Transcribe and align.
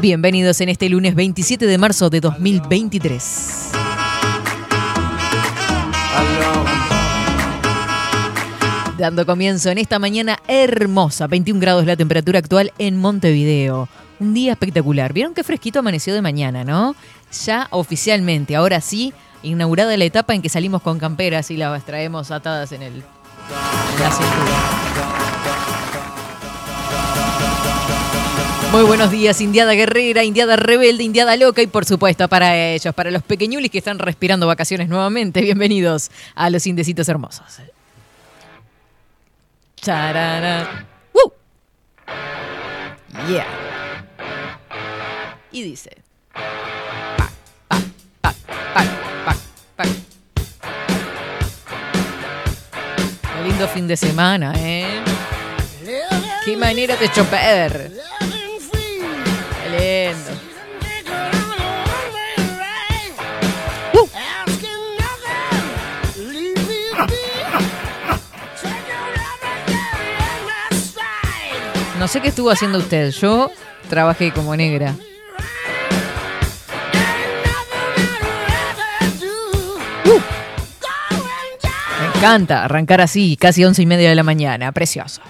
Bienvenidos 0.00 0.62
en 0.62 0.70
este 0.70 0.88
lunes 0.88 1.14
27 1.14 1.66
de 1.66 1.76
marzo 1.76 2.08
de 2.08 2.20
2023. 2.20 3.72
Dando 8.96 9.26
comienzo 9.26 9.68
en 9.68 9.76
esta 9.76 9.98
mañana 9.98 10.38
hermosa, 10.48 11.26
21 11.26 11.60
grados 11.60 11.84
la 11.84 11.96
temperatura 11.96 12.38
actual 12.38 12.72
en 12.78 12.96
Montevideo. 12.96 13.90
Un 14.20 14.32
día 14.32 14.52
espectacular. 14.52 15.12
¿Vieron 15.12 15.34
qué 15.34 15.44
fresquito 15.44 15.80
amaneció 15.80 16.14
de 16.14 16.22
mañana, 16.22 16.64
no? 16.64 16.96
Ya 17.44 17.68
oficialmente, 17.70 18.56
ahora 18.56 18.80
sí, 18.80 19.12
inaugurada 19.42 19.94
la 19.98 20.04
etapa 20.04 20.34
en 20.34 20.40
que 20.40 20.48
salimos 20.48 20.80
con 20.80 20.98
camperas 20.98 21.50
y 21.50 21.58
las 21.58 21.84
traemos 21.84 22.30
atadas 22.30 22.72
en, 22.72 22.82
el. 22.82 23.04
Muy 28.72 28.84
buenos 28.84 29.10
días, 29.10 29.40
Indiada 29.40 29.72
Guerrera, 29.72 30.22
Indiada 30.22 30.54
Rebelde, 30.54 31.02
Indiada 31.02 31.36
Loca 31.36 31.60
y 31.60 31.66
por 31.66 31.84
supuesto 31.84 32.28
para 32.28 32.56
ellos, 32.56 32.94
para 32.94 33.10
los 33.10 33.24
pequeñulis 33.24 33.68
que 33.68 33.78
están 33.78 33.98
respirando 33.98 34.46
vacaciones 34.46 34.88
nuevamente. 34.88 35.40
Bienvenidos 35.40 36.12
a 36.36 36.50
los 36.50 36.68
Indecitos 36.68 37.08
Hermosos. 37.08 37.46
Charara. 39.74 40.86
¡Woo! 41.12 41.32
Yeah. 43.28 43.46
Y 45.50 45.62
dice. 45.64 45.90
Qué 53.22 53.48
lindo 53.48 53.66
fin 53.66 53.88
de 53.88 53.96
semana, 53.96 54.52
¿eh? 54.56 55.02
Qué 56.44 56.56
manera 56.56 56.94
de 56.94 57.10
choper. 57.10 57.99
No 72.00 72.08
sé 72.08 72.22
qué 72.22 72.28
estuvo 72.28 72.50
haciendo 72.50 72.78
usted. 72.78 73.10
Yo 73.10 73.50
trabajé 73.90 74.32
como 74.32 74.56
negra. 74.56 74.96
Me 82.00 82.16
encanta 82.16 82.64
arrancar 82.64 83.02
así, 83.02 83.36
casi 83.36 83.66
once 83.66 83.82
y 83.82 83.86
media 83.86 84.08
de 84.08 84.14
la 84.14 84.22
mañana. 84.22 84.72
Precioso. 84.72 85.20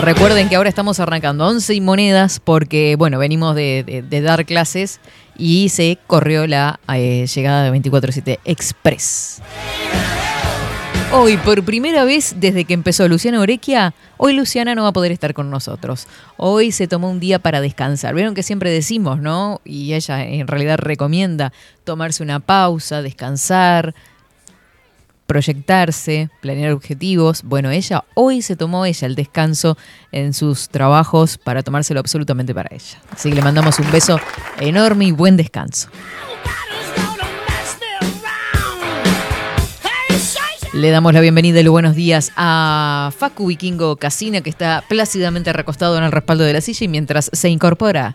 Recuerden 0.00 0.48
que 0.48 0.56
ahora 0.56 0.68
estamos 0.68 0.98
arrancando 0.98 1.46
11 1.46 1.72
y 1.72 1.80
monedas 1.80 2.40
porque, 2.40 2.96
bueno, 2.96 3.18
venimos 3.20 3.54
de 3.54 4.04
dar 4.10 4.44
clases 4.44 4.98
y 5.36 5.68
se 5.68 5.98
corrió 6.08 6.48
la 6.48 6.80
eh, 6.92 7.26
llegada 7.32 7.70
de 7.70 7.78
24-7 7.80 8.40
Express. 8.44 9.40
Hoy, 11.10 11.38
por 11.38 11.64
primera 11.64 12.04
vez 12.04 12.34
desde 12.36 12.66
que 12.66 12.74
empezó 12.74 13.08
Luciana 13.08 13.40
Orequia, 13.40 13.94
hoy 14.18 14.34
Luciana 14.34 14.74
no 14.74 14.82
va 14.82 14.90
a 14.90 14.92
poder 14.92 15.10
estar 15.10 15.32
con 15.32 15.50
nosotros. 15.50 16.06
Hoy 16.36 16.70
se 16.70 16.86
tomó 16.86 17.10
un 17.10 17.18
día 17.18 17.38
para 17.38 17.62
descansar. 17.62 18.14
Vieron 18.14 18.34
que 18.34 18.42
siempre 18.42 18.70
decimos, 18.70 19.18
¿no? 19.18 19.62
Y 19.64 19.94
ella 19.94 20.22
en 20.22 20.46
realidad 20.46 20.76
recomienda 20.76 21.52
tomarse 21.84 22.22
una 22.22 22.40
pausa, 22.40 23.00
descansar, 23.00 23.94
proyectarse, 25.26 26.28
planear 26.42 26.72
objetivos. 26.72 27.42
Bueno, 27.42 27.70
ella 27.70 28.04
hoy 28.12 28.42
se 28.42 28.54
tomó 28.54 28.84
ella 28.84 29.06
el 29.06 29.14
descanso 29.14 29.78
en 30.12 30.34
sus 30.34 30.68
trabajos 30.68 31.38
para 31.38 31.62
tomárselo 31.62 32.00
absolutamente 32.00 32.54
para 32.54 32.74
ella. 32.74 33.00
Así 33.10 33.30
que 33.30 33.34
le 33.34 33.42
mandamos 33.42 33.78
un 33.78 33.90
beso 33.90 34.20
enorme 34.60 35.06
y 35.06 35.12
buen 35.12 35.38
descanso. 35.38 35.88
Le 40.78 40.90
damos 40.92 41.12
la 41.12 41.20
bienvenida 41.20 41.58
y 41.58 41.64
los 41.64 41.72
buenos 41.72 41.96
días 41.96 42.30
a 42.36 43.10
Facu 43.18 43.48
Vikingo 43.48 43.96
Casina, 43.96 44.42
que 44.42 44.50
está 44.50 44.84
plácidamente 44.88 45.52
recostado 45.52 45.98
en 45.98 46.04
el 46.04 46.12
respaldo 46.12 46.44
de 46.44 46.52
la 46.52 46.60
silla 46.60 46.84
y 46.84 46.86
mientras 46.86 47.30
se 47.32 47.48
incorpora, 47.48 48.14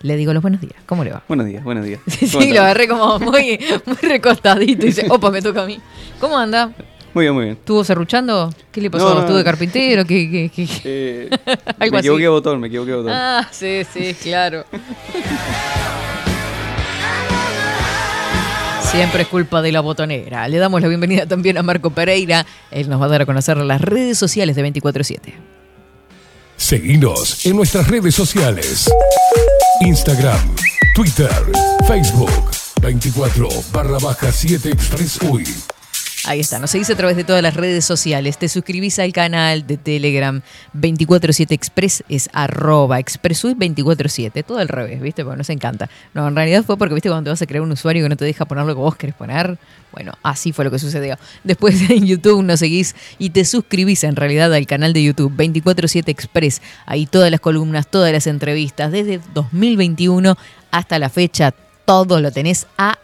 le 0.00 0.16
digo 0.16 0.32
los 0.32 0.40
buenos 0.40 0.60
días. 0.60 0.76
¿Cómo 0.86 1.02
le 1.02 1.10
va? 1.10 1.24
Buenos 1.26 1.44
días, 1.46 1.64
buenos 1.64 1.84
días. 1.84 1.98
Sí, 2.06 2.30
¿Cómo 2.30 2.44
lo 2.44 2.60
agarré 2.60 2.86
como 2.86 3.18
muy, 3.18 3.58
muy 3.84 3.96
recostadito 4.00 4.84
y 4.86 4.90
dice, 4.90 5.06
opa, 5.10 5.32
me 5.32 5.42
toca 5.42 5.64
a 5.64 5.66
mí. 5.66 5.80
¿Cómo 6.20 6.38
anda? 6.38 6.70
Muy 7.14 7.24
bien, 7.24 7.34
muy 7.34 7.44
bien. 7.46 7.56
¿Estuvo 7.56 7.82
serruchando? 7.82 8.54
¿Qué 8.70 8.80
le 8.80 8.92
pasó? 8.92 9.08
No, 9.08 9.14
no, 9.14 9.20
¿Estuvo 9.22 9.38
de 9.38 9.44
carpintero? 9.44 10.04
¿Qué, 10.04 10.30
qué, 10.30 10.50
qué? 10.54 10.68
Eh, 10.84 11.30
Algo 11.80 11.94
me 11.94 11.98
equivoqué 11.98 12.28
botón, 12.28 12.60
me 12.60 12.68
equivoqué 12.68 12.94
botón. 12.94 13.10
Ah, 13.12 13.48
sí, 13.50 13.82
sí, 13.92 14.14
claro. 14.14 14.64
Siempre 18.94 19.22
es 19.22 19.28
culpa 19.28 19.60
de 19.60 19.72
la 19.72 19.80
botonera. 19.80 20.46
Le 20.46 20.58
damos 20.58 20.80
la 20.80 20.86
bienvenida 20.86 21.26
también 21.26 21.58
a 21.58 21.64
Marco 21.64 21.90
Pereira. 21.90 22.46
Él 22.70 22.88
nos 22.88 23.00
va 23.00 23.06
a 23.06 23.08
dar 23.08 23.22
a 23.22 23.26
conocer 23.26 23.56
las 23.56 23.80
redes 23.80 24.16
sociales 24.16 24.54
de 24.54 24.72
24-7. 24.72 25.18
Seguinos 26.56 27.44
en 27.44 27.56
nuestras 27.56 27.88
redes 27.88 28.14
sociales. 28.14 28.88
Instagram, 29.80 30.54
Twitter, 30.94 31.28
Facebook, 31.88 32.30
24 32.82 33.48
barra 33.72 33.98
baja 33.98 34.30
7 34.30 34.70
Express 34.70 35.20
UI. 35.22 35.44
Ahí 36.26 36.40
está, 36.40 36.58
nos 36.58 36.70
seguís 36.70 36.88
a 36.88 36.96
través 36.96 37.16
de 37.16 37.24
todas 37.24 37.42
las 37.42 37.52
redes 37.52 37.84
sociales, 37.84 38.38
te 38.38 38.48
suscribís 38.48 38.98
al 38.98 39.12
canal 39.12 39.66
de 39.66 39.76
Telegram 39.76 40.40
247 40.72 41.54
Express, 41.54 42.02
es 42.08 42.30
arroba 42.32 42.98
expressuit 42.98 43.58
247, 43.58 44.42
todo 44.42 44.56
al 44.58 44.68
revés, 44.68 45.02
¿viste? 45.02 45.22
Porque 45.22 45.36
nos 45.36 45.50
encanta. 45.50 45.90
No, 46.14 46.26
en 46.26 46.34
realidad 46.34 46.64
fue 46.64 46.78
porque, 46.78 46.94
¿viste? 46.94 47.10
Cuando 47.10 47.24
te 47.24 47.30
vas 47.30 47.42
a 47.42 47.46
crear 47.46 47.62
un 47.62 47.72
usuario 47.72 48.02
que 48.02 48.08
no 48.08 48.16
te 48.16 48.24
deja 48.24 48.46
poner 48.46 48.64
lo 48.64 48.74
que 48.74 48.80
vos 48.80 48.96
querés 48.96 49.14
poner, 49.14 49.58
bueno, 49.92 50.12
así 50.22 50.52
fue 50.52 50.64
lo 50.64 50.70
que 50.70 50.78
sucedió. 50.78 51.18
Después 51.42 51.78
en 51.90 52.06
YouTube 52.06 52.42
nos 52.42 52.60
seguís 52.60 52.96
y 53.18 53.30
te 53.30 53.44
suscribís 53.44 54.02
en 54.04 54.16
realidad 54.16 54.52
al 54.54 54.66
canal 54.66 54.94
de 54.94 55.02
YouTube 55.02 55.30
247 55.32 56.10
Express, 56.10 56.62
ahí 56.86 57.04
todas 57.04 57.30
las 57.30 57.40
columnas, 57.40 57.86
todas 57.88 58.12
las 58.12 58.26
entrevistas, 58.26 58.90
desde 58.90 59.20
2021 59.34 60.38
hasta 60.70 60.98
la 60.98 61.10
fecha, 61.10 61.52
todo 61.84 62.20
lo 62.20 62.32
tenés 62.32 62.66
ahí. 62.78 63.03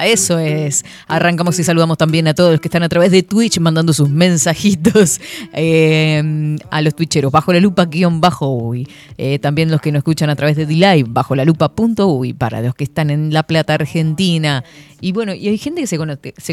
Eso 0.05 0.39
es. 0.39 0.85
Arrancamos 1.07 1.59
y 1.59 1.65
saludamos 1.65 1.97
también 1.97 2.29
a 2.29 2.35
todos 2.35 2.53
los 2.53 2.61
que 2.61 2.69
están 2.69 2.83
a 2.83 2.89
través 2.89 3.11
de 3.11 3.23
Twitch 3.23 3.59
mandando 3.59 3.93
sus 3.93 4.11
mensajitos 4.11 5.21
eh, 5.53 6.57
a 6.71 6.83
los 6.83 6.95
twitcheros. 6.95 7.33
Bajo 7.33 7.53
la 7.53 7.61
lupa 7.61 7.87
guion 7.87 8.21
bajo 8.21 8.49
uy. 8.49 8.89
Eh, 9.17 9.39
también 9.39 9.71
los 9.71 9.81
que 9.81 9.93
nos 9.93 10.01
escuchan 10.01 10.31
a 10.31 10.37
través 10.37 10.57
de 10.57 10.67
D-Live, 10.67 11.07
bajo 11.09 11.35
la 11.35 11.45
lupa 11.45 11.71
punto 11.71 12.09
uy. 12.09 12.33
Para 12.35 12.61
los 12.61 12.75
que 12.75 12.85
están 12.85 13.11
en 13.11 13.33
La 13.33 13.45
Plata, 13.45 13.75
Argentina. 13.75 14.65
Y 15.05 15.13
bueno, 15.13 15.35
y 15.35 15.49
hay 15.49 15.59
gente 15.59 15.83
que 15.83 15.87
se 15.87 15.99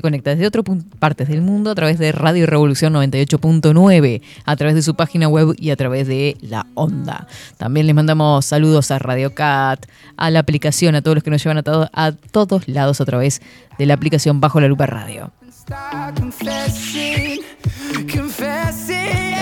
conecta, 0.01 0.31
desde 0.31 0.45
otras 0.45 0.65
partes 0.99 1.29
del 1.29 1.39
mundo 1.39 1.71
a 1.71 1.75
través 1.75 1.97
de 1.99 2.11
Radio 2.11 2.45
Revolución 2.45 2.91
98.9, 2.93 4.21
a 4.43 4.55
través 4.57 4.75
de 4.75 4.81
su 4.81 4.93
página 4.93 5.29
web 5.29 5.55
y 5.57 5.69
a 5.69 5.77
través 5.77 6.05
de 6.05 6.35
la 6.41 6.67
onda. 6.73 7.29
También 7.55 7.85
les 7.87 7.95
mandamos 7.95 8.45
saludos 8.45 8.91
a 8.91 8.99
Radio 8.99 9.33
Cat, 9.33 9.85
a 10.17 10.29
la 10.31 10.39
aplicación, 10.39 10.95
a 10.95 11.01
todos 11.01 11.15
los 11.15 11.23
que 11.23 11.29
nos 11.29 11.41
llevan 11.41 11.59
a, 11.59 11.89
a 11.93 12.11
todos 12.11 12.67
lados 12.67 12.99
a 12.99 13.05
través 13.05 13.41
de 13.79 13.85
la 13.85 13.93
aplicación 13.93 14.41
Bajo 14.41 14.59
la 14.59 14.67
Lupa 14.67 14.85
Radio. 14.85 15.31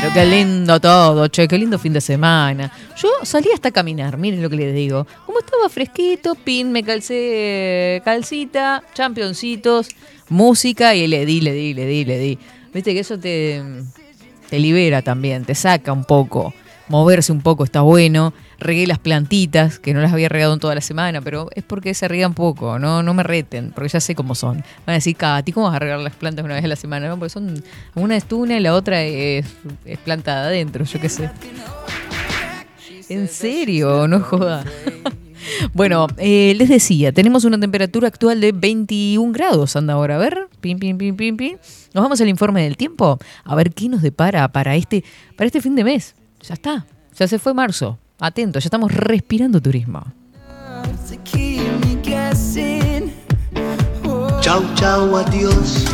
Pero 0.02 0.14
qué 0.14 0.26
lindo 0.26 0.80
todo, 0.80 1.28
che, 1.28 1.46
qué 1.46 1.58
lindo 1.58 1.78
fin 1.78 1.92
de 1.92 2.00
semana. 2.00 2.72
Yo 2.96 3.10
salí 3.24 3.50
hasta 3.54 3.70
caminar, 3.70 4.18
miren 4.18 4.42
lo 4.42 4.50
que 4.50 4.56
les 4.56 4.74
digo. 4.74 5.06
Como 5.26 5.40
estaba 5.40 5.68
fresquito, 5.68 6.36
pin, 6.36 6.72
me 6.72 6.84
calcé 6.84 8.02
calcita, 8.06 8.82
championcitos, 8.94 9.90
música 10.30 10.96
y 10.96 11.06
le 11.08 11.26
di, 11.26 11.42
le 11.42 11.52
di, 11.52 11.74
le 11.74 11.86
di, 11.86 12.06
le 12.06 12.18
di. 12.18 12.40
Viste 12.74 12.94
que 12.94 13.02
eso 13.02 13.20
te, 13.20 13.62
te 14.50 14.58
libera 14.60 15.02
también, 15.02 15.44
te 15.44 15.54
saca 15.54 15.92
un 15.92 16.06
poco 16.06 16.54
moverse 16.90 17.32
un 17.32 17.42
poco 17.42 17.64
está 17.64 17.82
bueno. 17.82 18.34
Regué 18.60 18.86
las 18.88 19.00
plantitas, 19.00 19.80
que 19.80 19.94
no 19.94 20.02
las 20.02 20.12
había 20.12 20.28
regado 20.28 20.54
en 20.54 20.60
toda 20.60 20.76
la 20.76 20.82
semana, 20.82 21.22
pero 21.22 21.50
es 21.56 21.64
porque 21.64 21.94
se 21.94 22.08
riegan 22.10 22.34
poco, 22.34 22.78
no, 22.78 23.02
no 23.04 23.14
me 23.14 23.24
reten, 23.24 23.72
porque 23.74 23.90
ya 23.90 24.02
sé 24.02 24.16
cómo 24.16 24.36
son. 24.36 24.58
Van 24.86 24.90
a 24.90 24.94
decir, 24.94 25.16
Katy, 25.16 25.54
¿cómo 25.54 25.68
vas 25.68 25.76
a 25.76 25.80
regar 25.80 26.00
las 26.00 26.16
plantas 26.16 26.44
una 26.44 26.56
vez 26.56 26.66
a 26.66 26.68
la 26.68 26.76
semana? 26.76 27.08
No, 27.08 27.18
porque 27.18 27.30
son, 27.30 27.64
una 27.96 28.18
es 28.18 28.26
tuna 28.26 28.58
y 28.58 28.60
la 28.60 28.74
otra 28.74 29.02
es, 29.04 29.46
es 29.86 29.98
plantada 30.00 30.48
adentro, 30.48 30.84
yo 30.84 31.00
qué 31.00 31.08
sé. 31.08 31.30
En 33.08 33.28
serio, 33.28 34.08
no 34.08 34.20
joda. 34.20 34.66
Bueno, 35.74 36.08
eh, 36.18 36.54
les 36.58 36.70
decía, 36.70 37.12
tenemos 37.12 37.44
una 37.44 37.60
temperatura 37.60 38.08
actual 38.08 38.42
de 38.42 38.52
21 38.52 39.32
grados. 39.32 39.76
Anda 39.76 39.94
ahora, 39.94 40.16
a 40.16 40.20
ver. 40.20 40.48
Pim, 40.62 40.80
pim, 40.80 40.98
pim, 40.98 41.16
pim, 41.16 41.38
pim. 41.38 41.58
Nos 41.94 42.04
vamos 42.04 42.20
al 42.22 42.30
informe 42.30 42.64
del 42.64 42.78
tiempo. 42.78 43.18
A 43.44 43.56
ver 43.56 43.72
qué 43.74 43.90
nos 43.90 44.02
depara 44.02 44.52
para 44.52 44.76
este, 44.76 45.04
para 45.36 45.48
este 45.48 45.62
fin 45.62 45.76
de 45.76 45.84
mes. 45.84 46.16
Ya 46.42 46.54
está, 46.54 46.86
ya 47.18 47.28
se 47.28 47.40
fue 47.40 47.54
marzo. 47.54 48.00
Atento, 48.20 48.60
ya 48.60 48.68
estamos 48.68 48.92
respirando 48.92 49.62
turismo. 49.62 50.04
Chau, 54.42 54.64
chau, 54.76 55.18
adiós. 55.18 55.86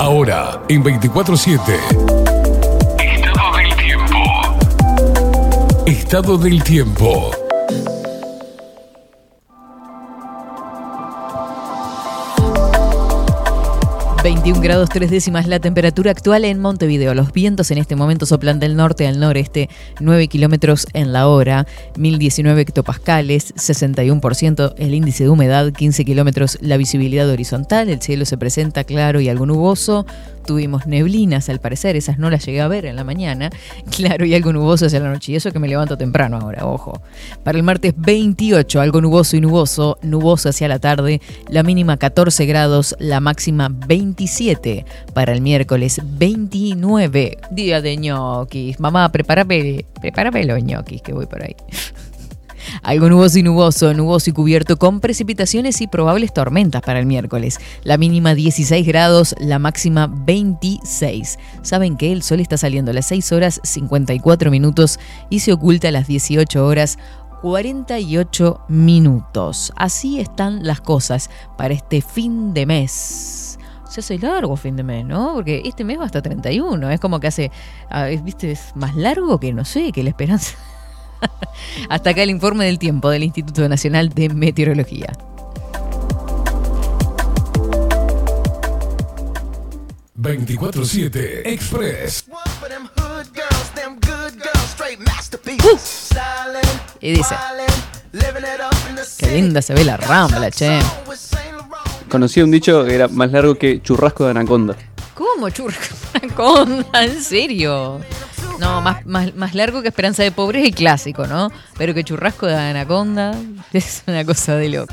Ahora, 0.00 0.62
en 0.68 0.82
24-7. 0.84 2.37
Estado 5.98 6.38
del 6.38 6.62
tiempo. 6.62 7.47
21 14.22 14.60
grados 14.60 14.88
3 14.88 15.10
décimas 15.10 15.46
la 15.46 15.60
temperatura 15.60 16.10
actual 16.10 16.44
en 16.44 16.58
Montevideo. 16.58 17.14
Los 17.14 17.32
vientos 17.32 17.70
en 17.70 17.78
este 17.78 17.94
momento 17.94 18.26
soplan 18.26 18.58
del 18.58 18.74
norte 18.74 19.06
al 19.06 19.20
noreste, 19.20 19.68
9 20.00 20.26
kilómetros 20.26 20.88
en 20.92 21.12
la 21.12 21.28
hora, 21.28 21.66
1019 21.96 22.62
hectopascales, 22.62 23.54
61% 23.54 24.74
el 24.76 24.94
índice 24.94 25.24
de 25.24 25.30
humedad, 25.30 25.72
15 25.72 26.04
kilómetros 26.04 26.58
la 26.60 26.76
visibilidad 26.76 27.28
horizontal, 27.28 27.88
el 27.88 28.02
cielo 28.02 28.24
se 28.24 28.36
presenta 28.36 28.82
claro 28.82 29.20
y 29.20 29.28
algo 29.28 29.46
nuboso, 29.46 30.04
tuvimos 30.48 30.86
neblinas 30.86 31.50
al 31.50 31.60
parecer, 31.60 31.94
esas 31.94 32.18
no 32.18 32.30
las 32.30 32.44
llegué 32.44 32.62
a 32.62 32.68
ver 32.68 32.86
en 32.86 32.96
la 32.96 33.04
mañana, 33.04 33.50
claro 33.96 34.24
y 34.24 34.34
algo 34.34 34.52
nuboso 34.52 34.86
hacia 34.86 34.98
la 34.98 35.10
noche, 35.10 35.32
y 35.32 35.36
eso 35.36 35.52
que 35.52 35.58
me 35.58 35.68
levanto 35.68 35.96
temprano 35.96 36.38
ahora, 36.38 36.66
ojo. 36.66 37.00
Para 37.44 37.58
el 37.58 37.64
martes 37.64 37.92
28, 37.96 38.80
algo 38.80 39.00
nuboso 39.00 39.36
y 39.36 39.42
nuboso, 39.42 39.98
nuboso 40.02 40.48
hacia 40.48 40.66
la 40.66 40.78
tarde, 40.78 41.20
la 41.48 41.62
mínima 41.62 41.98
14 41.98 42.46
grados, 42.46 42.96
la 42.98 43.20
máxima 43.20 43.68
27. 44.08 44.84
Para 45.12 45.32
el 45.32 45.40
miércoles 45.40 46.00
29, 46.02 47.38
día 47.50 47.80
de 47.82 47.96
ñoquis. 47.96 48.80
Mamá, 48.80 49.10
prepárame, 49.12 49.84
prepárame 50.00 50.44
los 50.44 50.62
ñoquis 50.62 51.02
que 51.02 51.12
voy 51.12 51.26
por 51.26 51.42
ahí. 51.42 51.54
Algo 52.82 53.08
nuboso 53.08 53.38
y 53.38 53.42
nuboso, 53.42 53.94
nuboso 53.94 54.30
y 54.30 54.32
cubierto 54.32 54.78
con 54.78 55.00
precipitaciones 55.00 55.80
y 55.80 55.86
probables 55.86 56.32
tormentas 56.32 56.82
para 56.82 56.98
el 56.98 57.06
miércoles. 57.06 57.58
La 57.82 57.98
mínima 57.98 58.34
16 58.34 58.86
grados, 58.86 59.34
la 59.38 59.58
máxima 59.58 60.06
26. 60.06 61.38
Saben 61.62 61.96
que 61.96 62.12
el 62.12 62.22
sol 62.22 62.40
está 62.40 62.56
saliendo 62.56 62.90
a 62.90 62.94
las 62.94 63.06
6 63.06 63.32
horas 63.32 63.60
54 63.62 64.50
minutos 64.50 64.98
y 65.30 65.40
se 65.40 65.52
oculta 65.52 65.88
a 65.88 65.92
las 65.92 66.08
18 66.08 66.66
horas 66.66 66.98
48 67.42 68.60
minutos. 68.68 69.72
Así 69.76 70.20
están 70.20 70.64
las 70.64 70.80
cosas 70.80 71.30
para 71.56 71.74
este 71.74 72.00
fin 72.00 72.52
de 72.52 72.66
mes. 72.66 73.47
Se 73.88 74.00
hace 74.00 74.18
largo 74.18 74.56
fin 74.56 74.76
de 74.76 74.82
mes, 74.82 75.04
¿no? 75.04 75.34
Porque 75.34 75.62
este 75.64 75.82
mes 75.84 75.98
va 75.98 76.04
hasta 76.04 76.20
31. 76.20 76.90
Es 76.90 77.00
como 77.00 77.20
que 77.20 77.26
hace, 77.26 77.50
ah, 77.90 78.06
viste, 78.22 78.52
es 78.52 78.72
más 78.74 78.94
largo 78.94 79.40
que 79.40 79.52
no 79.52 79.64
sé, 79.64 79.92
que 79.92 80.02
la 80.02 80.10
esperanza. 80.10 80.56
Hasta 81.88 82.10
acá 82.10 82.22
el 82.22 82.30
informe 82.30 82.66
del 82.66 82.78
tiempo 82.78 83.10
del 83.10 83.24
Instituto 83.24 83.68
Nacional 83.68 84.10
de 84.10 84.28
Meteorología. 84.28 85.12
...24-7 90.20 91.42
Express. 91.44 92.24
Uh. 92.28 92.34
y 97.00 97.12
dice... 97.12 97.34
Qué 99.18 99.26
linda 99.28 99.62
se 99.62 99.74
ve 99.74 99.84
la 99.84 99.96
rambla, 99.96 100.50
che. 100.50 100.80
Conocí 102.08 102.40
un 102.40 102.50
dicho 102.50 102.84
que 102.84 102.94
era 102.94 103.08
más 103.08 103.30
largo 103.32 103.54
que 103.54 103.82
churrasco 103.82 104.24
de 104.24 104.30
anaconda. 104.30 104.76
¿Cómo 105.14 105.50
churrasco 105.50 105.94
de 106.12 106.26
anaconda? 106.26 107.04
¿En 107.04 107.22
serio? 107.22 108.00
No, 108.58 108.80
más, 108.80 109.06
más, 109.06 109.54
largo 109.54 109.82
que 109.82 109.88
Esperanza 109.88 110.24
de 110.24 110.32
Pobreza 110.32 110.66
y 110.66 110.72
clásico, 110.72 111.26
¿no? 111.28 111.50
Pero 111.76 111.94
que 111.94 112.02
Churrasco 112.02 112.46
de 112.46 112.56
Anaconda 112.56 113.32
es 113.72 114.02
una 114.06 114.24
cosa 114.24 114.56
de 114.56 114.68
loco. 114.68 114.92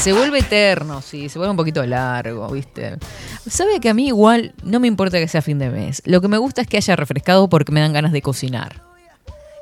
Se 0.00 0.12
vuelve 0.12 0.38
eterno, 0.38 1.02
sí, 1.02 1.28
se 1.28 1.38
vuelve 1.38 1.50
un 1.50 1.56
poquito 1.56 1.84
largo, 1.84 2.48
¿viste? 2.48 2.96
Sabe 3.46 3.80
que 3.80 3.88
a 3.88 3.94
mí 3.94 4.06
igual 4.06 4.54
no 4.62 4.78
me 4.80 4.86
importa 4.86 5.18
que 5.18 5.26
sea 5.28 5.42
fin 5.42 5.58
de 5.58 5.68
mes. 5.68 6.00
Lo 6.06 6.20
que 6.20 6.28
me 6.28 6.38
gusta 6.38 6.62
es 6.62 6.68
que 6.68 6.76
haya 6.76 6.96
refrescado 6.96 7.48
porque 7.48 7.72
me 7.72 7.80
dan 7.80 7.92
ganas 7.92 8.12
de 8.12 8.22
cocinar. 8.22 8.82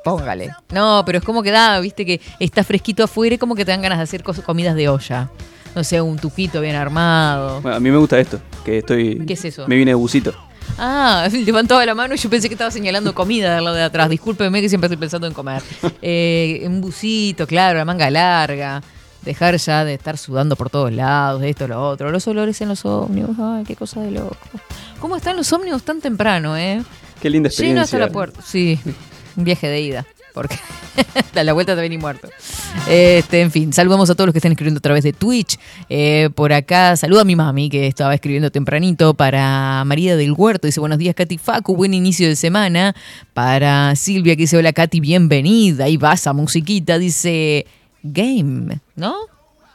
Póngale. 0.04 0.50
No, 0.70 1.02
pero 1.06 1.18
es 1.18 1.24
como 1.24 1.42
que 1.42 1.50
da, 1.50 1.80
viste, 1.80 2.04
que 2.04 2.20
está 2.38 2.62
fresquito 2.62 3.02
afuera 3.04 3.34
y 3.34 3.38
como 3.38 3.54
que 3.54 3.64
te 3.64 3.70
dan 3.70 3.82
ganas 3.82 3.98
de 3.98 4.04
hacer 4.04 4.22
comidas 4.22 4.76
de 4.76 4.88
olla. 4.88 5.30
No 5.74 5.82
sé, 5.82 6.00
un 6.00 6.18
tuquito 6.18 6.60
bien 6.60 6.76
armado. 6.76 7.60
Bueno, 7.62 7.76
a 7.76 7.80
mí 7.80 7.90
me 7.90 7.96
gusta 7.96 8.18
esto, 8.20 8.38
que 8.64 8.78
estoy... 8.78 9.24
¿Qué 9.26 9.32
es 9.32 9.44
eso? 9.44 9.66
Me 9.66 9.76
viene 9.76 9.90
de 9.90 9.96
busito. 9.96 10.32
Ah, 10.78 11.28
levantaba 11.32 11.84
la 11.86 11.94
mano 11.94 12.14
y 12.14 12.18
yo 12.18 12.28
pensé 12.30 12.48
que 12.48 12.54
estaba 12.54 12.70
señalando 12.70 13.14
comida 13.14 13.54
del 13.54 13.64
lado 13.64 13.76
de 13.76 13.82
atrás. 13.82 14.08
Discúlpeme 14.08 14.60
que 14.60 14.68
siempre 14.68 14.86
estoy 14.86 14.98
pensando 14.98 15.26
en 15.26 15.32
comer. 15.32 15.62
Eh, 16.06 16.62
un 16.66 16.82
busito, 16.82 17.46
claro, 17.46 17.78
la 17.78 17.84
manga 17.84 18.10
larga. 18.10 18.82
Dejar 19.22 19.56
ya 19.56 19.86
de 19.86 19.94
estar 19.94 20.18
sudando 20.18 20.54
por 20.54 20.68
todos 20.68 20.92
lados, 20.92 21.42
esto, 21.42 21.66
lo 21.66 21.82
otro. 21.88 22.10
Los 22.10 22.28
olores 22.28 22.60
en 22.60 22.68
los 22.68 22.84
ómnibus. 22.84 23.36
Ay, 23.40 23.64
qué 23.64 23.74
cosa 23.74 24.02
de 24.02 24.10
loco. 24.10 24.36
¿Cómo 25.00 25.16
están 25.16 25.36
los 25.36 25.50
ómnibus 25.50 25.82
tan 25.82 26.00
temprano, 26.02 26.58
eh? 26.58 26.82
Qué 27.22 27.30
linda 27.30 27.48
experiencia. 27.48 27.74
Lleno 27.74 27.84
hasta 27.84 27.98
la 27.98 28.12
puerta. 28.12 28.42
Sí, 28.42 28.78
un 29.36 29.44
viaje 29.44 29.68
de 29.68 29.80
ida 29.80 30.06
porque 30.34 30.58
a 31.36 31.44
la 31.44 31.52
vuelta 31.52 31.74
te 31.74 31.80
vení 31.80 31.96
muerto. 31.96 32.28
Este, 32.88 33.40
en 33.40 33.52
fin, 33.52 33.72
saludamos 33.72 34.10
a 34.10 34.14
todos 34.14 34.26
los 34.26 34.32
que 34.34 34.38
están 34.38 34.52
escribiendo 34.52 34.78
a 34.78 34.82
través 34.82 35.04
de 35.04 35.12
Twitch. 35.12 35.58
Eh, 35.88 36.28
por 36.34 36.52
acá, 36.52 36.96
saludo 36.96 37.20
a 37.20 37.24
mi 37.24 37.36
mami 37.36 37.70
que 37.70 37.86
estaba 37.86 38.12
escribiendo 38.14 38.50
tempranito. 38.50 39.14
Para 39.14 39.84
María 39.86 40.16
del 40.16 40.32
Huerto, 40.32 40.66
dice 40.66 40.80
buenos 40.80 40.98
días, 40.98 41.14
Katy 41.14 41.38
Facu, 41.38 41.76
buen 41.76 41.94
inicio 41.94 42.28
de 42.28 42.34
semana. 42.34 42.94
Para 43.32 43.94
Silvia 43.94 44.34
que 44.34 44.42
dice 44.42 44.56
hola, 44.56 44.72
Katy, 44.72 44.98
bienvenida. 44.98 45.84
Ahí 45.84 45.96
vas 45.96 46.26
a 46.26 46.32
musiquita, 46.32 46.98
dice 46.98 47.64
game, 48.02 48.80
¿no? 48.96 49.14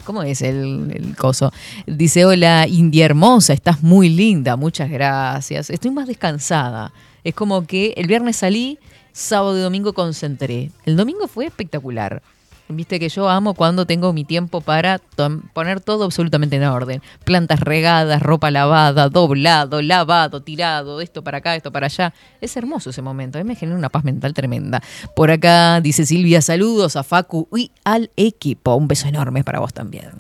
¿Cómo 0.04 0.24
es 0.24 0.42
el, 0.42 0.92
el, 0.94 1.16
coso? 1.16 1.54
Dice, 1.86 2.26
hola, 2.26 2.68
India 2.68 3.06
hermosa, 3.06 3.54
estás 3.54 3.82
muy 3.82 4.10
linda, 4.10 4.58
muchas 4.58 4.90
gracias. 4.90 5.70
Estoy 5.70 5.92
más 5.92 6.08
descansada. 6.08 6.92
Es 7.24 7.34
como 7.34 7.66
que 7.66 7.94
el 7.96 8.08
viernes 8.08 8.38
salí 8.38 8.80
sábado 9.12 9.58
y 9.58 9.62
domingo 9.62 9.94
concentré. 9.94 10.72
El 10.86 10.96
domingo 10.96 11.28
fue 11.28 11.46
espectacular. 11.46 12.22
Viste 12.72 13.00
que 13.00 13.10
yo 13.10 13.28
amo 13.28 13.56
cuando 13.56 13.88
tengo 13.88 14.14
mi 14.14 14.24
tiempo 14.24 14.62
para 14.62 15.02
poner 15.54 15.82
todo 15.82 16.04
absolutamente 16.04 16.56
en 16.56 16.64
orden. 16.66 17.02
Plantas 17.24 17.62
regadas, 17.62 18.22
ropa 18.22 18.52
lavada, 18.52 19.10
doblado, 19.10 19.82
lavado, 19.82 20.44
tirado, 20.44 21.02
esto 21.02 21.24
para 21.24 21.40
acá, 21.40 21.56
esto 21.56 21.72
para 21.72 21.88
allá. 21.88 22.14
Es 22.42 22.56
hermoso 22.58 22.92
ese 22.92 23.02
momento. 23.02 23.40
A 23.40 23.44
mí 23.44 23.48
me 23.48 23.56
genera 23.56 23.76
una 23.76 23.90
paz 23.90 24.04
mental 24.04 24.36
tremenda. 24.36 24.84
Por 25.16 25.32
acá 25.32 25.82
dice 25.82 26.06
Silvia, 26.06 26.44
saludos 26.44 26.96
a 26.96 27.04
Facu 27.04 27.48
y 27.58 27.72
al 27.84 28.12
equipo. 28.16 28.76
Un 28.76 28.88
beso 28.88 29.08
enorme 29.08 29.44
para 29.44 29.60
vos 29.60 29.74
también. 29.74 30.12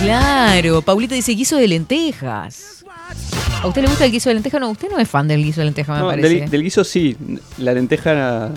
Claro, 0.00 0.80
Paulita 0.80 1.14
dice 1.14 1.32
guiso 1.32 1.56
de 1.56 1.68
lentejas. 1.68 2.75
¿A 3.62 3.66
usted 3.66 3.82
le 3.82 3.88
gusta 3.88 4.04
el 4.04 4.12
guiso 4.12 4.28
de 4.30 4.34
lenteja? 4.34 4.58
No, 4.60 4.70
usted 4.70 4.88
no 4.90 4.98
es 4.98 5.08
fan 5.08 5.26
del 5.28 5.42
guiso 5.42 5.60
de 5.60 5.66
lenteja, 5.66 5.92
me 5.94 5.98
No, 6.00 6.06
parece. 6.08 6.28
del, 6.40 6.50
del 6.50 6.62
guiso 6.62 6.84
sí, 6.84 7.16
la 7.58 7.72
lenteja 7.72 8.50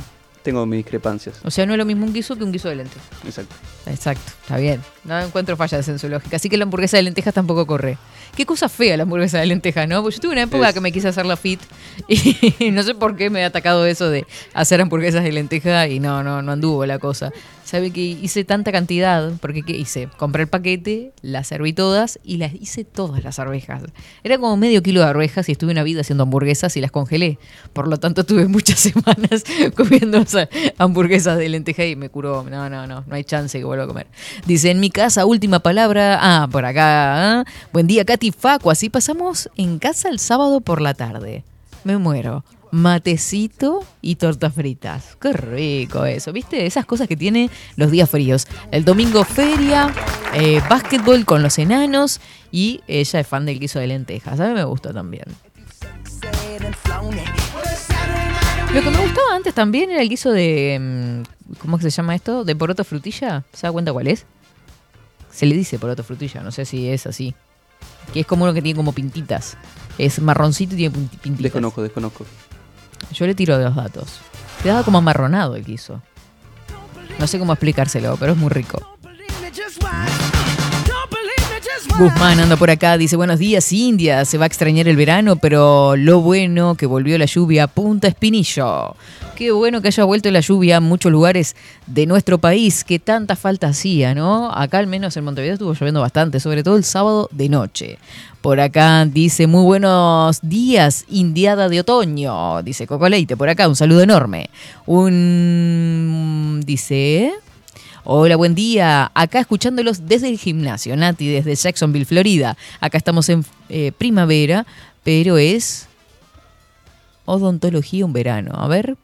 tengo 0.43 0.65
mis 0.65 0.77
discrepancias. 0.77 1.35
O 1.43 1.51
sea, 1.51 1.65
no 1.65 1.73
es 1.73 1.77
lo 1.77 1.85
mismo 1.85 2.05
un 2.05 2.13
guiso 2.13 2.35
que 2.35 2.43
un 2.43 2.51
guiso 2.51 2.69
de 2.69 2.75
lentejas. 2.75 3.07
Exacto. 3.25 3.55
Exacto, 3.85 4.31
está 4.41 4.57
bien. 4.57 4.81
No 5.03 5.19
encuentro 5.19 5.55
fallas 5.57 5.87
en 5.87 5.99
su 5.99 6.09
lógica. 6.09 6.35
Así 6.35 6.49
que 6.49 6.57
la 6.57 6.63
hamburguesa 6.63 6.97
de 6.97 7.03
lentejas 7.03 7.33
tampoco 7.33 7.65
corre. 7.65 7.97
Qué 8.35 8.45
cosa 8.45 8.69
fea 8.69 8.95
la 8.97 9.03
hamburguesa 9.03 9.39
de 9.39 9.47
lentejas, 9.47 9.87
¿no? 9.87 10.01
Porque 10.01 10.15
yo 10.17 10.21
tuve 10.21 10.31
una 10.33 10.43
época 10.43 10.69
Es- 10.69 10.73
que 10.75 10.81
me 10.81 10.91
quise 10.91 11.07
hacer 11.07 11.25
la 11.25 11.35
fit 11.35 11.59
y 12.07 12.69
no 12.71 12.83
sé 12.83 12.93
por 12.95 13.15
qué 13.15 13.29
me 13.29 13.43
ha 13.43 13.47
atacado 13.47 13.85
eso 13.85 14.09
de 14.09 14.25
hacer 14.53 14.79
hamburguesas 14.81 15.23
de 15.23 15.31
lenteja 15.31 15.87
y 15.87 15.99
no, 15.99 16.23
no, 16.23 16.41
no 16.41 16.51
anduvo 16.51 16.85
la 16.85 16.99
cosa. 16.99 17.31
¿Sabe 17.69 17.91
que 17.91 18.01
hice 18.01 18.43
tanta 18.43 18.71
cantidad? 18.71 19.33
Porque 19.39 19.61
¿qué 19.61 19.73
hice? 19.73 20.09
Compré 20.17 20.41
el 20.41 20.49
paquete, 20.49 21.13
las 21.21 21.49
serví 21.49 21.71
todas 21.71 22.17
y 22.23 22.37
las 22.37 22.51
hice 22.55 22.83
todas 22.83 23.23
las 23.23 23.37
arvejas. 23.37 23.83
Era 24.23 24.39
como 24.39 24.57
medio 24.57 24.81
kilo 24.81 25.01
de 25.01 25.05
arvejas 25.05 25.47
y 25.49 25.51
estuve 25.51 25.71
una 25.71 25.83
vida 25.83 26.01
haciendo 26.01 26.23
hamburguesas 26.23 26.75
y 26.77 26.81
las 26.81 26.89
congelé. 26.89 27.37
Por 27.71 27.87
lo 27.87 27.97
tanto, 27.97 28.23
tuve 28.23 28.47
muchas 28.47 28.79
semanas 28.79 29.43
comiendo 29.75 30.17
esas 30.17 30.49
hamburguesas 30.79 31.37
de 31.37 31.47
lenteja 31.47 31.85
y 31.85 31.95
me 31.95 32.09
curó. 32.09 32.41
No, 32.41 32.71
no, 32.71 32.87
no, 32.87 33.03
no 33.05 33.15
hay 33.15 33.23
chance 33.23 33.59
que 33.59 33.65
vuelva 33.65 33.83
a 33.83 33.87
comer. 33.87 34.07
Dice, 34.47 34.71
en 34.71 34.79
mi 34.79 34.89
casa, 34.89 35.27
última 35.27 35.59
palabra. 35.59 36.17
Ah, 36.19 36.47
por 36.51 36.65
acá. 36.65 37.41
¿ah? 37.41 37.45
Buen 37.71 37.85
día, 37.85 38.03
Katy 38.03 38.31
Facu. 38.31 38.71
Así 38.71 38.89
pasamos 38.89 39.47
en 39.57 39.77
casa 39.77 40.09
el 40.09 40.17
sábado 40.17 40.61
por 40.61 40.81
la 40.81 40.95
tarde. 40.95 41.43
Me 41.83 41.99
muero. 41.99 42.43
Matecito 42.71 43.83
y 44.01 44.15
tortas 44.15 44.53
fritas. 44.53 45.17
Qué 45.19 45.33
rico 45.33 46.05
eso, 46.05 46.31
¿viste? 46.31 46.65
Esas 46.65 46.85
cosas 46.85 47.07
que 47.07 47.17
tiene 47.17 47.49
los 47.75 47.89
días 47.91 48.09
fríos. 48.09 48.47
El 48.71 48.85
domingo 48.85 49.23
feria, 49.23 49.93
eh, 50.33 50.61
básquetbol 50.69 51.25
con 51.25 51.41
los 51.41 51.57
enanos 51.59 52.19
y 52.51 52.81
ella 52.87 53.19
es 53.19 53.27
fan 53.27 53.45
del 53.45 53.59
guiso 53.59 53.79
de 53.79 53.87
lentejas. 53.87 54.39
A 54.39 54.47
mí 54.47 54.53
me 54.53 54.63
gusta 54.63 54.93
también. 54.93 55.25
Lo 58.73 58.81
que 58.83 58.91
me 58.91 58.97
gustaba 58.99 59.35
antes 59.35 59.53
también 59.55 59.89
era 59.89 60.01
el 60.01 60.09
guiso 60.09 60.31
de... 60.31 60.77
mm, 60.79 61.55
¿Cómo 61.59 61.77
es 61.77 61.83
que 61.83 61.89
se 61.91 61.97
llama 61.97 62.13
esto? 62.13 62.43
¿De 62.43 62.55
poroto 62.55 62.83
frutilla? 62.83 63.43
¿Se 63.51 63.65
da 63.65 63.71
cuenta 63.71 63.91
cuál 63.91 64.07
es? 64.07 64.25
Se 65.31 65.47
le 65.47 65.55
dice 65.55 65.79
poroto 65.79 66.03
frutilla, 66.03 66.41
no 66.41 66.51
sé 66.51 66.65
si 66.65 66.87
es 66.87 67.07
así. 67.07 67.33
Que 68.13 68.19
es 68.21 68.25
como 68.27 68.43
uno 68.43 68.53
que 68.53 68.61
tiene 68.61 68.77
como 68.77 68.91
pintitas. 68.93 69.57
Es 69.97 70.19
marroncito 70.21 70.75
y 70.75 70.77
tiene 70.77 70.95
pinti- 70.95 71.17
pintitas. 71.19 71.43
Desconozco, 71.43 71.81
desconozco. 71.81 72.25
Yo 73.11 73.25
le 73.25 73.35
tiro 73.35 73.57
de 73.57 73.65
los 73.65 73.75
datos. 73.75 74.19
Quedaba 74.63 74.83
como 74.83 74.97
amarronado 74.97 75.55
el 75.55 75.63
guiso. 75.63 76.01
No 77.17 77.27
sé 77.27 77.39
cómo 77.39 77.53
explicárselo, 77.53 78.17
pero 78.17 78.33
es 78.33 78.37
muy 78.37 78.49
rico. 78.49 78.97
Guzmán 81.99 82.39
anda 82.39 82.55
por 82.55 82.69
acá, 82.69 82.97
dice 82.97 83.17
buenos 83.17 83.39
días 83.39 83.73
India, 83.73 84.23
se 84.23 84.37
va 84.37 84.45
a 84.45 84.47
extrañar 84.47 84.87
el 84.87 84.95
verano, 84.95 85.35
pero 85.35 85.97
lo 85.97 86.21
bueno 86.21 86.75
que 86.75 86.85
volvió 86.85 87.17
la 87.17 87.25
lluvia 87.25 87.67
Punta 87.67 88.07
Espinillo. 88.07 88.95
Qué 89.35 89.51
bueno 89.51 89.81
que 89.81 89.89
haya 89.89 90.05
vuelto 90.05 90.31
la 90.31 90.39
lluvia 90.39 90.77
a 90.77 90.79
muchos 90.79 91.11
lugares 91.11 91.57
de 91.87 92.05
nuestro 92.05 92.37
país, 92.37 92.85
que 92.85 92.99
tanta 92.99 93.35
falta 93.35 93.67
hacía, 93.67 94.15
¿no? 94.15 94.49
Acá 94.49 94.77
al 94.77 94.87
menos 94.87 95.17
en 95.17 95.25
Montevideo 95.25 95.55
estuvo 95.55 95.73
lloviendo 95.73 95.99
bastante, 95.99 96.39
sobre 96.39 96.63
todo 96.63 96.77
el 96.77 96.85
sábado 96.85 97.27
de 97.33 97.49
noche. 97.49 97.97
Por 98.39 98.61
acá 98.61 99.03
dice 99.03 99.47
muy 99.47 99.63
buenos 99.63 100.39
días, 100.41 101.03
Indiada 101.09 101.67
de 101.67 101.81
otoño, 101.81 102.63
dice 102.63 102.87
Coco 102.87 103.09
Leite, 103.09 103.35
por 103.35 103.49
acá 103.49 103.67
un 103.67 103.75
saludo 103.75 104.01
enorme. 104.01 104.49
Un 104.85 106.63
dice 106.65 107.33
Hola, 108.11 108.37
buen 108.37 108.55
día. 108.55 109.11
Acá 109.13 109.41
escuchándolos 109.41 110.07
desde 110.07 110.29
el 110.29 110.39
gimnasio, 110.39 110.97
Nati, 110.97 111.27
desde 111.27 111.53
Jacksonville, 111.53 112.05
Florida. 112.05 112.57
Acá 112.79 112.97
estamos 112.97 113.29
en 113.29 113.45
eh, 113.69 113.91
primavera, 113.95 114.65
pero 115.03 115.37
es 115.37 115.87
odontología 117.25 118.03
un 118.03 118.11
verano. 118.11 118.53
A 118.55 118.67
ver. 118.67 118.97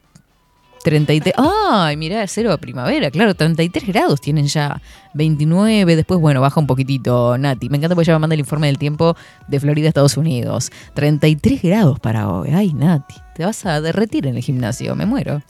33. 0.84 1.36
¡Ay, 1.38 1.98
mirá, 1.98 2.26
cero 2.26 2.50
de 2.50 2.58
primavera! 2.58 3.12
Claro, 3.12 3.36
33 3.36 3.86
grados 3.86 4.22
tienen 4.22 4.48
ya. 4.48 4.82
29, 5.14 5.96
después, 5.96 6.20
bueno, 6.20 6.42
baja 6.42 6.60
un 6.60 6.66
poquitito, 6.66 7.38
Nati. 7.38 7.70
Me 7.70 7.78
encanta 7.78 7.94
porque 7.94 8.10
ella 8.10 8.18
me 8.18 8.22
manda 8.22 8.34
el 8.34 8.40
informe 8.40 8.66
del 8.66 8.80
tiempo 8.80 9.16
de 9.48 9.60
Florida, 9.60 9.88
Estados 9.88 10.18
Unidos. 10.18 10.72
33 10.96 11.62
grados 11.62 12.00
para 12.00 12.28
hoy. 12.28 12.50
¡Ay, 12.56 12.74
Nati! 12.74 13.14
Te 13.36 13.46
vas 13.46 13.68
a 13.68 13.82
derretir 13.82 14.26
en 14.26 14.38
el 14.38 14.42
gimnasio, 14.42 14.96
me 14.96 15.06
muero. 15.06 15.44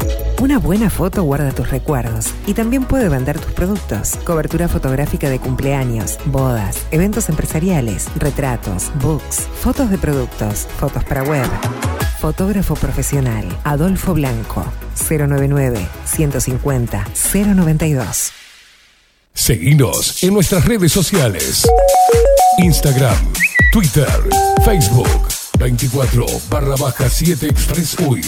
Una 0.41 0.57
buena 0.57 0.89
foto 0.89 1.21
guarda 1.21 1.51
tus 1.51 1.69
recuerdos 1.69 2.33
y 2.47 2.55
también 2.55 2.85
puede 2.85 3.09
vender 3.09 3.39
tus 3.39 3.51
productos. 3.51 4.15
Cobertura 4.25 4.67
fotográfica 4.67 5.29
de 5.29 5.37
cumpleaños, 5.37 6.17
bodas, 6.25 6.77
eventos 6.89 7.29
empresariales, 7.29 8.07
retratos, 8.15 8.91
books, 9.03 9.47
fotos 9.61 9.91
de 9.91 9.99
productos, 9.99 10.67
fotos 10.79 11.03
para 11.03 11.21
web. 11.21 11.45
Fotógrafo 12.19 12.73
profesional, 12.73 13.45
Adolfo 13.63 14.15
Blanco, 14.15 14.65
099 15.07 15.87
150 16.05 17.05
092. 17.35 18.31
Seguinos 19.35 20.23
en 20.23 20.33
nuestras 20.33 20.65
redes 20.65 20.91
sociales. 20.91 21.67
Instagram, 22.57 23.31
Twitter, 23.71 24.09
Facebook, 24.65 25.07
24 25.59 26.25
barra 26.49 26.75
baja 26.77 27.07
7 27.07 27.45
Express 27.45 27.95
UI. 27.99 28.23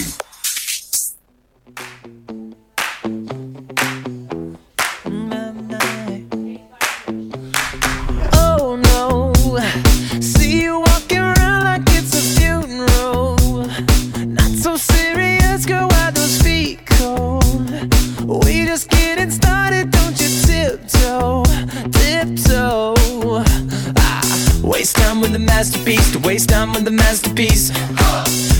Masterpiece. 27.14 27.70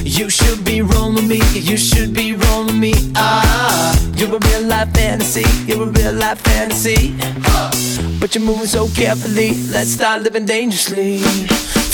You 0.05 0.31
should 0.31 0.65
be 0.65 0.81
rolling 0.81 1.27
me, 1.27 1.41
you 1.55 1.77
should 1.77 2.15
be 2.15 2.35
rolling 2.35 2.79
me. 2.79 2.93
Ah, 3.17 3.99
you're 4.17 4.37
a 4.37 4.39
real 4.39 4.63
life 4.69 4.93
fantasy, 4.95 5.45
you're 5.67 5.83
a 5.83 5.91
real 5.91 6.13
life 6.13 6.41
fantasy. 6.43 7.17
But 8.21 8.35
you're 8.35 8.45
moving 8.45 8.67
so 8.67 8.87
carefully. 8.95 9.55
Let's 9.73 9.91
start 9.91 10.23
living 10.23 10.47
dangerously. 10.47 11.19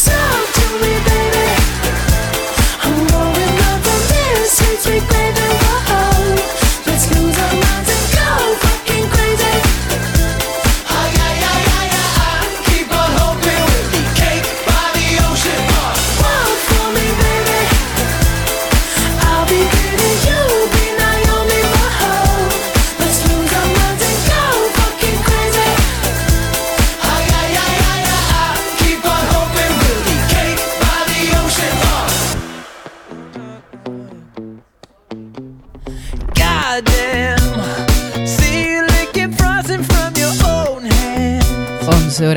Talk 0.04 0.44
to 0.58 0.66
me, 0.82 0.92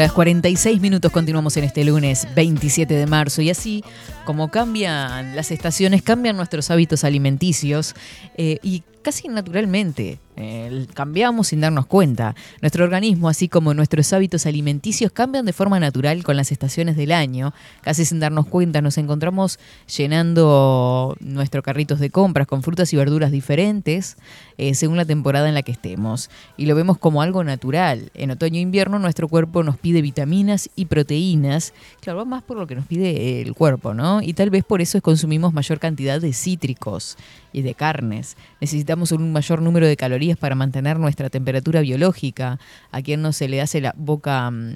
horas 0.04 0.12
46 0.12 0.82
minutos 0.82 1.13
continuamos 1.13 1.56
en 1.56 1.63
este 1.63 1.86
lunes 1.86 2.28
27 2.36 2.94
de 2.94 3.06
marzo 3.06 3.42
y 3.42 3.50
así 3.50 3.86
como 4.26 4.52
cambian 4.52 5.34
las 5.34 5.50
estaciones, 5.50 6.02
cambian 6.02 6.36
nuestros 6.36 6.70
hábitos 6.72 7.06
alimenticios 7.06 7.96
eh, 8.36 8.60
y 8.63 8.84
casi 9.04 9.28
naturalmente. 9.28 10.20
Eh, 10.36 10.88
cambiamos 10.96 11.50
sin 11.50 11.62
darnos 11.62 11.86
cuenta. 11.86 12.36
Nuestro 12.62 12.84
organismo, 12.86 13.30
así 13.30 13.48
como 13.48 13.76
nuestros 13.76 14.12
hábitos 14.13 14.48
alimenticios, 14.48 15.12
cambian 15.12 15.46
de 15.46 15.54
forma 15.54 15.80
natural 15.80 16.24
con 16.24 16.36
las 16.38 16.52
estaciones 16.52 16.96
del 16.96 17.12
año. 17.12 17.54
Casi 17.82 18.06
sin 18.06 18.20
darnos 18.20 18.48
cuenta 18.48 18.82
nos 18.82 18.98
encontramos 18.98 19.60
llenando 19.96 21.16
nuestros 21.20 21.63
carritos 21.63 22.00
de 22.00 22.10
compras 22.10 22.48
con 22.48 22.63
frutas 22.63 22.92
y 22.94 22.98
verduras 22.98 23.32
diferentes 23.32 24.18
eh, 24.58 24.74
según 24.74 24.98
la 24.98 25.06
temporada 25.06 25.48
en 25.48 25.54
la 25.54 25.62
que 25.62 25.72
estemos. 25.72 26.32
Y 26.58 26.66
lo 26.66 26.76
vemos 26.76 26.98
como 26.98 27.22
algo 27.22 27.44
natural. 27.44 28.12
En 28.16 28.32
otoño 28.32 28.58
e 28.58 28.62
invierno 28.62 28.98
nuestro 28.98 29.28
cuerpo 29.28 29.62
nos 29.62 29.78
pide 29.78 30.02
vitaminas 30.02 30.70
y 30.76 30.86
proteínas. 30.86 31.74
Claro, 32.02 32.20
va 32.20 32.26
más 32.26 32.44
por 32.44 32.58
lo 32.58 32.66
que 32.66 32.76
nos 32.76 32.88
pide 32.88 33.42
el 33.42 33.54
cuerpo, 33.54 33.94
¿no? 33.94 34.22
Y 34.22 34.34
tal 34.34 34.50
vez 34.50 34.63
por 34.63 34.82
eso 34.82 35.00
consumimos 35.02 35.54
mayor 35.54 35.80
cantidad 35.80 36.20
de 36.20 36.34
cítricos 36.34 37.18
y 37.54 37.62
de 37.62 37.76
carnes. 37.76 38.36
Necesitamos 38.60 39.12
un 39.12 39.32
mayor 39.32 39.62
número 39.62 39.88
de 39.88 39.96
calorías 39.96 40.38
para 40.38 40.56
mantener 40.56 41.00
nuestra 41.00 41.30
temperatura 41.30 41.82
biológica. 41.82 42.60
A 42.92 43.02
quien 43.02 43.22
no 43.22 43.32
se 43.32 43.48
le 43.48 43.62
hace 43.62 43.80
la 43.80 43.94
boca 43.96 44.52
mm, 44.52 44.74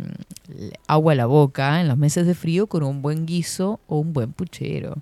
agua 0.88 1.14
a 1.14 1.16
la 1.16 1.26
boca 1.26 1.82
en 1.82 1.88
los 1.88 1.98
meses 1.98 2.26
de 2.26 2.36
frío 2.36 2.68
con 2.68 2.84
un 2.84 3.02
buen 3.02 3.26
guiso 3.26 3.80
o 3.88 3.98
un 4.00 4.14
buen 4.14 4.32
puchero. 4.32 4.96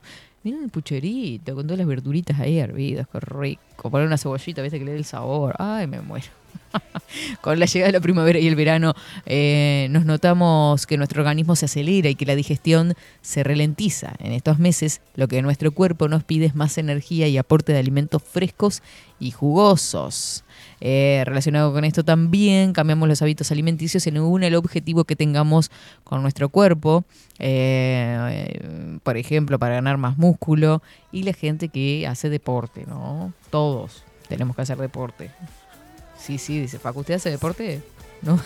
Miren 0.43 0.63
el 0.63 0.69
pucherito 0.69 1.55
con 1.55 1.65
todas 1.65 1.79
las 1.79 1.87
verduritas 1.87 2.39
ahí 2.39 2.59
hervidas, 2.59 3.07
qué 3.11 3.19
rico. 3.19 3.89
Poner 3.89 4.07
una 4.07 4.17
cebollita, 4.17 4.61
¿viste? 4.61 4.79
Que 4.79 4.85
le 4.85 4.91
dé 4.91 4.97
el 4.97 5.05
sabor. 5.05 5.55
Ay, 5.57 5.87
me 5.87 6.01
muero. 6.01 6.44
Con 7.41 7.59
la 7.59 7.65
llegada 7.65 7.87
de 7.87 7.97
la 7.97 8.01
primavera 8.01 8.39
y 8.39 8.47
el 8.47 8.55
verano 8.55 8.93
eh, 9.25 9.87
nos 9.91 10.05
notamos 10.05 10.85
que 10.85 10.97
nuestro 10.97 11.21
organismo 11.21 11.55
se 11.55 11.65
acelera 11.65 12.09
y 12.09 12.15
que 12.15 12.25
la 12.25 12.35
digestión 12.35 12.93
se 13.21 13.43
ralentiza. 13.43 14.13
En 14.19 14.31
estos 14.31 14.59
meses 14.59 15.01
lo 15.15 15.27
que 15.27 15.41
nuestro 15.41 15.71
cuerpo 15.71 16.07
nos 16.07 16.23
pide 16.23 16.45
es 16.45 16.55
más 16.55 16.77
energía 16.77 17.27
y 17.27 17.37
aporte 17.37 17.73
de 17.73 17.79
alimentos 17.79 18.21
frescos 18.23 18.81
y 19.19 19.31
jugosos. 19.31 20.43
Eh, 20.81 21.23
relacionado 21.25 21.71
con 21.73 21.85
esto 21.85 22.03
también 22.03 22.73
cambiamos 22.73 23.07
los 23.07 23.21
hábitos 23.21 23.51
alimenticios 23.51 24.03
según 24.03 24.43
el 24.43 24.55
objetivo 24.55 25.05
que 25.05 25.15
tengamos 25.15 25.71
con 26.03 26.21
nuestro 26.21 26.49
cuerpo, 26.49 27.05
eh, 27.39 28.99
por 29.03 29.17
ejemplo, 29.17 29.57
para 29.57 29.75
ganar 29.75 29.97
más 29.97 30.17
músculo 30.17 30.81
y 31.11 31.23
la 31.23 31.33
gente 31.33 31.69
que 31.69 32.07
hace 32.07 32.29
deporte, 32.29 32.85
¿no? 32.87 33.33
Todos 33.49 34.03
tenemos 34.27 34.55
que 34.55 34.63
hacer 34.63 34.77
deporte. 34.77 35.31
Sí, 36.25 36.37
sí, 36.39 36.59
dice 36.59 36.79
Facu, 36.79 37.01
¿usted 37.01 37.15
hace 37.15 37.29
deporte? 37.29 37.81
No. 38.21 38.39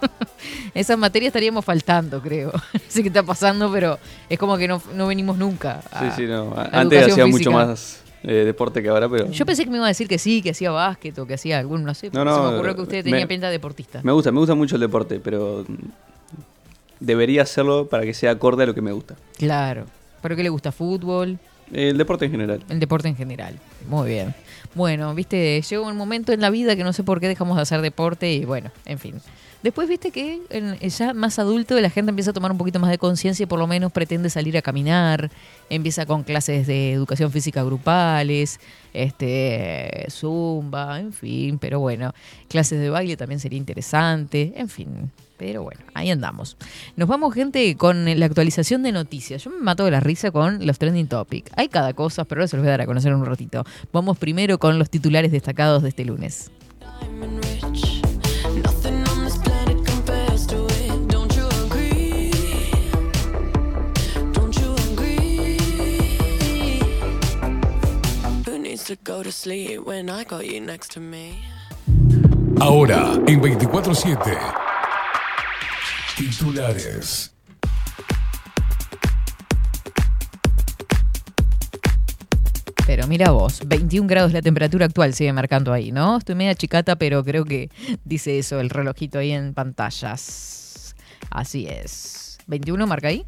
Esa 0.74 0.96
materia 0.96 1.26
estaríamos 1.28 1.64
faltando, 1.64 2.20
creo. 2.22 2.52
No 2.72 2.80
sé 2.88 3.02
qué 3.02 3.08
está 3.08 3.22
pasando, 3.22 3.70
pero 3.72 3.98
es 4.28 4.38
como 4.38 4.56
que 4.56 4.68
no, 4.68 4.80
no 4.94 5.06
venimos 5.08 5.36
nunca. 5.38 5.82
a- 5.90 6.00
Sí, 6.14 6.22
sí, 6.22 6.26
no. 6.26 6.52
a 6.56 6.64
Antes 6.80 7.08
hacía 7.10 7.26
mucho 7.26 7.50
más 7.50 8.02
eh, 8.22 8.44
deporte 8.44 8.82
que 8.82 8.88
ahora, 8.88 9.08
pero. 9.08 9.30
Yo 9.30 9.44
pensé 9.46 9.64
que 9.64 9.70
me 9.70 9.76
iba 9.76 9.86
a 9.86 9.88
decir 9.88 10.06
que 10.06 10.18
sí, 10.18 10.40
que 10.42 10.50
hacía 10.50 10.70
básquet 10.70 11.18
o 11.18 11.26
que 11.26 11.34
hacía 11.34 11.58
algún, 11.58 11.82
no 11.84 11.94
sé. 11.94 12.08
No, 12.12 12.20
porque 12.20 12.30
se 12.30 12.36
no, 12.36 12.50
me 12.50 12.54
ocurrió 12.56 12.74
que 12.76 12.82
usted 12.82 12.96
me- 13.04 13.10
tenía 13.10 13.26
pinta 13.26 13.46
de 13.46 13.52
deportista. 13.52 14.00
Me 14.04 14.12
gusta, 14.12 14.30
me 14.30 14.38
gusta 14.38 14.54
mucho 14.54 14.76
el 14.76 14.80
deporte, 14.82 15.18
pero 15.18 15.64
debería 17.00 17.42
hacerlo 17.42 17.88
para 17.88 18.04
que 18.04 18.14
sea 18.14 18.32
acorde 18.32 18.62
a 18.62 18.66
lo 18.66 18.74
que 18.74 18.82
me 18.82 18.92
gusta. 18.92 19.16
Claro. 19.36 19.86
¿Pero 20.22 20.36
qué 20.36 20.42
le 20.42 20.48
gusta? 20.48 20.72
¿Fútbol? 20.72 21.38
El 21.72 21.98
deporte 21.98 22.26
en 22.26 22.30
general. 22.30 22.62
El 22.68 22.80
deporte 22.80 23.08
en 23.08 23.16
general. 23.16 23.58
Muy 23.88 24.08
bien. 24.08 24.34
Bueno, 24.74 25.14
viste, 25.14 25.60
llega 25.60 25.82
un 25.82 25.96
momento 25.96 26.32
en 26.32 26.40
la 26.40 26.50
vida 26.50 26.76
que 26.76 26.84
no 26.84 26.92
sé 26.92 27.02
por 27.02 27.20
qué 27.20 27.28
dejamos 27.28 27.56
de 27.56 27.62
hacer 27.62 27.80
deporte 27.80 28.32
y 28.32 28.44
bueno, 28.44 28.70
en 28.84 28.98
fin. 28.98 29.14
Después 29.66 29.88
viste 29.88 30.12
que 30.12 30.42
en- 30.50 30.78
ya 30.78 31.12
más 31.12 31.40
adulto 31.40 31.74
la 31.80 31.90
gente 31.90 32.10
empieza 32.10 32.30
a 32.30 32.32
tomar 32.32 32.52
un 32.52 32.56
poquito 32.56 32.78
más 32.78 32.88
de 32.88 32.98
conciencia 32.98 33.42
y 33.42 33.46
por 33.46 33.58
lo 33.58 33.66
menos 33.66 33.90
pretende 33.90 34.30
salir 34.30 34.56
a 34.56 34.62
caminar, 34.62 35.28
empieza 35.68 36.06
con 36.06 36.22
clases 36.22 36.68
de 36.68 36.92
educación 36.92 37.32
física 37.32 37.64
grupales, 37.64 38.60
este 38.94 40.06
zumba, 40.08 41.00
en 41.00 41.12
fin, 41.12 41.58
pero 41.58 41.80
bueno, 41.80 42.14
clases 42.46 42.78
de 42.78 42.90
baile 42.90 43.16
también 43.16 43.40
sería 43.40 43.58
interesante, 43.58 44.52
en 44.54 44.68
fin. 44.68 45.10
Pero 45.36 45.64
bueno, 45.64 45.80
ahí 45.94 46.12
andamos. 46.12 46.56
Nos 46.94 47.08
vamos, 47.08 47.34
gente, 47.34 47.76
con 47.76 48.04
la 48.20 48.24
actualización 48.26 48.84
de 48.84 48.92
noticias. 48.92 49.42
Yo 49.42 49.50
me 49.50 49.58
mato 49.58 49.84
de 49.84 49.90
la 49.90 49.98
risa 49.98 50.30
con 50.30 50.64
los 50.64 50.78
trending 50.78 51.08
topics. 51.08 51.50
Hay 51.56 51.66
cada 51.70 51.92
cosa, 51.92 52.24
pero 52.24 52.42
ahora 52.42 52.46
se 52.46 52.56
los 52.56 52.62
voy 52.62 52.68
a 52.68 52.70
dar 52.70 52.82
a 52.82 52.86
conocer 52.86 53.12
un 53.12 53.26
ratito. 53.26 53.64
Vamos 53.92 54.16
primero 54.16 54.58
con 54.60 54.78
los 54.78 54.90
titulares 54.90 55.32
destacados 55.32 55.82
de 55.82 55.88
este 55.88 56.04
lunes. 56.04 56.52
Ahora, 72.60 73.14
en 73.26 73.42
24-7. 73.42 74.38
Titulares. 76.16 77.34
Pero 82.86 83.08
mira 83.08 83.32
vos, 83.32 83.60
21 83.66 84.06
grados 84.06 84.32
la 84.32 84.40
temperatura 84.40 84.86
actual 84.86 85.14
sigue 85.14 85.32
marcando 85.32 85.72
ahí, 85.72 85.90
¿no? 85.90 86.18
Estoy 86.18 86.36
media 86.36 86.54
chicata, 86.54 86.94
pero 86.94 87.24
creo 87.24 87.44
que 87.44 87.70
dice 88.04 88.38
eso 88.38 88.60
el 88.60 88.70
relojito 88.70 89.18
ahí 89.18 89.32
en 89.32 89.52
pantallas. 89.52 90.94
Así 91.28 91.66
es. 91.66 92.38
¿21 92.46 92.86
marca 92.86 93.08
ahí? 93.08 93.26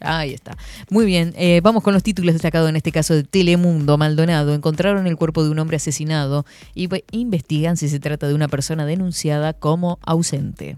Ahí 0.00 0.32
está. 0.34 0.56
Muy 0.90 1.06
bien, 1.06 1.34
eh, 1.36 1.60
vamos 1.62 1.82
con 1.82 1.92
los 1.94 2.02
títulos 2.02 2.34
destacados 2.34 2.68
en 2.68 2.76
este 2.76 2.92
caso 2.92 3.14
de 3.14 3.24
Telemundo. 3.24 3.98
Maldonado 3.98 4.54
encontraron 4.54 5.06
el 5.06 5.16
cuerpo 5.16 5.42
de 5.44 5.50
un 5.50 5.58
hombre 5.58 5.76
asesinado 5.76 6.46
y 6.74 6.86
ve- 6.86 7.04
investigan 7.10 7.76
si 7.76 7.88
se 7.88 7.98
trata 8.00 8.28
de 8.28 8.34
una 8.34 8.48
persona 8.48 8.86
denunciada 8.86 9.52
como 9.52 9.98
ausente. 10.02 10.76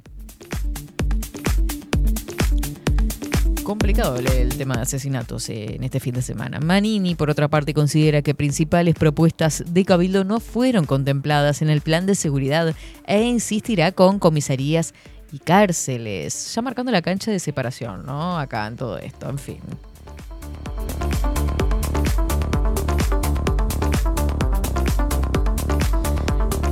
Complicado 3.62 4.16
el, 4.16 4.26
el 4.26 4.56
tema 4.56 4.74
de 4.76 4.82
asesinatos 4.82 5.48
eh, 5.48 5.76
en 5.76 5.84
este 5.84 6.00
fin 6.00 6.14
de 6.14 6.22
semana. 6.22 6.58
Manini, 6.58 7.14
por 7.14 7.30
otra 7.30 7.46
parte, 7.46 7.72
considera 7.72 8.20
que 8.20 8.34
principales 8.34 8.94
propuestas 8.96 9.62
de 9.64 9.84
Cabildo 9.84 10.24
no 10.24 10.40
fueron 10.40 10.86
contempladas 10.86 11.62
en 11.62 11.70
el 11.70 11.80
plan 11.80 12.04
de 12.06 12.16
seguridad 12.16 12.74
e 13.06 13.22
insistirá 13.22 13.92
con 13.92 14.18
comisarías 14.18 14.92
y 15.32 15.38
cárceles, 15.38 16.54
ya 16.54 16.62
marcando 16.62 16.92
la 16.92 17.02
cancha 17.02 17.30
de 17.30 17.38
separación, 17.38 18.04
¿no? 18.06 18.38
Acá 18.38 18.66
en 18.66 18.76
todo 18.76 18.98
esto, 18.98 19.28
en 19.28 19.38
fin. 19.38 19.60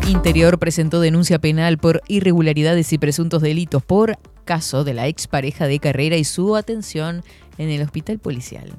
Interior 0.09 0.59
presentó 0.59 1.01
denuncia 1.01 1.39
penal 1.39 1.77
por 1.77 2.03
irregularidades 2.09 2.93
y 2.95 2.99
presuntos 2.99 3.43
delitos 3.43 3.85
por 3.85 4.19
caso 4.47 4.83
de 4.83 4.95
la 4.95 5.07
expareja 5.07 5.67
de 5.67 5.79
carrera 5.79 6.17
y 6.17 6.25
su 6.25 6.57
atención 6.57 7.23
en 7.59 7.69
el 7.69 7.83
hospital 7.83 8.19
policial. 8.19 8.73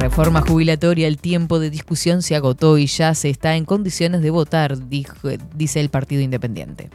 Reforma 0.00 0.40
jubilatoria, 0.40 1.06
el 1.06 1.18
tiempo 1.18 1.58
de 1.58 1.68
discusión 1.68 2.22
se 2.22 2.34
agotó 2.34 2.78
y 2.78 2.86
ya 2.86 3.14
se 3.14 3.28
está 3.28 3.56
en 3.56 3.66
condiciones 3.66 4.22
de 4.22 4.30
votar, 4.30 4.78
dice 4.88 5.78
el 5.78 5.90
Partido 5.90 6.22
Independiente. 6.22 6.88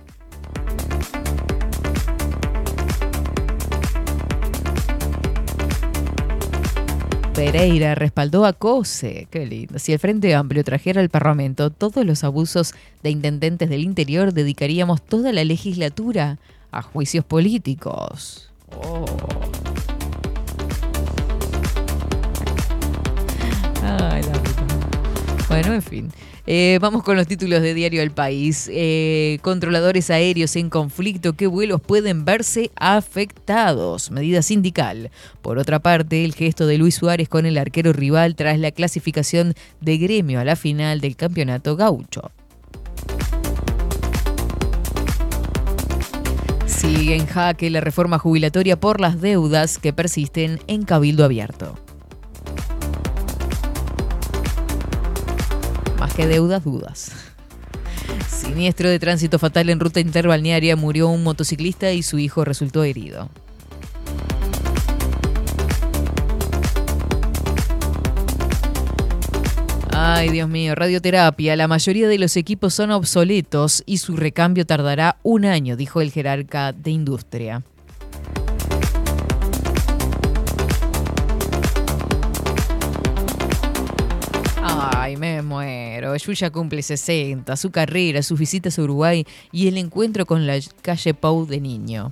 Pereira 7.35 7.93
respaldó 7.93 8.43
a 8.43 8.53
COSE. 8.53 9.27
Qué 9.29 9.45
lindo. 9.45 9.77
Si 9.77 9.93
el 9.93 9.99
Frente 9.99 10.33
Amplio 10.33 10.63
trajera 10.63 10.99
al 10.99 11.09
Parlamento 11.09 11.69
todos 11.69 12.03
los 12.03 12.23
abusos 12.23 12.73
de 13.03 13.11
intendentes 13.11 13.69
del 13.69 13.81
interior, 13.81 14.33
dedicaríamos 14.33 15.05
toda 15.05 15.31
la 15.31 15.43
legislatura 15.43 16.39
a 16.71 16.81
juicios 16.81 17.23
políticos. 17.23 18.51
Oh. 18.71 19.05
Bueno, 25.47 25.73
en 25.73 25.81
fin. 25.81 26.11
Eh, 26.47 26.77
vamos 26.81 27.01
con 27.01 27.15
los 27.15 27.27
títulos 27.27 27.61
de 27.61 27.73
Diario 27.73 28.01
El 28.01 28.11
País. 28.11 28.69
Eh, 28.71 29.39
controladores 29.41 30.09
aéreos 30.09 30.55
en 30.55 30.69
conflicto, 30.69 31.33
¿qué 31.33 31.47
vuelos 31.47 31.81
pueden 31.81 32.25
verse 32.25 32.71
afectados? 32.75 34.11
Medida 34.11 34.41
sindical. 34.41 35.11
Por 35.41 35.57
otra 35.57 35.79
parte, 35.79 36.23
el 36.23 36.35
gesto 36.35 36.67
de 36.67 36.77
Luis 36.77 36.95
Suárez 36.95 37.29
con 37.29 37.45
el 37.45 37.57
arquero 37.57 37.93
rival 37.93 38.35
tras 38.35 38.59
la 38.59 38.71
clasificación 38.71 39.53
de 39.81 39.97
gremio 39.97 40.39
a 40.39 40.43
la 40.43 40.55
final 40.55 40.99
del 40.99 41.15
campeonato 41.15 41.75
gaucho. 41.75 42.31
Sigue 46.65 47.15
en 47.15 47.25
jaque 47.25 47.69
la 47.69 47.81
reforma 47.81 48.19
jubilatoria 48.19 48.79
por 48.79 48.99
las 48.99 49.21
deudas 49.21 49.79
que 49.79 49.93
persisten 49.93 50.59
en 50.67 50.83
Cabildo 50.83 51.23
Abierto. 51.23 51.84
Más 56.05 56.13
que 56.13 56.27
deudas, 56.27 56.63
dudas. 56.63 57.11
Siniestro 58.27 58.87
de 58.87 58.99
tránsito 58.99 59.39
fatal 59.39 59.71
en 59.71 59.79
ruta 59.79 59.99
interbalnearia 59.99 60.75
murió 60.75 61.07
un 61.07 61.23
motociclista 61.23 61.93
y 61.93 62.03
su 62.03 62.19
hijo 62.19 62.45
resultó 62.45 62.83
herido. 62.83 63.31
Ay, 69.91 70.29
Dios 70.29 70.47
mío, 70.47 70.75
radioterapia. 70.75 71.55
La 71.55 71.67
mayoría 71.67 72.07
de 72.07 72.19
los 72.19 72.37
equipos 72.37 72.75
son 72.75 72.91
obsoletos 72.91 73.81
y 73.87 73.97
su 73.97 74.15
recambio 74.15 74.67
tardará 74.67 75.17
un 75.23 75.43
año, 75.43 75.75
dijo 75.75 76.01
el 76.01 76.11
jerarca 76.11 76.71
de 76.71 76.91
industria. 76.91 77.63
Ay, 85.05 85.17
me 85.17 85.43
muero. 85.43 86.15
Yuya 86.15 86.49
cumple 86.49 86.81
60, 86.81 87.55
su 87.57 87.69
carrera, 87.69 88.23
sus 88.23 88.39
visitas 88.39 88.79
a 88.79 88.81
Uruguay 88.81 89.23
y 89.51 89.67
el 89.67 89.77
encuentro 89.77 90.25
con 90.25 90.47
la 90.47 90.57
calle 90.81 91.13
Pau 91.13 91.45
de 91.45 91.61
niño. 91.61 92.11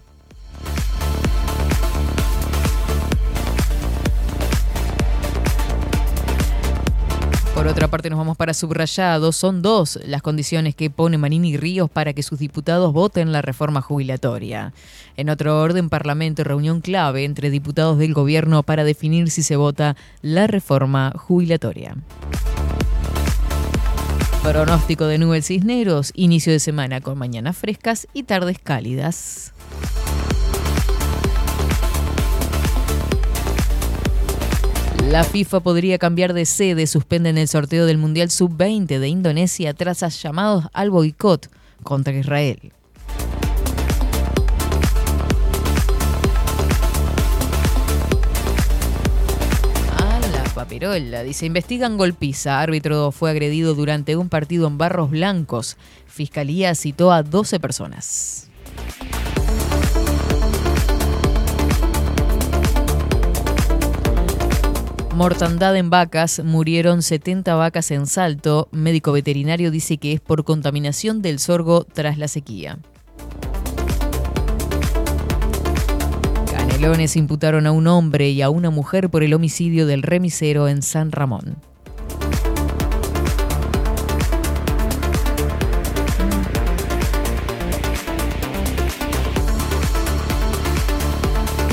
Por 7.55 7.65
otra 7.65 7.87
parte, 7.87 8.11
nos 8.11 8.19
vamos 8.19 8.37
para 8.37 8.53
subrayado. 8.53 9.31
Son 9.31 9.63
dos 9.63 9.97
las 10.05 10.21
condiciones 10.21 10.75
que 10.75 10.91
pone 10.91 11.17
Manini 11.17 11.57
Ríos 11.57 11.89
para 11.89 12.13
que 12.13 12.21
sus 12.21 12.37
diputados 12.37 12.93
voten 12.93 13.31
la 13.31 13.41
reforma 13.41 13.81
jubilatoria. 13.81 14.71
En 15.17 15.31
otro 15.31 15.59
orden, 15.59 15.89
Parlamento, 15.89 16.43
reunión 16.43 16.79
clave 16.79 17.23
entre 17.23 17.49
diputados 17.49 17.97
del 17.97 18.13
gobierno 18.13 18.61
para 18.61 18.83
definir 18.83 19.31
si 19.31 19.41
se 19.41 19.55
vota 19.55 19.95
la 20.21 20.45
reforma 20.45 21.11
jubilatoria. 21.17 21.95
Pronóstico 24.43 25.07
de 25.07 25.17
nubes 25.19 25.47
cisneros, 25.47 26.11
inicio 26.15 26.51
de 26.51 26.59
semana 26.59 26.99
con 26.99 27.17
mañanas 27.17 27.55
frescas 27.55 28.09
y 28.13 28.23
tardes 28.23 28.59
cálidas. 28.59 29.53
La 35.09 35.23
FIFA 35.23 35.61
podría 35.61 35.97
cambiar 35.97 36.33
de 36.33 36.45
sede, 36.45 36.87
suspenden 36.87 37.37
el 37.37 37.47
sorteo 37.47 37.85
del 37.85 37.97
Mundial 37.97 38.29
Sub-20 38.29 38.99
de 38.99 39.07
Indonesia 39.07 39.73
tras 39.73 40.21
llamados 40.21 40.65
al 40.73 40.89
boicot 40.89 41.49
contra 41.81 42.13
Israel. 42.13 42.72
La 50.79 50.89
paperola, 50.89 51.23
dice, 51.23 51.45
investigan 51.45 51.97
golpiza. 51.97 52.61
Árbitro 52.61 53.11
fue 53.11 53.29
agredido 53.29 53.75
durante 53.75 54.15
un 54.15 54.29
partido 54.29 54.67
en 54.67 54.77
Barros 54.77 55.11
Blancos. 55.11 55.77
Fiscalía 56.07 56.73
citó 56.75 57.11
a 57.11 57.23
12 57.23 57.59
personas. 57.59 58.49
Mortandad 65.15 65.75
en 65.75 65.91
vacas, 65.91 66.41
murieron 66.43 67.03
70 67.03 67.53
vacas 67.53 67.91
en 67.91 68.07
Salto. 68.07 68.67
Médico 68.71 69.11
veterinario 69.11 69.69
dice 69.69 69.97
que 69.97 70.13
es 70.13 70.19
por 70.19 70.43
contaminación 70.43 71.21
del 71.21 71.37
sorgo 71.37 71.83
tras 71.83 72.17
la 72.17 72.27
sequía. 72.27 72.79
Canelones 76.83 77.15
imputaron 77.15 77.65
a 77.65 77.71
un 77.71 77.87
hombre 77.87 78.31
y 78.31 78.41
a 78.41 78.49
una 78.49 78.69
mujer 78.69 79.09
por 79.09 79.23
el 79.23 79.33
homicidio 79.33 79.87
del 79.87 80.03
remisero 80.03 80.67
en 80.67 80.81
San 80.81 81.13
Ramón. 81.13 81.55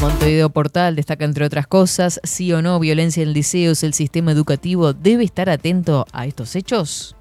Montevideo 0.01 0.51
Portal 0.51 0.95
destaca, 0.95 1.25
entre 1.25 1.45
otras 1.45 1.67
cosas, 1.67 2.21
sí 2.23 2.53
o 2.53 2.63
no 2.63 2.79
violencia 2.79 3.25
en 3.25 3.33
liceos, 3.33 3.83
el 3.83 3.95
sistema 3.95 4.31
educativo 4.31 4.93
debe 4.93 5.25
estar 5.25 5.51
atento 5.51 6.07
a 6.13 6.27
estos 6.27 6.55
hechos. 6.55 7.17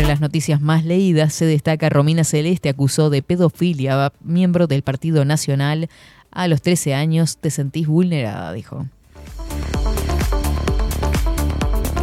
Entre 0.00 0.14
las 0.14 0.22
noticias 0.22 0.62
más 0.62 0.86
leídas 0.86 1.34
se 1.34 1.44
destaca 1.44 1.90
Romina 1.90 2.24
Celeste 2.24 2.70
acusó 2.70 3.10
de 3.10 3.20
pedofilia 3.20 4.06
a 4.06 4.12
miembro 4.24 4.66
del 4.66 4.80
Partido 4.80 5.26
Nacional. 5.26 5.90
A 6.30 6.48
los 6.48 6.62
13 6.62 6.94
años 6.94 7.36
te 7.36 7.50
sentís 7.50 7.86
vulnerada, 7.86 8.50
dijo. 8.54 8.86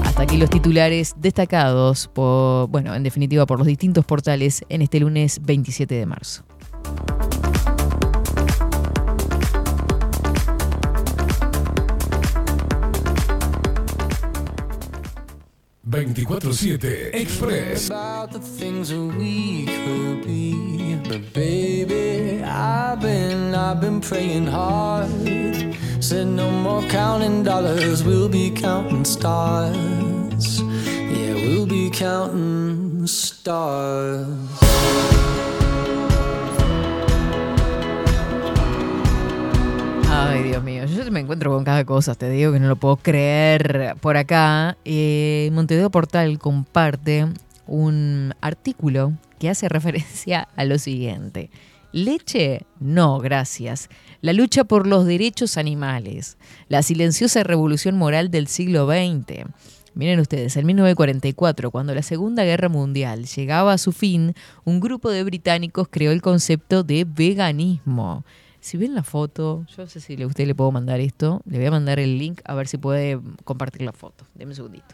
Hasta 0.04 0.22
aquí 0.22 0.38
los 0.38 0.52
titulares 0.52 1.16
destacados 1.18 2.08
por, 2.08 2.68
bueno, 2.68 2.94
en 2.94 3.02
definitiva 3.02 3.48
por 3.48 3.58
los 3.58 3.66
distintos 3.66 4.06
portales 4.06 4.64
en 4.70 4.84
este 4.84 5.00
lunes 5.00 5.40
27 5.44 5.96
de 5.96 6.06
marzo. 6.06 6.44
...24-7 15.90 17.14
Express. 17.14 17.88
about 17.88 18.32
the 18.34 18.40
things 18.40 18.90
that 18.90 19.00
we 19.00 19.66
could 19.66 20.26
be. 20.26 20.96
But 21.08 21.32
baby, 21.34 22.44
I've 22.44 23.00
been, 23.00 23.56
I've 23.56 23.80
been 23.80 24.02
praying 24.02 24.48
hard. 24.48 25.10
Said 26.02 26.28
no 26.28 26.52
more 26.52 26.82
counting 26.90 27.44
dollars, 27.44 28.04
we'll 28.04 28.28
be 28.28 28.52
counting 28.52 29.06
stars. 29.06 30.62
Yeah, 30.62 31.34
we'll 31.36 31.66
be 31.66 31.90
counting 31.90 33.08
stars. 33.08 34.28
Ay, 40.10 40.44
Dios 40.44 40.64
mío, 40.64 40.86
yo 40.86 41.12
me 41.12 41.20
encuentro 41.20 41.52
con 41.52 41.64
cada 41.64 41.84
cosa, 41.86 42.16
te 42.16 42.30
digo 42.30 42.54
que 42.54 42.60
no 42.60 42.68
lo 42.68 42.78
puedo 42.78 42.96
creer. 42.96 43.96
Por 44.00 44.16
acá, 44.16 44.78
eh, 44.86 45.50
Montevideo 45.52 45.92
Portal 45.92 46.40
comparte 46.40 47.28
un 47.68 48.34
artículo 48.42 49.14
que 49.40 49.50
hace 49.50 49.68
referencia 49.70 50.48
a 50.56 50.64
lo 50.64 50.80
siguiente. 50.80 51.50
Leche, 51.92 52.62
no, 52.80 53.20
gracias. 53.20 53.90
La 54.22 54.34
lucha 54.34 54.64
por 54.64 54.88
los 54.88 55.06
derechos 55.06 55.58
animales. 55.58 56.38
La 56.70 56.84
silenciosa 56.84 57.44
revolución 57.44 57.98
moral 57.98 58.32
del 58.32 58.48
siglo 58.48 58.88
XX. 58.88 59.46
Miren 59.94 60.20
ustedes, 60.20 60.56
en 60.58 60.66
1944, 60.68 61.72
cuando 61.72 61.96
la 61.96 62.04
Segunda 62.04 62.44
Guerra 62.44 62.70
Mundial 62.70 63.26
llegaba 63.26 63.74
a 63.74 63.78
su 63.78 63.92
fin, 63.92 64.36
un 64.64 64.80
grupo 64.80 65.10
de 65.10 65.24
británicos 65.24 65.88
creó 65.90 66.12
el 66.12 66.22
concepto 66.22 66.84
de 66.84 67.04
veganismo. 67.04 68.24
Si 68.68 68.76
ven 68.76 68.94
la 68.94 69.04
foto, 69.04 69.66
yo 69.70 69.84
no 69.84 69.88
sé 69.88 70.02
si 70.02 70.22
a 70.22 70.28
usted 70.28 70.46
le 70.46 70.54
puedo 70.54 70.74
mandar 70.74 71.00
esto, 71.00 71.42
le 71.46 71.58
voy 71.58 71.68
a 71.68 71.72
mandar 71.72 72.00
el 72.00 72.18
link 72.18 72.42
a 72.44 72.54
ver 72.54 72.68
si 72.68 72.78
puede 72.78 73.18
compartir 73.46 73.82
la 73.82 73.94
foto. 73.94 74.26
Deme 74.36 74.52
un 74.52 74.56
segundito. 74.58 74.94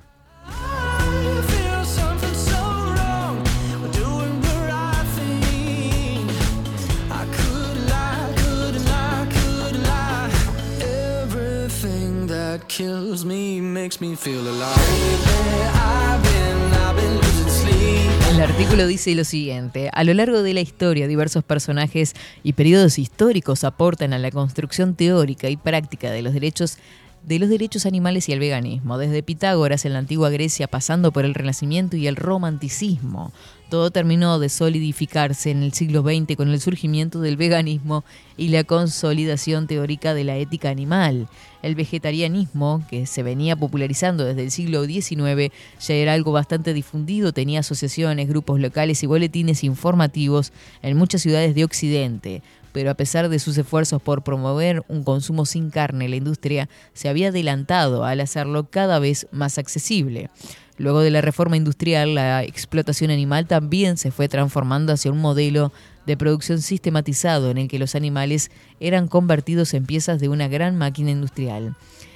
That 12.27 12.67
kills 12.67 13.25
me 13.25 13.59
makes 13.59 13.99
me 13.99 14.15
feel 14.15 14.41
alive. 14.41 14.75
Baby, 14.75 15.63
I've 15.73 16.23
been, 16.23 16.73
I've 16.73 16.95
been 16.95 17.15
losing 17.15 17.49
sleep. 17.49 18.22
El 18.33 18.41
artículo 18.41 18.87
dice 18.87 19.13
lo 19.13 19.25
siguiente, 19.25 19.91
a 19.93 20.03
lo 20.03 20.11
largo 20.15 20.41
de 20.41 20.55
la 20.55 20.59
historia 20.59 21.07
diversos 21.07 21.43
personajes 21.43 22.15
y 22.41 22.53
periodos 22.53 22.97
históricos 22.97 23.63
aportan 23.63 24.11
a 24.11 24.17
la 24.17 24.31
construcción 24.31 24.95
teórica 24.95 25.49
y 25.49 25.55
práctica 25.55 26.09
de 26.09 26.23
los 26.23 26.33
derechos 26.33 26.79
de 27.21 27.37
los 27.37 27.47
derechos 27.47 27.85
animales 27.85 28.27
y 28.27 28.33
el 28.33 28.39
veganismo, 28.39 28.97
desde 28.97 29.21
Pitágoras 29.21 29.85
en 29.85 29.93
la 29.93 29.99
antigua 29.99 30.31
Grecia 30.31 30.67
pasando 30.67 31.11
por 31.11 31.25
el 31.25 31.35
Renacimiento 31.35 31.95
y 31.95 32.07
el 32.07 32.15
Romanticismo. 32.15 33.31
Todo 33.73 33.89
terminó 33.89 34.37
de 34.37 34.49
solidificarse 34.49 35.49
en 35.49 35.63
el 35.63 35.73
siglo 35.73 36.03
XX 36.03 36.35
con 36.35 36.49
el 36.49 36.61
surgimiento 36.61 37.21
del 37.21 37.37
veganismo 37.37 38.05
y 38.37 38.49
la 38.49 38.63
consolidación 38.65 39.65
teórica 39.65 40.13
de 40.13 40.23
la 40.23 40.37
ética 40.37 40.69
animal. 40.69 41.27
El 41.63 41.73
vegetarianismo, 41.73 42.85
que 42.87 43.07
se 43.07 43.23
venía 43.23 43.55
popularizando 43.55 44.25
desde 44.25 44.43
el 44.43 44.51
siglo 44.51 44.85
XIX, 44.85 45.51
ya 45.79 45.95
era 45.95 46.13
algo 46.13 46.31
bastante 46.31 46.71
difundido, 46.71 47.33
tenía 47.33 47.61
asociaciones, 47.61 48.29
grupos 48.29 48.59
locales 48.59 49.01
y 49.01 49.07
boletines 49.07 49.63
informativos 49.63 50.53
en 50.83 50.95
muchas 50.95 51.23
ciudades 51.23 51.55
de 51.55 51.63
Occidente 51.63 52.43
pero 52.73 52.89
a 52.89 52.95
pesar 52.95 53.29
de 53.29 53.37
sus 53.37 53.55
esfuerzos 53.55 54.01
por 54.01 54.23
promover 54.23 54.83
un 54.87 55.03
consumo 55.03 55.45
sin 55.45 55.69
carne, 55.69 56.09
la 56.09 56.15
industria 56.15 56.69
se 56.93 57.07
había 57.07 57.27
adelantado 57.27 58.03
al 58.03 58.19
hacerlo 58.19 58.67
cada 58.69 58.97
vez 58.97 59.27
más 59.31 59.59
accesible. 59.59 60.31
Luego 60.77 61.01
de 61.01 61.11
la 61.11 61.21
reforma 61.21 61.55
industrial, 61.55 62.15
la 62.15 62.43
explotación 62.43 63.11
animal 63.11 63.47
también 63.47 63.97
se 63.97 64.11
fue 64.11 64.27
transformando 64.27 64.91
hacia 64.91 65.11
un 65.11 65.19
modelo 65.19 65.71
de 66.07 66.17
producción 66.17 66.61
sistematizado 66.61 67.51
en 67.51 67.57
el 67.57 67.67
que 67.67 67.79
los 67.79 67.95
animales 67.95 68.49
eran 68.79 69.07
convertidos 69.07 69.73
en 69.73 69.85
piezas 69.85 70.19
de 70.19 70.29
una 70.29 70.47
gran 70.47 70.75
máquina 70.75 71.11
industrial. 71.11 71.75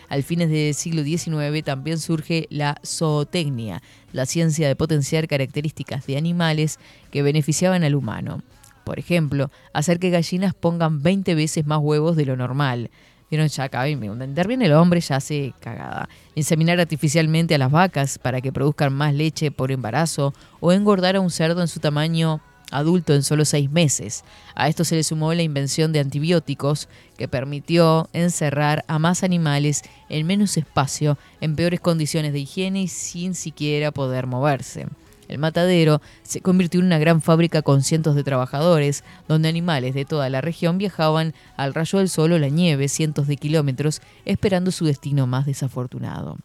Al 0.10 0.24
fines 0.24 0.50
del 0.50 0.74
siglo 0.74 1.04
XIX 1.04 1.64
también 1.64 2.00
surge 2.00 2.48
la 2.50 2.80
zootecnia, 2.86 3.82
la 4.14 4.26
ciencia 4.26 4.68
de 4.68 4.76
potenciar 4.76 5.28
características 5.28 6.08
de 6.08 6.18
animales 6.18 6.80
que 7.12 7.22
beneficiaban 7.22 7.84
al 7.84 7.96
humano. 7.96 8.42
Por 8.86 9.00
ejemplo, 9.00 9.52
hacer 9.74 10.00
que 10.00 10.10
gallinas 10.10 10.54
pongan 10.54 11.04
20 11.04 11.36
veces 11.36 11.66
más 11.66 11.80
huevos 11.80 12.16
de 12.16 12.26
lo 12.26 12.38
normal. 12.38 12.90
Vieron 13.30 13.48
ya 13.48 13.66
acá, 13.66 13.90
interviene 13.90 14.66
el 14.66 14.74
hombre 14.74 15.02
ya 15.02 15.18
hace 15.18 15.54
cagada. 15.60 16.08
Inseminar 16.36 16.80
artificialmente 16.80 17.56
a 17.56 17.58
las 17.58 17.72
vacas 17.72 18.18
para 18.20 18.40
que 18.40 18.54
produzcan 18.54 18.94
más 18.94 19.14
leche 19.14 19.52
por 19.52 19.72
embarazo 19.72 20.34
o 20.62 20.72
engordar 20.72 21.18
a 21.18 21.20
un 21.20 21.30
cerdo 21.30 21.62
en 21.62 21.68
su 21.68 21.80
tamaño 21.82 22.42
adulto 22.72 23.14
en 23.14 23.24
solo 23.24 23.46
seis 23.46 23.70
meses. 23.70 24.24
A 24.56 24.68
esto 24.68 24.84
se 24.84 24.96
le 24.96 25.04
sumó 25.04 25.34
la 25.34 25.42
invención 25.42 25.92
de 25.92 26.00
antibióticos 26.00 26.88
que 27.18 27.28
permitió 27.28 28.10
encerrar 28.14 28.84
a 28.88 29.00
más 29.00 29.24
animales 29.24 29.84
en 30.10 30.26
menos 30.26 30.58
espacio, 30.58 31.18
en 31.42 31.56
peores 31.56 31.80
condiciones 31.80 32.34
de 32.34 32.40
higiene 32.40 32.84
y 32.84 32.88
sin 32.88 33.36
siquiera 33.36 33.92
poder 33.92 34.28
moverse. 34.28 34.88
El 35.28 35.40
matadero 35.40 36.02
se 36.24 36.42
convirtió 36.42 36.80
en 36.80 36.88
una 36.88 37.00
gran 37.00 37.22
fábrica 37.22 37.62
con 37.62 37.84
cientos 37.84 38.16
de 38.16 38.24
trabajadores, 38.24 39.04
donde 39.28 39.50
animales 39.50 39.94
de 39.94 40.06
toda 40.06 40.30
la 40.30 40.42
región 40.42 40.78
viajaban 40.78 41.34
al 41.56 41.74
rayo 41.74 42.00
del 42.00 42.10
sol 42.10 42.32
o 42.32 42.40
la 42.40 42.50
nieve 42.50 42.88
cientos 42.88 43.28
de 43.28 43.38
kilómetros 43.38 44.02
esperando 44.26 44.72
su 44.72 44.86
destino 44.86 45.28
más 45.28 45.46
desafortunado. 45.46 46.38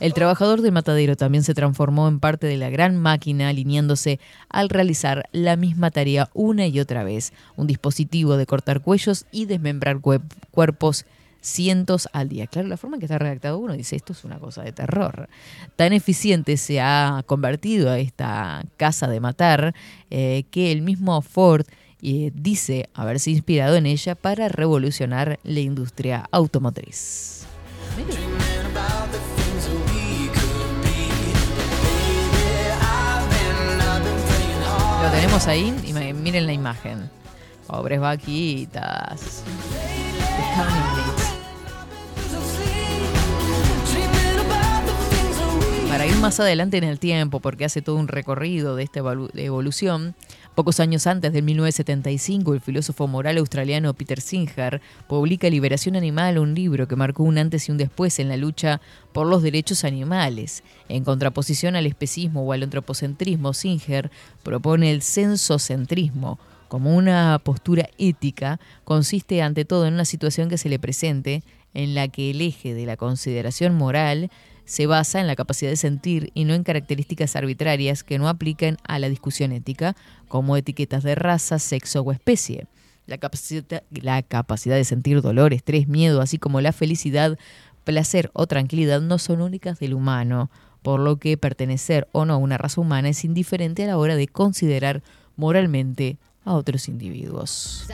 El 0.00 0.14
trabajador 0.14 0.62
del 0.62 0.72
matadero 0.72 1.16
también 1.16 1.42
se 1.42 1.54
transformó 1.54 2.06
en 2.06 2.20
parte 2.20 2.46
de 2.46 2.56
la 2.56 2.70
gran 2.70 2.96
máquina 2.96 3.48
alineándose 3.48 4.20
al 4.48 4.68
realizar 4.68 5.28
la 5.32 5.56
misma 5.56 5.90
tarea 5.90 6.30
una 6.34 6.68
y 6.68 6.78
otra 6.78 7.02
vez, 7.02 7.32
un 7.56 7.66
dispositivo 7.66 8.36
de 8.36 8.46
cortar 8.46 8.80
cuellos 8.80 9.26
y 9.32 9.46
desmembrar 9.46 9.98
cuerpos 10.52 11.04
cientos 11.40 12.08
al 12.12 12.28
día. 12.28 12.46
Claro, 12.46 12.68
la 12.68 12.76
forma 12.76 12.96
en 12.96 13.00
que 13.00 13.06
está 13.06 13.18
redactado 13.18 13.58
uno 13.58 13.74
dice, 13.74 13.96
esto 13.96 14.12
es 14.12 14.24
una 14.24 14.38
cosa 14.38 14.62
de 14.62 14.72
terror. 14.72 15.28
Tan 15.76 15.92
eficiente 15.92 16.56
se 16.56 16.80
ha 16.80 17.22
convertido 17.26 17.90
a 17.90 17.98
esta 17.98 18.64
casa 18.76 19.08
de 19.08 19.20
matar 19.20 19.74
eh, 20.10 20.44
que 20.50 20.72
el 20.72 20.82
mismo 20.82 21.20
Ford 21.22 21.66
eh, 22.00 22.30
dice 22.34 22.88
haberse 22.94 23.30
inspirado 23.30 23.76
en 23.76 23.86
ella 23.86 24.14
para 24.14 24.48
revolucionar 24.48 25.40
la 25.42 25.60
industria 25.60 26.28
automotriz. 26.30 27.46
Lo 35.02 35.10
tenemos 35.10 35.46
ahí 35.46 35.74
y 35.84 35.92
miren 35.92 36.46
la 36.46 36.52
imagen. 36.52 37.10
Pobres 37.66 38.00
vaquitas. 38.00 39.42
Para 45.98 46.10
ir 46.12 46.18
más 46.18 46.38
adelante 46.38 46.76
en 46.76 46.84
el 46.84 47.00
tiempo, 47.00 47.40
porque 47.40 47.64
hace 47.64 47.82
todo 47.82 47.96
un 47.96 48.06
recorrido 48.06 48.76
de 48.76 48.84
esta 48.84 49.00
evolución, 49.00 50.14
pocos 50.54 50.78
años 50.78 51.08
antes 51.08 51.32
del 51.32 51.42
1975, 51.42 52.54
el 52.54 52.60
filósofo 52.60 53.08
moral 53.08 53.36
australiano 53.38 53.92
Peter 53.94 54.20
Singer 54.20 54.80
publica 55.08 55.50
Liberación 55.50 55.96
Animal, 55.96 56.38
un 56.38 56.54
libro 56.54 56.86
que 56.86 56.94
marcó 56.94 57.24
un 57.24 57.36
antes 57.36 57.68
y 57.68 57.72
un 57.72 57.78
después 57.78 58.20
en 58.20 58.28
la 58.28 58.36
lucha 58.36 58.80
por 59.12 59.26
los 59.26 59.42
derechos 59.42 59.82
animales. 59.82 60.62
En 60.88 61.02
contraposición 61.02 61.74
al 61.74 61.86
especismo 61.86 62.44
o 62.44 62.52
al 62.52 62.62
antropocentrismo, 62.62 63.52
Singer 63.52 64.12
propone 64.44 64.92
el 64.92 65.02
sensocentrismo, 65.02 66.38
como 66.68 66.94
una 66.94 67.40
postura 67.42 67.88
ética, 67.98 68.60
consiste 68.84 69.42
ante 69.42 69.64
todo 69.64 69.88
en 69.88 69.94
una 69.94 70.04
situación 70.04 70.48
que 70.48 70.58
se 70.58 70.68
le 70.68 70.78
presente 70.78 71.42
en 71.74 71.96
la 71.96 72.06
que 72.06 72.30
el 72.30 72.40
eje 72.40 72.72
de 72.72 72.86
la 72.86 72.96
consideración 72.96 73.74
moral 73.74 74.30
se 74.68 74.86
basa 74.86 75.18
en 75.18 75.26
la 75.26 75.34
capacidad 75.34 75.70
de 75.70 75.76
sentir 75.76 76.30
y 76.34 76.44
no 76.44 76.52
en 76.52 76.62
características 76.62 77.36
arbitrarias 77.36 78.04
que 78.04 78.18
no 78.18 78.28
apliquen 78.28 78.76
a 78.84 78.98
la 78.98 79.08
discusión 79.08 79.50
ética, 79.52 79.96
como 80.28 80.58
etiquetas 80.58 81.02
de 81.02 81.14
raza, 81.14 81.58
sexo 81.58 82.02
o 82.02 82.12
especie. 82.12 82.66
La 83.06 83.16
capacidad, 83.16 83.82
la 83.90 84.22
capacidad 84.22 84.76
de 84.76 84.84
sentir 84.84 85.22
dolor, 85.22 85.54
estrés, 85.54 85.88
miedo, 85.88 86.20
así 86.20 86.36
como 86.36 86.60
la 86.60 86.72
felicidad, 86.72 87.38
placer 87.84 88.30
o 88.34 88.46
tranquilidad 88.46 89.00
no 89.00 89.16
son 89.16 89.40
únicas 89.40 89.78
del 89.78 89.94
humano, 89.94 90.50
por 90.82 91.00
lo 91.00 91.16
que 91.16 91.38
pertenecer 91.38 92.06
o 92.12 92.26
no 92.26 92.34
a 92.34 92.36
una 92.36 92.58
raza 92.58 92.82
humana 92.82 93.08
es 93.08 93.24
indiferente 93.24 93.84
a 93.84 93.86
la 93.86 93.96
hora 93.96 94.16
de 94.16 94.28
considerar 94.28 95.02
moralmente 95.36 96.18
a 96.48 96.54
otros 96.54 96.88
individuos. 96.88 97.86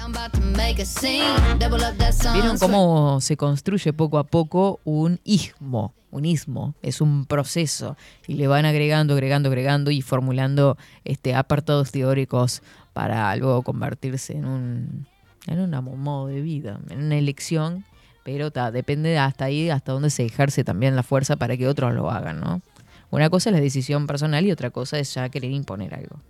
¿Vieron 2.33 2.59
cómo 2.59 3.21
se 3.21 3.37
construye 3.37 3.93
poco 3.93 4.19
a 4.19 4.25
poco 4.25 4.81
un 4.85 5.21
ismo? 5.25 5.93
Un 6.13 6.25
ismo 6.25 6.75
es 6.81 7.01
un 7.01 7.27
proceso 7.27 7.97
y 8.29 8.35
le 8.35 8.47
van 8.47 8.65
agregando, 8.65 9.15
agregando, 9.15 9.49
agregando 9.49 9.91
y 9.91 10.01
formulando 10.01 10.79
este, 11.05 11.35
apartados 11.35 11.91
teóricos 11.91 12.63
para 12.93 13.35
luego 13.35 13.63
convertirse 13.63 14.37
en 14.37 14.45
un, 14.45 15.07
en 15.49 15.59
un 15.59 16.01
modo 16.01 16.29
de 16.29 16.41
vida, 16.41 16.79
en 16.91 17.03
una 17.03 17.17
elección, 17.17 17.85
pero 18.23 18.51
depende 18.51 19.19
hasta 19.19 19.47
ahí, 19.47 19.71
hasta 19.71 19.91
dónde 19.91 20.11
se 20.11 20.25
ejerce 20.25 20.63
también 20.63 20.95
la 20.95 21.03
fuerza 21.03 21.35
para 21.35 21.57
que 21.57 21.67
otros 21.67 21.93
lo 21.93 22.09
hagan, 22.09 22.39
¿no? 22.39 22.63
Una 23.11 23.29
cosa 23.29 23.51
es 23.51 23.55
la 23.55 23.61
decisión 23.61 24.07
personal 24.07 24.47
y 24.47 24.53
otra 24.53 24.71
cosa 24.71 25.01
es 25.01 25.13
ya 25.15 25.29
querer 25.29 25.51
imponer 25.51 25.95
algo. 25.95 26.21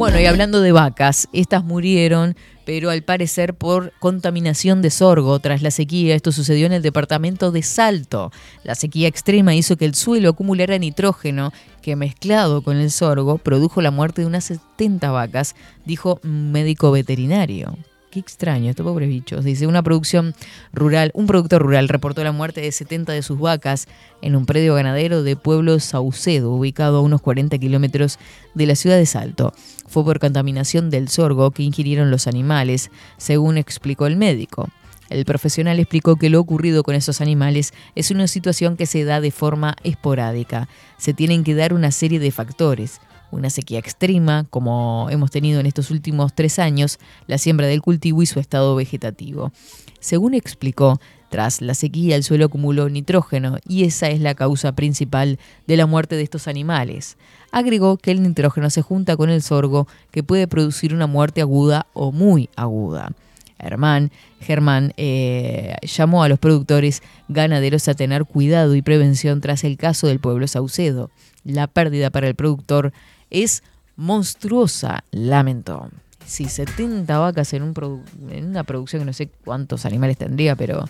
Bueno, 0.00 0.18
y 0.18 0.24
hablando 0.24 0.60
de 0.62 0.72
vacas, 0.72 1.28
estas 1.32 1.62
murieron, 1.62 2.34
pero 2.64 2.88
al 2.88 3.02
parecer 3.02 3.54
por 3.54 3.92
contaminación 3.98 4.80
de 4.80 4.90
sorgo 4.90 5.38
tras 5.40 5.60
la 5.60 5.70
sequía. 5.70 6.14
Esto 6.14 6.32
sucedió 6.32 6.66
en 6.66 6.72
el 6.72 6.82
departamento 6.82 7.52
de 7.52 7.62
Salto. 7.62 8.32
La 8.64 8.74
sequía 8.74 9.08
extrema 9.08 9.54
hizo 9.54 9.76
que 9.76 9.84
el 9.84 9.94
suelo 9.94 10.30
acumulara 10.30 10.78
nitrógeno 10.78 11.52
que 11.82 11.96
mezclado 11.96 12.62
con 12.62 12.78
el 12.78 12.90
sorgo 12.90 13.36
produjo 13.36 13.82
la 13.82 13.90
muerte 13.90 14.22
de 14.22 14.26
unas 14.26 14.44
70 14.44 15.10
vacas, 15.10 15.54
dijo 15.84 16.18
un 16.24 16.50
médico 16.50 16.90
veterinario. 16.90 17.76
Qué 18.10 18.18
extraño, 18.18 18.70
estos 18.70 18.82
pobres 18.82 19.08
bichos. 19.08 19.44
Dice, 19.44 19.68
una 19.68 19.84
producción 19.84 20.34
rural, 20.72 21.12
un 21.14 21.28
productor 21.28 21.62
rural 21.62 21.88
reportó 21.88 22.24
la 22.24 22.32
muerte 22.32 22.60
de 22.60 22.72
70 22.72 23.12
de 23.12 23.22
sus 23.22 23.38
vacas 23.38 23.86
en 24.20 24.34
un 24.34 24.46
predio 24.46 24.74
ganadero 24.74 25.22
de 25.22 25.36
Pueblo 25.36 25.78
Saucedo, 25.78 26.50
ubicado 26.50 26.98
a 26.98 27.02
unos 27.02 27.22
40 27.22 27.56
kilómetros 27.58 28.18
de 28.54 28.66
la 28.66 28.74
ciudad 28.74 28.96
de 28.96 29.06
Salto. 29.06 29.52
Fue 29.86 30.02
por 30.02 30.18
contaminación 30.18 30.90
del 30.90 31.08
sorgo 31.08 31.52
que 31.52 31.62
ingirieron 31.62 32.10
los 32.10 32.26
animales, 32.26 32.90
según 33.16 33.58
explicó 33.58 34.08
el 34.08 34.16
médico. 34.16 34.68
El 35.08 35.24
profesional 35.24 35.78
explicó 35.78 36.16
que 36.16 36.30
lo 36.30 36.40
ocurrido 36.40 36.82
con 36.82 36.96
esos 36.96 37.20
animales 37.20 37.72
es 37.94 38.10
una 38.10 38.26
situación 38.26 38.76
que 38.76 38.86
se 38.86 39.04
da 39.04 39.20
de 39.20 39.30
forma 39.30 39.76
esporádica. 39.84 40.68
Se 40.98 41.14
tienen 41.14 41.44
que 41.44 41.54
dar 41.54 41.74
una 41.74 41.92
serie 41.92 42.18
de 42.18 42.32
factores 42.32 43.00
una 43.30 43.50
sequía 43.50 43.78
extrema, 43.78 44.46
como 44.50 45.08
hemos 45.10 45.30
tenido 45.30 45.60
en 45.60 45.66
estos 45.66 45.90
últimos 45.90 46.34
tres 46.34 46.58
años, 46.58 46.98
la 47.26 47.38
siembra 47.38 47.66
del 47.66 47.82
cultivo 47.82 48.22
y 48.22 48.26
su 48.26 48.40
estado 48.40 48.74
vegetativo. 48.74 49.52
Según 50.00 50.34
explicó, 50.34 50.98
tras 51.30 51.62
la 51.62 51.74
sequía 51.74 52.16
el 52.16 52.24
suelo 52.24 52.46
acumuló 52.46 52.88
nitrógeno 52.88 53.58
y 53.66 53.84
esa 53.84 54.08
es 54.08 54.20
la 54.20 54.34
causa 54.34 54.72
principal 54.72 55.38
de 55.66 55.76
la 55.76 55.86
muerte 55.86 56.16
de 56.16 56.22
estos 56.22 56.48
animales. 56.48 57.16
Agregó 57.52 57.96
que 57.96 58.10
el 58.10 58.22
nitrógeno 58.22 58.68
se 58.68 58.82
junta 58.82 59.16
con 59.16 59.30
el 59.30 59.40
sorgo 59.40 59.86
que 60.10 60.24
puede 60.24 60.48
producir 60.48 60.92
una 60.92 61.06
muerte 61.06 61.40
aguda 61.40 61.86
o 61.92 62.10
muy 62.10 62.50
aguda. 62.56 63.12
Germán, 63.60 64.10
Germán 64.40 64.92
eh, 64.96 65.76
llamó 65.82 66.24
a 66.24 66.28
los 66.28 66.38
productores 66.38 67.02
ganaderos 67.28 67.86
a 67.88 67.94
tener 67.94 68.24
cuidado 68.24 68.74
y 68.74 68.82
prevención 68.82 69.40
tras 69.40 69.64
el 69.64 69.76
caso 69.76 70.06
del 70.06 70.18
pueblo 70.18 70.48
Saucedo. 70.48 71.10
La 71.44 71.66
pérdida 71.66 72.10
para 72.10 72.26
el 72.26 72.34
productor 72.34 72.92
es 73.30 73.62
monstruosa, 73.96 75.04
lamentó. 75.10 75.88
Sí, 76.26 76.44
70 76.44 77.18
vacas 77.18 77.52
en 77.54 77.62
una 77.62 78.64
producción 78.64 79.02
que 79.02 79.06
no 79.06 79.12
sé 79.12 79.30
cuántos 79.44 79.84
animales 79.84 80.16
tendría, 80.18 80.54
pero 80.54 80.84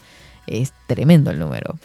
es 0.47 0.73
tremendo 0.87 1.31
el 1.31 1.39
número. 1.39 1.79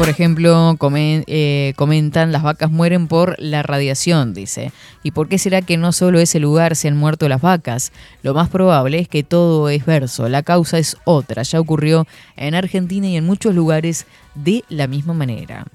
Por 0.00 0.08
ejemplo, 0.08 0.78
eh, 0.96 1.74
comentan 1.76 2.32
las 2.32 2.42
vacas 2.42 2.70
mueren 2.70 3.06
por 3.06 3.36
la 3.38 3.62
radiación, 3.62 4.32
dice. 4.32 4.72
¿Y 5.02 5.10
por 5.10 5.28
qué 5.28 5.36
será 5.36 5.60
que 5.60 5.76
no 5.76 5.92
solo 5.92 6.20
ese 6.20 6.40
lugar 6.40 6.74
se 6.74 6.88
han 6.88 6.96
muerto 6.96 7.28
las 7.28 7.42
vacas? 7.42 7.92
Lo 8.22 8.32
más 8.32 8.48
probable 8.48 8.98
es 8.98 9.08
que 9.08 9.24
todo 9.24 9.68
es 9.68 9.84
verso. 9.84 10.30
La 10.30 10.42
causa 10.42 10.78
es 10.78 10.96
otra. 11.04 11.42
Ya 11.42 11.60
ocurrió 11.60 12.06
en 12.38 12.54
Argentina 12.54 13.08
y 13.08 13.18
en 13.18 13.26
muchos 13.26 13.54
lugares 13.54 14.06
de 14.34 14.64
la 14.70 14.86
misma 14.86 15.12
manera. 15.12 15.66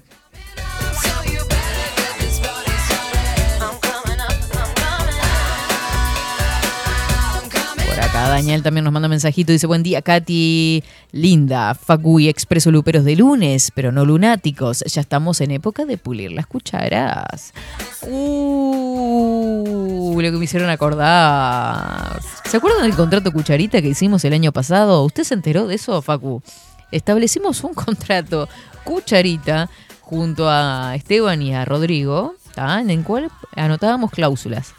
Acá 8.16 8.30
Daniel 8.30 8.62
también 8.62 8.82
nos 8.82 8.94
manda 8.94 9.08
un 9.08 9.10
mensajito. 9.10 9.52
Dice, 9.52 9.66
buen 9.66 9.82
día, 9.82 10.00
Katy. 10.00 10.82
Linda, 11.12 11.74
Facu 11.74 12.18
y 12.18 12.30
Expreso 12.30 12.70
Luperos 12.70 13.04
de 13.04 13.14
lunes, 13.14 13.70
pero 13.74 13.92
no 13.92 14.06
lunáticos. 14.06 14.82
Ya 14.86 15.02
estamos 15.02 15.42
en 15.42 15.50
época 15.50 15.84
de 15.84 15.98
pulir 15.98 16.32
las 16.32 16.46
cucharas. 16.46 17.52
Uh, 18.00 20.18
lo 20.18 20.32
que 20.32 20.38
me 20.38 20.46
hicieron 20.46 20.70
acordar. 20.70 22.18
¿Se 22.46 22.56
acuerdan 22.56 22.84
del 22.84 22.96
contrato 22.96 23.30
cucharita 23.32 23.82
que 23.82 23.88
hicimos 23.88 24.24
el 24.24 24.32
año 24.32 24.50
pasado? 24.50 25.04
¿Usted 25.04 25.24
se 25.24 25.34
enteró 25.34 25.66
de 25.66 25.74
eso, 25.74 26.00
Facu? 26.00 26.40
Establecimos 26.92 27.64
un 27.64 27.74
contrato 27.74 28.48
cucharita 28.82 29.68
junto 30.00 30.48
a 30.48 30.94
Esteban 30.96 31.42
y 31.42 31.54
a 31.54 31.66
Rodrigo, 31.66 32.34
¿tá? 32.54 32.80
en 32.80 32.88
el 32.88 33.04
cual 33.04 33.30
anotábamos 33.54 34.10
cláusulas. 34.10 34.72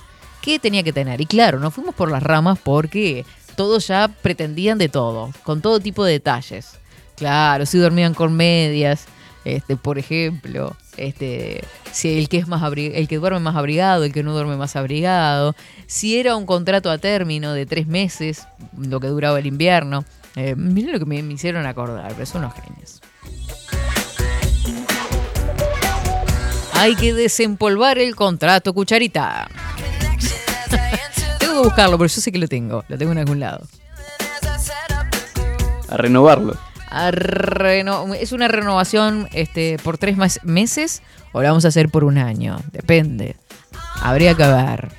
¿Qué 0.47 0.59
tenía 0.59 0.81
que 0.81 0.93
tener? 0.93 1.19
Y 1.19 1.25
claro, 1.25 1.59
nos 1.59 1.73
fuimos 1.73 1.93
por 1.93 2.09
las 2.09 2.23
ramas 2.23 2.57
porque 2.57 3.25
todos 3.57 3.85
ya 3.85 4.07
pretendían 4.07 4.77
de 4.77 4.87
todo, 4.87 5.33
con 5.43 5.59
todo 5.59 5.81
tipo 5.81 6.05
de 6.05 6.13
detalles. 6.13 6.79
Claro, 7.17 7.65
si 7.65 7.77
dormían 7.77 8.13
con 8.13 8.33
medias, 8.33 9.07
este, 9.43 9.75
por 9.75 9.97
ejemplo, 9.97 10.73
este, 10.95 11.65
si 11.91 12.17
el 12.17 12.29
que 12.29 12.37
es 12.37 12.47
más 12.47 12.63
el 12.77 13.09
que 13.09 13.17
duerme 13.17 13.41
más 13.41 13.57
abrigado, 13.57 14.05
el 14.05 14.13
que 14.13 14.23
no 14.23 14.31
duerme 14.31 14.55
más 14.55 14.77
abrigado, 14.77 15.53
si 15.85 16.17
era 16.17 16.37
un 16.37 16.45
contrato 16.45 16.89
a 16.91 16.97
término 16.97 17.51
de 17.51 17.65
tres 17.65 17.85
meses, 17.85 18.47
lo 18.77 19.01
que 19.01 19.07
duraba 19.07 19.39
el 19.39 19.47
invierno. 19.47 20.05
Eh, 20.37 20.55
miren 20.55 20.93
lo 20.93 20.99
que 20.99 21.05
me, 21.05 21.21
me 21.23 21.33
hicieron 21.33 21.65
acordar, 21.65 22.13
pero 22.13 22.25
son 22.25 22.45
unos 22.45 22.53
genios. 22.53 23.01
Hay 26.71 26.95
que 26.95 27.13
desempolvar 27.13 27.97
el 27.97 28.15
contrato, 28.15 28.73
cucharita. 28.73 29.49
tengo 31.39 31.53
que 31.53 31.67
buscarlo, 31.67 31.97
pero 31.97 32.07
yo 32.07 32.21
sé 32.21 32.31
que 32.31 32.37
lo 32.37 32.47
tengo. 32.47 32.83
Lo 32.87 32.97
tengo 32.97 33.11
en 33.11 33.17
algún 33.19 33.39
lado. 33.39 33.65
A 35.89 35.97
renovarlo. 35.97 36.55
A 36.89 37.11
reno- 37.11 38.13
es 38.13 38.31
una 38.31 38.47
renovación 38.47 39.27
este, 39.33 39.77
por 39.83 39.97
tres 39.97 40.17
mas- 40.17 40.39
meses 40.43 41.01
o 41.33 41.41
la 41.41 41.49
vamos 41.49 41.65
a 41.65 41.69
hacer 41.69 41.89
por 41.89 42.03
un 42.03 42.17
año. 42.17 42.59
Depende. 42.71 43.35
Habría 44.01 44.33
que 44.35 44.45
ver. 44.47 44.91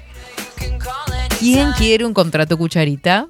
¿Quién 1.39 1.73
quiere 1.73 2.05
un 2.05 2.15
contrato 2.15 2.57
cucharita? 2.59 3.27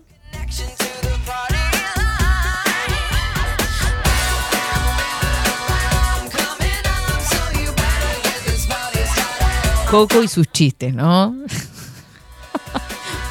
Coco 9.91 10.23
y 10.23 10.29
sus 10.29 10.47
chistes, 10.53 10.95
¿no? 10.95 11.35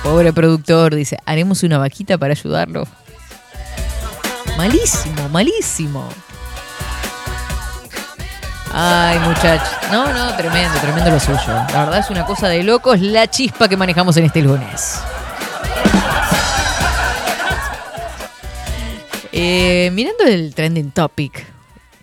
Pobre 0.08 0.32
productor, 0.32 0.96
dice, 0.96 1.18
haremos 1.26 1.64
una 1.64 1.80
vaquita 1.80 2.18
para 2.18 2.32
ayudarlo. 2.32 2.88
Malísimo, 4.56 5.28
malísimo. 5.28 6.08
Ay, 8.72 9.20
muchachos. 9.20 9.68
No, 9.92 10.08
no, 10.14 10.34
tremendo, 10.38 10.80
tremendo 10.80 11.12
lo 11.12 11.20
suyo. 11.20 11.54
La 11.74 11.84
verdad 11.84 12.00
es 12.00 12.10
una 12.10 12.26
cosa 12.26 12.48
de 12.48 12.64
locos 12.64 13.02
la 13.02 13.28
chispa 13.28 13.68
que 13.68 13.76
manejamos 13.76 14.16
en 14.16 14.24
este 14.24 14.42
lunes. 14.42 14.98
Eh, 19.34 19.90
mirando 19.92 20.24
el 20.24 20.56
trending 20.56 20.92
topic, 20.92 21.46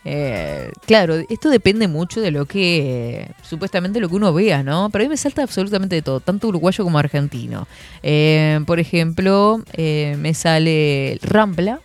eh, 0.05 0.71
claro, 0.87 1.15
esto 1.29 1.49
depende 1.49 1.89
mucho 1.89 2.21
de 2.21 2.31
lo 2.31 2.45
que, 2.45 3.31
supuestamente 3.43 4.01
lo 4.01 4.09
que 4.09 4.17
uno 4.17 4.35
vea, 4.35 4.63
¿no? 4.63 4.91
Pero 4.91 5.03
a 5.03 5.07
mí 5.07 5.09
me 5.09 5.17
salta 5.17 5.43
absolutamente 5.43 5.97
de 5.97 6.03
todo, 6.03 6.21
tanto 6.21 6.49
uruguayo 6.49 6.85
como 6.85 6.99
argentino. 6.99 7.67
Eh, 8.03 8.61
por 8.67 8.81
ejemplo, 8.81 9.63
eh, 9.73 10.17
me 10.19 10.35
sale 10.35 11.19
Rampla, 11.23 11.81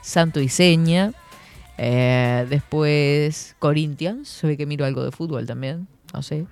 Santo 0.00 0.40
y 0.40 0.48
Seña, 0.48 1.12
después 1.76 3.56
Corinthians, 3.58 4.28
se 4.28 4.46
ve 4.46 4.56
que 4.56 4.66
miro 4.66 4.84
algo 4.84 5.02
de 5.02 5.10
fútbol 5.10 5.46
también, 5.46 5.88
no 6.12 6.22
sé. 6.22 6.46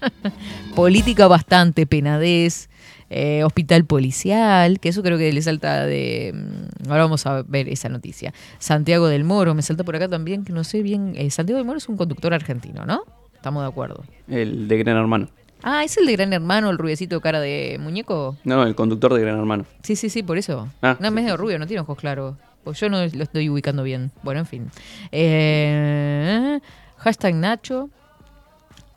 Política 0.74 1.26
bastante, 1.26 1.86
penadez, 1.86 2.68
eh, 3.10 3.42
hospital 3.44 3.84
policial, 3.84 4.80
que 4.80 4.88
eso 4.88 5.02
creo 5.02 5.16
que 5.18 5.32
le 5.32 5.42
salta 5.42 5.86
de... 5.86 6.32
mm, 6.34 6.90
Ahora 6.90 7.02
vamos 7.04 7.26
a 7.26 7.42
ver 7.42 7.68
esa 7.68 7.88
noticia. 7.88 8.32
Santiago 8.58 9.08
del 9.08 9.24
Moro, 9.24 9.54
me 9.54 9.62
salta 9.62 9.84
por 9.84 9.96
acá 9.96 10.08
también, 10.08 10.44
que 10.44 10.52
no 10.52 10.64
sé 10.64 10.82
bien... 10.82 11.14
eh, 11.16 11.30
Santiago 11.30 11.58
del 11.58 11.66
Moro 11.66 11.78
es 11.78 11.88
un 11.88 11.96
conductor 11.96 12.32
argentino, 12.34 12.84
¿no? 12.86 13.02
Estamos 13.34 13.62
de 13.62 13.68
acuerdo. 13.68 14.04
El 14.28 14.66
de 14.68 14.78
Gran 14.78 14.96
Hermano. 14.96 15.28
Ah, 15.62 15.84
¿es 15.84 15.96
el 15.96 16.06
de 16.06 16.12
Gran 16.12 16.32
Hermano, 16.32 16.70
el 16.70 16.78
rubiecito 16.78 17.20
cara 17.20 17.40
de 17.40 17.78
muñeco? 17.80 18.36
No, 18.44 18.62
el 18.64 18.74
conductor 18.74 19.14
de 19.14 19.20
Gran 19.22 19.38
Hermano. 19.38 19.64
Sí, 19.82 19.96
sí, 19.96 20.10
sí, 20.10 20.22
por 20.22 20.36
eso. 20.38 20.68
Ah, 20.82 20.96
no, 21.00 21.06
es 21.06 21.12
medio 21.12 21.36
rubio, 21.36 21.58
no 21.58 21.66
tiene 21.66 21.80
ojos 21.80 21.96
claros. 21.98 22.36
Pues 22.64 22.78
yo 22.80 22.88
no 22.88 22.98
lo 22.98 23.22
estoy 23.22 23.48
ubicando 23.48 23.82
bien. 23.84 24.10
Bueno, 24.22 24.40
en 24.40 24.46
fin. 24.46 24.70
Eh, 25.56 26.60
hashtag 26.98 27.34
Nacho. 27.34 27.88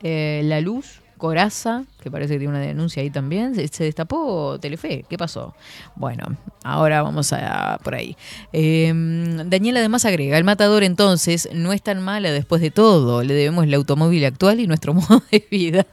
eh, 0.02 0.42
la 0.44 0.60
Luz. 0.60 1.00
Coraza, 1.20 1.84
que 2.02 2.10
parece 2.10 2.32
que 2.32 2.38
tiene 2.40 2.54
una 2.54 2.66
denuncia 2.66 3.02
ahí 3.02 3.10
también. 3.10 3.54
Se, 3.54 3.84
destapó 3.84 4.58
Telefe. 4.58 5.04
¿Qué 5.08 5.16
pasó? 5.16 5.54
Bueno, 5.94 6.24
ahora 6.64 7.02
vamos 7.02 7.32
a 7.32 7.78
por 7.84 7.94
ahí. 7.94 8.16
Eh, 8.52 8.92
Daniel 9.46 9.76
además 9.76 10.04
agrega, 10.04 10.38
el 10.38 10.44
matador 10.44 10.82
entonces 10.82 11.48
no 11.52 11.72
es 11.72 11.82
tan 11.82 12.02
mala 12.02 12.32
después 12.32 12.62
de 12.62 12.70
todo. 12.70 13.22
Le 13.22 13.34
debemos 13.34 13.64
el 13.64 13.74
automóvil 13.74 14.24
actual 14.24 14.58
y 14.58 14.66
nuestro 14.66 14.94
modo 14.94 15.22
de 15.30 15.46
vida. 15.50 15.86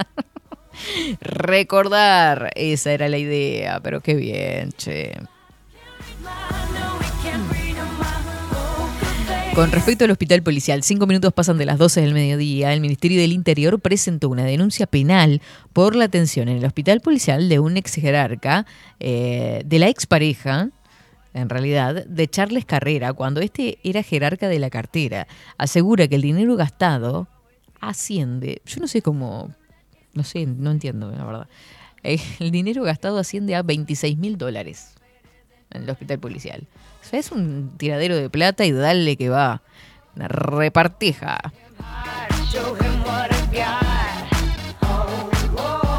Recordar, 1.19 2.51
esa 2.55 2.91
era 2.93 3.09
la 3.09 3.17
idea, 3.17 3.79
pero 3.81 4.01
qué 4.01 4.15
bien, 4.15 4.71
che. 4.71 5.13
Con 9.57 9.71
respecto 9.71 10.05
al 10.05 10.11
hospital 10.11 10.43
policial, 10.43 10.83
cinco 10.83 11.07
minutos 11.07 11.33
pasan 11.33 11.57
de 11.57 11.65
las 11.65 11.79
12 11.79 12.01
del 12.01 12.13
mediodía. 12.13 12.73
El 12.73 12.79
Ministerio 12.79 13.19
del 13.19 13.31
Interior 13.31 13.79
presentó 13.79 14.29
una 14.29 14.43
denuncia 14.43 14.85
penal 14.85 15.41
por 15.73 15.95
la 15.95 16.05
atención 16.05 16.47
en 16.47 16.57
el 16.57 16.65
hospital 16.65 17.01
policial 17.01 17.49
de 17.49 17.57
un 17.57 17.75
ex 17.75 17.95
jerarca, 17.95 18.67
eh, 18.99 19.63
de 19.65 19.79
la 19.79 19.89
expareja, 19.89 20.69
en 21.33 21.49
realidad, 21.49 22.05
de 22.05 22.27
Charles 22.27 22.65
Carrera, 22.65 23.13
cuando 23.13 23.41
este 23.41 23.79
era 23.81 24.03
jerarca 24.03 24.47
de 24.47 24.59
la 24.59 24.69
cartera. 24.69 25.27
Asegura 25.57 26.07
que 26.07 26.17
el 26.17 26.21
dinero 26.21 26.55
gastado 26.55 27.27
asciende. 27.81 28.61
Yo 28.63 28.79
no 28.79 28.87
sé 28.87 29.01
cómo. 29.01 29.55
No 30.13 30.23
sé, 30.23 30.45
no 30.45 30.69
entiendo, 30.69 31.09
la 31.09 31.25
verdad. 31.25 31.47
Eh, 32.03 32.19
El 32.37 32.51
dinero 32.51 32.83
gastado 32.83 33.17
asciende 33.17 33.55
a 33.55 33.63
26 33.63 34.19
mil 34.19 34.37
dólares 34.37 34.93
en 35.71 35.81
el 35.81 35.89
hospital 35.89 36.19
policial. 36.19 36.67
Es 37.11 37.31
un 37.31 37.71
tiradero 37.77 38.15
de 38.15 38.29
plata 38.29 38.65
y 38.65 38.71
dale 38.71 39.15
que 39.17 39.29
va. 39.29 39.61
Una 40.15 40.27
repartija. 40.27 41.37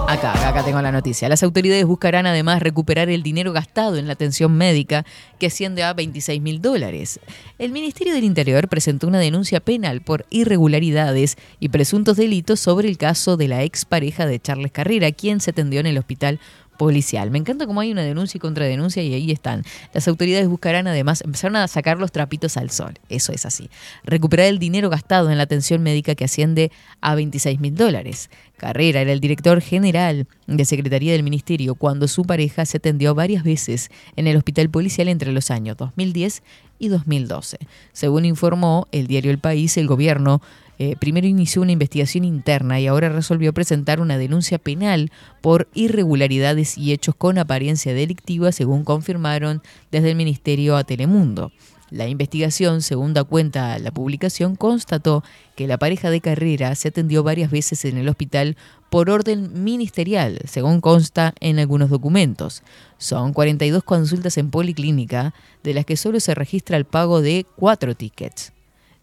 Acá, 0.08 0.32
acá, 0.32 0.48
acá 0.48 0.64
tengo 0.64 0.80
la 0.80 0.90
noticia. 0.90 1.28
Las 1.28 1.42
autoridades 1.42 1.84
buscarán 1.84 2.26
además 2.26 2.62
recuperar 2.62 3.10
el 3.10 3.22
dinero 3.22 3.52
gastado 3.52 3.96
en 3.96 4.06
la 4.06 4.14
atención 4.14 4.56
médica, 4.56 5.04
que 5.38 5.48
asciende 5.48 5.82
a 5.82 5.92
26 5.92 6.40
mil 6.40 6.62
dólares. 6.62 7.20
El 7.58 7.72
Ministerio 7.72 8.14
del 8.14 8.24
Interior 8.24 8.68
presentó 8.68 9.06
una 9.06 9.18
denuncia 9.18 9.60
penal 9.60 10.00
por 10.00 10.24
irregularidades 10.30 11.36
y 11.60 11.68
presuntos 11.68 12.16
delitos 12.16 12.58
sobre 12.58 12.88
el 12.88 12.96
caso 12.96 13.36
de 13.36 13.48
la 13.48 13.62
expareja 13.64 14.26
de 14.26 14.40
Charles 14.40 14.72
Carrera, 14.72 15.12
quien 15.12 15.40
se 15.40 15.50
atendió 15.50 15.78
en 15.80 15.86
el 15.86 15.98
hospital 15.98 16.40
policial. 16.78 17.30
Me 17.30 17.38
encanta 17.38 17.66
cómo 17.66 17.80
hay 17.80 17.92
una 17.92 18.02
denuncia 18.02 18.38
y 18.38 18.40
contradenuncia 18.40 19.02
y 19.02 19.12
ahí 19.12 19.30
están. 19.30 19.64
Las 19.92 20.08
autoridades 20.08 20.48
buscarán 20.48 20.86
además, 20.86 21.20
empezaron 21.22 21.56
a 21.56 21.68
sacar 21.68 21.98
los 21.98 22.12
trapitos 22.12 22.56
al 22.56 22.70
sol, 22.70 22.94
eso 23.10 23.32
es 23.32 23.44
así. 23.44 23.68
Recuperar 24.04 24.46
el 24.46 24.58
dinero 24.58 24.88
gastado 24.88 25.30
en 25.30 25.36
la 25.36 25.42
atención 25.42 25.82
médica 25.82 26.14
que 26.14 26.24
asciende 26.24 26.72
a 27.00 27.14
26 27.14 27.60
mil 27.60 27.74
dólares. 27.74 28.30
Carrera 28.56 29.00
era 29.00 29.12
el 29.12 29.20
director 29.20 29.60
general 29.60 30.26
de 30.46 30.64
Secretaría 30.64 31.12
del 31.12 31.22
Ministerio 31.22 31.74
cuando 31.74 32.08
su 32.08 32.24
pareja 32.24 32.64
se 32.64 32.78
atendió 32.78 33.14
varias 33.14 33.44
veces 33.44 33.90
en 34.16 34.26
el 34.26 34.36
hospital 34.36 34.70
policial 34.70 35.08
entre 35.08 35.32
los 35.32 35.50
años 35.50 35.76
2010 35.76 36.42
y 36.78 36.88
2012. 36.88 37.58
Según 37.92 38.24
informó 38.24 38.88
el 38.92 39.06
diario 39.06 39.30
El 39.30 39.38
País, 39.38 39.76
el 39.76 39.86
gobierno 39.86 40.40
eh, 40.78 40.96
primero 40.96 41.26
inició 41.26 41.62
una 41.62 41.72
investigación 41.72 42.24
interna 42.24 42.80
y 42.80 42.86
ahora 42.86 43.08
resolvió 43.08 43.52
presentar 43.52 44.00
una 44.00 44.18
denuncia 44.18 44.58
penal 44.58 45.10
por 45.40 45.68
irregularidades 45.74 46.78
y 46.78 46.92
hechos 46.92 47.14
con 47.16 47.38
apariencia 47.38 47.94
delictiva, 47.94 48.52
según 48.52 48.84
confirmaron 48.84 49.62
desde 49.90 50.10
el 50.10 50.16
Ministerio 50.16 50.76
a 50.76 50.84
Telemundo. 50.84 51.52
La 51.90 52.06
investigación, 52.06 52.82
según 52.82 53.14
da 53.14 53.24
cuenta 53.24 53.78
la 53.78 53.90
publicación, 53.90 54.56
constató 54.56 55.24
que 55.56 55.66
la 55.66 55.78
pareja 55.78 56.10
de 56.10 56.20
carrera 56.20 56.74
se 56.74 56.88
atendió 56.88 57.22
varias 57.22 57.50
veces 57.50 57.84
en 57.86 57.96
el 57.96 58.08
hospital 58.08 58.56
por 58.90 59.08
orden 59.08 59.64
ministerial, 59.64 60.38
según 60.44 60.82
consta 60.82 61.34
en 61.40 61.58
algunos 61.58 61.88
documentos. 61.88 62.62
Son 62.98 63.32
42 63.32 63.82
consultas 63.84 64.36
en 64.36 64.50
policlínica, 64.50 65.32
de 65.62 65.72
las 65.72 65.86
que 65.86 65.96
solo 65.96 66.20
se 66.20 66.34
registra 66.34 66.76
el 66.76 66.84
pago 66.84 67.22
de 67.22 67.46
cuatro 67.56 67.94
tickets. 67.94 68.52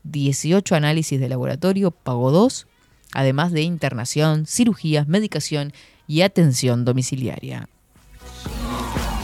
18 0.05 0.75
análisis 0.75 1.19
de 1.19 1.29
laboratorio, 1.29 1.91
pago 1.91 2.31
2, 2.31 2.67
además 3.13 3.51
de 3.51 3.61
internación, 3.61 4.45
cirugías, 4.45 5.07
medicación 5.07 5.73
y 6.07 6.21
atención 6.21 6.85
domiciliaria. 6.85 7.67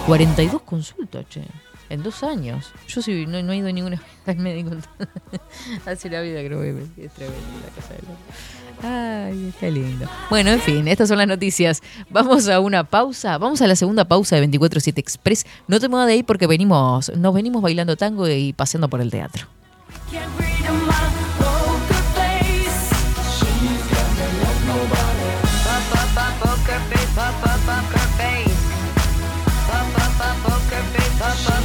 42 0.07 0.61
consultas, 0.63 1.25
che. 1.29 1.43
En 1.89 2.03
dos 2.03 2.23
años. 2.23 2.71
Yo 2.88 3.01
sí, 3.01 3.25
no, 3.27 3.41
no 3.43 3.51
he 3.51 3.57
ido 3.57 3.67
a 3.67 3.71
ninguna 3.73 4.01
al 4.25 4.38
médico. 4.38 4.71
Hace 5.86 6.09
la 6.09 6.21
vida 6.21 6.41
creo 6.43 6.61
que 6.61 6.69
es 7.05 7.11
tremendo 7.11 7.47
la 7.65 7.75
casa 7.75 7.93
de 7.93 7.99
los- 8.07 8.84
Ay, 8.84 9.53
qué 9.59 9.69
lindo. 9.69 10.09
Bueno, 10.29 10.49
en 10.51 10.59
fin, 10.59 10.88
estas 10.88 11.09
son 11.09 11.17
las 11.19 11.27
noticias. 11.27 11.84
Vamos 12.09 12.47
a 12.47 12.59
una 12.61 12.84
pausa. 12.86 13.38
Vamos 13.38 13.61
a 13.61 13.67
la 13.67 13.75
segunda 13.75 14.05
pausa 14.05 14.38
de 14.38 14.47
24-7 14.49 14.97
Express. 14.97 15.45
No 15.67 15.79
te 15.79 15.88
muevas 15.89 16.07
de 16.07 16.13
ahí 16.13 16.23
porque 16.23 16.47
venimos, 16.47 17.11
nos 17.15 17.34
venimos 17.34 17.61
bailando 17.61 17.95
tango 17.97 18.27
y 18.27 18.53
paseando 18.53 18.89
por 18.89 19.01
el 19.01 19.11
teatro. 19.11 19.45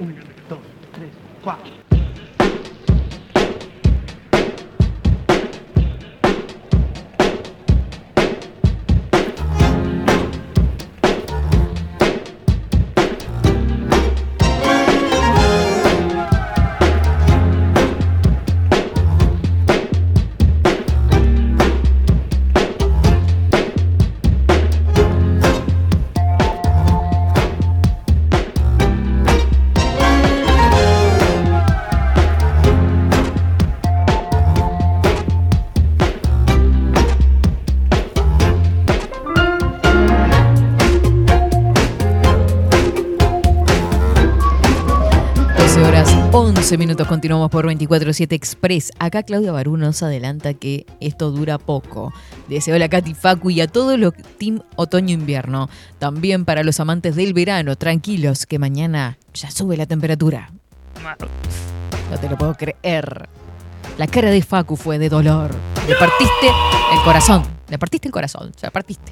1, 0.00 0.06
2, 0.48 0.56
3, 0.94 1.10
4. 1.44 1.79
12 46.70 46.78
minutos 46.78 47.08
continuamos 47.08 47.50
por 47.50 47.66
24-7 47.66 48.32
Express. 48.32 48.92
Acá 49.00 49.24
Claudia 49.24 49.50
Barú 49.50 49.76
nos 49.76 50.04
adelanta 50.04 50.54
que 50.54 50.86
esto 51.00 51.32
dura 51.32 51.58
poco. 51.58 52.12
Deseo 52.48 52.80
a 52.80 52.88
Katy 52.88 53.12
Facu 53.12 53.50
y 53.50 53.60
a 53.60 53.66
todos 53.66 53.98
los 53.98 54.14
Team 54.38 54.62
Otoño-Invierno. 54.76 55.68
También 55.98 56.44
para 56.44 56.62
los 56.62 56.78
amantes 56.78 57.16
del 57.16 57.34
verano, 57.34 57.74
tranquilos, 57.74 58.46
que 58.46 58.60
mañana 58.60 59.18
ya 59.34 59.50
sube 59.50 59.76
la 59.76 59.86
temperatura. 59.86 60.52
No 62.08 62.18
te 62.20 62.28
lo 62.28 62.38
puedo 62.38 62.54
creer. 62.54 63.28
La 63.98 64.06
cara 64.06 64.30
de 64.30 64.40
Facu 64.40 64.76
fue 64.76 65.00
de 65.00 65.08
dolor. 65.08 65.50
Le 65.88 65.96
partiste 65.96 66.46
el 66.92 67.02
corazón. 67.02 67.42
Le 67.68 67.78
partiste 67.80 68.06
el 68.06 68.12
corazón. 68.12 68.52
O 68.54 68.58
sea, 68.60 68.70
partiste. 68.70 69.10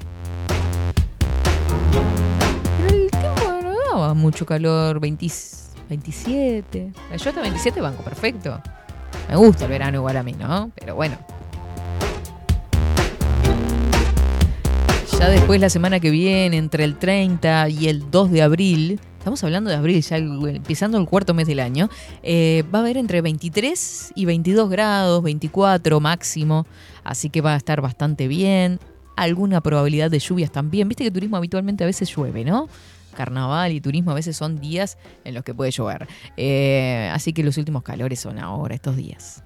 Pero 2.77 2.95
el 2.95 3.11
tiempo 3.11 3.61
no 3.61 3.73
daba 3.91 4.13
mucho 4.13 4.45
calor, 4.45 5.01
26 5.01 5.68
27. 5.89 6.91
Yo 7.17 7.29
hasta 7.29 7.41
27 7.41 7.81
banco, 7.81 8.03
perfecto. 8.03 8.61
Me 9.27 9.35
gusta 9.35 9.65
el 9.65 9.71
verano 9.71 9.97
igual 9.97 10.17
a 10.17 10.23
mí, 10.23 10.33
¿no? 10.33 10.71
Pero 10.75 10.95
bueno. 10.95 11.17
Ya 15.19 15.27
después 15.27 15.59
la 15.59 15.69
semana 15.69 15.99
que 15.99 16.11
viene, 16.11 16.57
entre 16.57 16.83
el 16.83 16.95
30 16.97 17.69
y 17.69 17.87
el 17.89 18.09
2 18.09 18.31
de 18.31 18.41
abril, 18.41 18.99
estamos 19.17 19.43
hablando 19.43 19.69
de 19.69 19.75
abril, 19.75 20.01
ya 20.01 20.15
empezando 20.15 20.97
el 20.97 21.05
cuarto 21.07 21.33
mes 21.33 21.45
del 21.45 21.59
año, 21.59 21.89
eh, 22.23 22.63
va 22.73 22.79
a 22.79 22.81
haber 22.83 22.95
entre 22.95 23.21
23 23.21 24.13
y 24.15 24.25
22 24.25 24.69
grados, 24.69 25.21
24 25.21 25.99
máximo, 25.99 26.65
así 27.03 27.29
que 27.29 27.41
va 27.41 27.55
a 27.55 27.57
estar 27.57 27.81
bastante 27.81 28.29
bien. 28.29 28.79
Alguna 29.17 29.59
probabilidad 29.59 30.09
de 30.09 30.19
lluvias 30.19 30.51
también. 30.51 30.87
Viste 30.87 31.03
que 31.03 31.11
turismo 31.11 31.35
habitualmente 31.35 31.83
a 31.83 31.87
veces 31.87 32.15
llueve, 32.15 32.45
¿no? 32.45 32.69
Carnaval 33.15 33.71
y 33.71 33.81
turismo 33.81 34.11
a 34.11 34.13
veces 34.15 34.37
son 34.37 34.59
días 34.59 34.97
en 35.23 35.33
los 35.33 35.43
que 35.43 35.53
puede 35.53 35.71
llover. 35.71 36.07
Eh, 36.37 37.09
así 37.13 37.33
que 37.33 37.43
los 37.43 37.57
últimos 37.57 37.83
calores 37.83 38.19
son 38.19 38.39
ahora, 38.39 38.75
estos 38.75 38.95
días. 38.95 39.43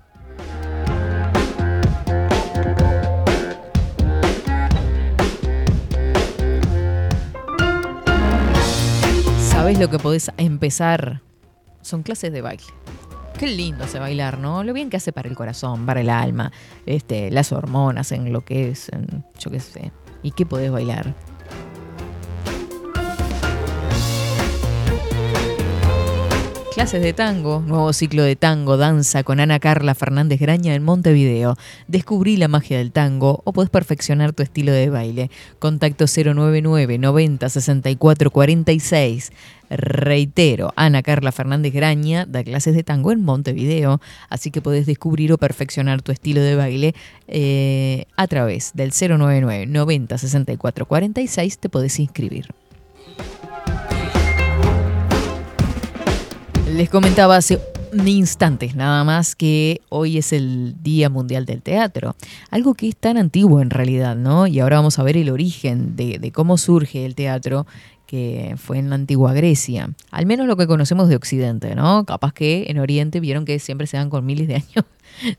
¿Sabes 9.50 9.80
lo 9.80 9.90
que 9.90 10.00
podés 10.00 10.32
empezar? 10.38 11.22
Son 11.82 12.04
clases 12.04 12.32
de 12.34 12.42
baile. 12.42 12.64
Qué 13.38 13.48
lindo 13.48 13.84
hace 13.84 14.00
bailar, 14.00 14.38
¿no? 14.38 14.64
Lo 14.64 14.74
bien 14.74 14.90
que 14.90 14.98
hace 14.98 15.12
para 15.12 15.28
el 15.30 15.36
corazón, 15.36 15.86
para 15.86 16.02
el 16.02 16.10
alma, 16.10 16.52
este, 16.86 17.32
las 17.32 17.52
hormonas, 17.52 18.12
en 18.12 18.32
lo 18.32 18.42
que 18.46 18.70
es, 18.70 18.90
en- 18.90 19.26
yo 19.40 19.52
qué 19.52 19.60
sé. 19.60 19.92
¿Y 20.22 20.32
qué 20.32 20.46
podés 20.46 20.72
bailar? 20.72 21.14
Clases 26.74 27.04
de 27.04 27.14
tango, 27.14 27.60
nuevo 27.60 27.94
ciclo 27.94 28.24
de 28.24 28.36
tango, 28.36 28.78
danza 28.78 29.24
con 29.24 29.40
Ana 29.40 29.60
Carla 29.60 29.94
Fernández 29.94 30.40
Graña 30.40 30.74
en 30.74 30.82
Montevideo. 30.82 31.56
Descubrí 31.88 32.36
la 32.36 32.48
magia 32.48 32.80
del 32.80 32.92
tango 32.92 33.42
o 33.44 33.54
podés 33.54 33.70
perfeccionar 33.70 34.34
tu 34.34 34.42
estilo 34.42 34.72
de 34.72 34.90
baile. 34.90 35.30
Contacto 35.60 36.06
099 36.08 36.98
90 36.98 37.48
64 37.48 38.32
46. 38.32 39.32
Reitero, 39.70 40.74
Ana 40.76 41.04
Carla 41.04 41.32
Fernández 41.32 41.74
Graña 41.74 42.26
da 42.26 42.44
clases 42.44 42.74
de 42.74 42.84
tango 42.84 43.12
en 43.12 43.24
Montevideo, 43.24 44.02
así 44.30 44.50
que 44.50 44.62
podés 44.62 44.88
descubrir 44.88 45.32
o 45.32 45.38
perfeccionar 45.38 46.02
tu 46.02 46.12
estilo 46.12 46.42
de 46.42 46.56
baile 46.56 46.96
eh, 47.28 48.06
a 48.18 48.26
través 48.26 48.72
del 48.74 48.94
099 49.00 49.68
90 49.68 50.18
64 50.18 50.88
46. 50.88 51.60
Te 51.60 51.70
podés 51.70 52.00
inscribir. 52.00 52.50
Les 56.74 56.90
comentaba 56.90 57.36
hace 57.36 57.60
instantes 58.04 58.76
nada 58.76 59.04
más 59.04 59.36
que 59.36 59.82
hoy 59.90 60.18
es 60.18 60.34
el 60.34 60.76
Día 60.82 61.08
Mundial 61.08 61.46
del 61.46 61.62
Teatro, 61.62 62.16
algo 62.50 62.74
que 62.74 62.88
es 62.88 62.96
tan 62.96 63.18
antiguo 63.18 63.62
en 63.62 63.70
realidad, 63.70 64.16
¿no? 64.16 64.48
Y 64.48 64.60
ahora 64.60 64.78
vamos 64.78 64.98
a 64.98 65.04
ver 65.04 65.16
el 65.16 65.30
origen 65.30 65.96
de, 65.96 66.18
de 66.18 66.32
cómo 66.32 66.58
surge 66.58 67.06
el 67.06 67.14
teatro 67.14 67.68
que 68.08 68.56
fue 68.58 68.80
en 68.80 68.90
la 68.90 68.96
antigua 68.96 69.34
Grecia, 69.34 69.92
al 70.10 70.26
menos 70.26 70.48
lo 70.48 70.58
que 70.58 70.66
conocemos 70.66 71.10
de 71.10 71.16
Occidente, 71.16 71.76
¿no? 71.76 72.06
Capaz 72.06 72.34
que 72.34 72.66
en 72.68 72.80
Oriente 72.80 73.20
vieron 73.20 73.46
que 73.46 73.60
siempre 73.60 73.86
se 73.86 73.98
dan 73.98 74.10
con 74.10 74.26
miles 74.26 74.48
de 74.48 74.56
años 74.56 74.86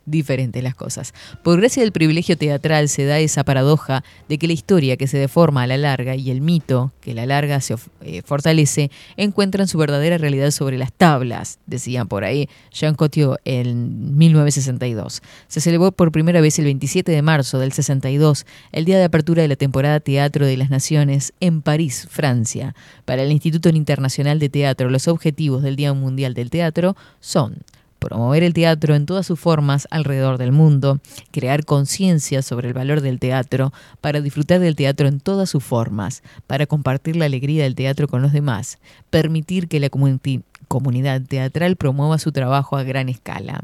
diferentes 0.06 0.62
las 0.62 0.74
cosas. 0.74 1.14
Por 1.42 1.58
gracia 1.60 1.82
del 1.82 1.92
privilegio 1.92 2.36
teatral 2.36 2.88
se 2.88 3.04
da 3.04 3.18
esa 3.18 3.44
paradoja 3.44 4.04
de 4.28 4.38
que 4.38 4.46
la 4.46 4.52
historia 4.52 4.96
que 4.96 5.06
se 5.06 5.18
deforma 5.18 5.62
a 5.62 5.66
la 5.66 5.76
larga 5.76 6.16
y 6.16 6.30
el 6.30 6.40
mito 6.40 6.92
que 7.00 7.12
a 7.12 7.14
la 7.14 7.26
larga 7.26 7.60
se 7.60 7.76
eh, 8.02 8.22
fortalece 8.24 8.90
encuentran 9.16 9.68
su 9.68 9.78
verdadera 9.78 10.18
realidad 10.18 10.50
sobre 10.50 10.78
las 10.78 10.92
tablas, 10.92 11.58
decían 11.66 12.08
por 12.08 12.24
ahí 12.24 12.48
Jean 12.72 12.94
Cottier 12.94 13.40
en 13.44 14.16
1962. 14.16 15.22
Se 15.48 15.60
celebró 15.60 15.92
por 15.92 16.12
primera 16.12 16.40
vez 16.40 16.58
el 16.58 16.64
27 16.66 17.10
de 17.12 17.22
marzo 17.22 17.58
del 17.58 17.72
62, 17.72 18.46
el 18.72 18.84
día 18.84 18.98
de 18.98 19.04
apertura 19.04 19.42
de 19.42 19.48
la 19.48 19.56
temporada 19.56 20.00
Teatro 20.00 20.46
de 20.46 20.56
las 20.56 20.70
Naciones 20.70 21.32
en 21.40 21.62
París, 21.62 22.06
Francia. 22.10 22.74
Para 23.04 23.22
el 23.22 23.32
Instituto 23.32 23.68
Internacional 23.68 24.38
de 24.38 24.48
Teatro, 24.48 24.90
los 24.90 25.08
objetivos 25.08 25.62
del 25.62 25.76
Día 25.76 25.92
Mundial 25.92 26.34
del 26.34 26.50
Teatro 26.50 26.96
son 27.20 27.58
promover 28.04 28.42
el 28.42 28.54
teatro 28.54 28.94
en 28.94 29.06
todas 29.06 29.26
sus 29.26 29.40
formas 29.40 29.88
alrededor 29.90 30.38
del 30.38 30.52
mundo, 30.52 31.00
crear 31.30 31.64
conciencia 31.64 32.42
sobre 32.42 32.68
el 32.68 32.74
valor 32.74 33.00
del 33.00 33.18
teatro, 33.18 33.72
para 34.00 34.20
disfrutar 34.20 34.60
del 34.60 34.76
teatro 34.76 35.08
en 35.08 35.20
todas 35.20 35.50
sus 35.50 35.64
formas, 35.64 36.22
para 36.46 36.66
compartir 36.66 37.16
la 37.16 37.24
alegría 37.24 37.64
del 37.64 37.74
teatro 37.74 38.06
con 38.08 38.22
los 38.22 38.32
demás, 38.32 38.78
permitir 39.10 39.68
que 39.68 39.80
la 39.80 39.90
comuni- 39.90 40.42
comunidad 40.68 41.22
teatral 41.22 41.76
promueva 41.76 42.18
su 42.18 42.32
trabajo 42.32 42.76
a 42.76 42.82
gran 42.82 43.08
escala. 43.08 43.60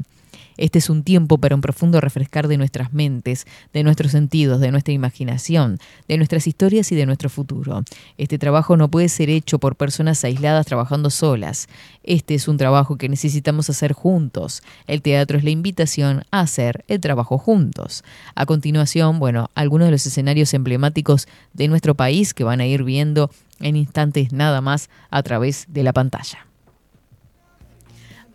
Este 0.61 0.77
es 0.77 0.91
un 0.91 1.01
tiempo 1.01 1.39
para 1.39 1.55
un 1.55 1.61
profundo 1.61 1.99
refrescar 1.99 2.47
de 2.47 2.55
nuestras 2.55 2.93
mentes, 2.93 3.47
de 3.73 3.81
nuestros 3.81 4.11
sentidos, 4.11 4.61
de 4.61 4.69
nuestra 4.69 4.93
imaginación, 4.93 5.79
de 6.07 6.17
nuestras 6.17 6.45
historias 6.45 6.91
y 6.91 6.95
de 6.95 7.07
nuestro 7.07 7.31
futuro. 7.31 7.83
Este 8.19 8.37
trabajo 8.37 8.77
no 8.77 8.87
puede 8.87 9.09
ser 9.09 9.31
hecho 9.31 9.57
por 9.57 9.75
personas 9.75 10.23
aisladas 10.23 10.67
trabajando 10.67 11.09
solas. 11.09 11.67
Este 12.03 12.35
es 12.35 12.47
un 12.47 12.57
trabajo 12.57 12.97
que 12.97 13.09
necesitamos 13.09 13.71
hacer 13.71 13.93
juntos. 13.93 14.61
El 14.85 15.01
teatro 15.01 15.39
es 15.39 15.43
la 15.43 15.49
invitación 15.49 16.25
a 16.29 16.41
hacer 16.41 16.85
el 16.87 16.99
trabajo 16.99 17.39
juntos. 17.39 18.03
A 18.35 18.45
continuación, 18.45 19.17
bueno, 19.17 19.49
algunos 19.55 19.87
de 19.87 19.93
los 19.93 20.05
escenarios 20.05 20.53
emblemáticos 20.53 21.27
de 21.53 21.69
nuestro 21.69 21.95
país 21.95 22.35
que 22.35 22.43
van 22.43 22.61
a 22.61 22.67
ir 22.67 22.83
viendo 22.83 23.31
en 23.61 23.77
instantes 23.77 24.31
nada 24.31 24.61
más 24.61 24.91
a 25.09 25.23
través 25.23 25.65
de 25.69 25.81
la 25.81 25.91
pantalla. 25.91 26.50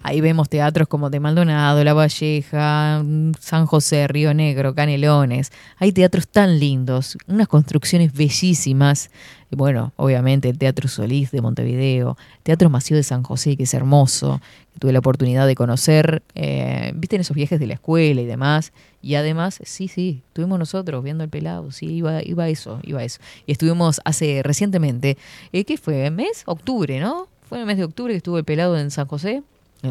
Ahí 0.06 0.20
vemos 0.20 0.48
teatros 0.48 0.86
como 0.86 1.10
de 1.10 1.18
Maldonado, 1.18 1.82
La 1.82 1.92
Valleja, 1.92 3.04
San 3.40 3.66
José, 3.66 4.06
Río 4.06 4.32
Negro, 4.34 4.72
Canelones. 4.72 5.50
Hay 5.78 5.90
teatros 5.90 6.28
tan 6.28 6.60
lindos, 6.60 7.18
unas 7.26 7.48
construcciones 7.48 8.12
bellísimas. 8.12 9.10
Y 9.50 9.56
bueno, 9.56 9.92
obviamente 9.96 10.48
el 10.48 10.58
Teatro 10.58 10.86
Solís 10.86 11.32
de 11.32 11.40
Montevideo, 11.40 12.16
Teatro 12.44 12.70
Mació 12.70 12.96
de 12.96 13.02
San 13.02 13.24
José, 13.24 13.56
que 13.56 13.64
es 13.64 13.74
hermoso. 13.74 14.40
que 14.72 14.78
Tuve 14.78 14.92
la 14.92 15.00
oportunidad 15.00 15.44
de 15.44 15.56
conocer, 15.56 16.22
eh, 16.36 16.92
viste 16.94 17.16
en 17.16 17.22
esos 17.22 17.34
viajes 17.34 17.58
de 17.58 17.66
la 17.66 17.74
escuela 17.74 18.20
y 18.20 18.26
demás. 18.26 18.72
Y 19.02 19.16
además, 19.16 19.58
sí, 19.64 19.88
sí, 19.88 20.22
estuvimos 20.28 20.60
nosotros 20.60 21.02
viendo 21.02 21.24
el 21.24 21.30
pelado, 21.30 21.72
sí, 21.72 21.86
iba, 21.86 22.22
iba 22.22 22.48
eso, 22.48 22.78
iba 22.84 23.02
eso. 23.02 23.18
Y 23.44 23.50
estuvimos 23.50 24.00
hace 24.04 24.42
recientemente, 24.44 25.18
eh, 25.52 25.64
¿qué 25.64 25.76
fue? 25.76 26.08
¿Mes? 26.12 26.44
Octubre, 26.46 27.00
¿no? 27.00 27.26
Fue 27.42 27.58
en 27.58 27.62
el 27.62 27.66
mes 27.66 27.76
de 27.76 27.84
octubre 27.84 28.12
que 28.12 28.18
estuvo 28.18 28.38
el 28.38 28.44
pelado 28.44 28.78
en 28.78 28.92
San 28.92 29.08
José 29.08 29.42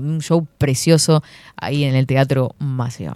un 0.03 0.21
show 0.21 0.47
precioso 0.57 1.23
ahí 1.55 1.83
en 1.83 1.95
el 1.95 2.07
Teatro 2.07 2.55
Maceo. 2.59 3.15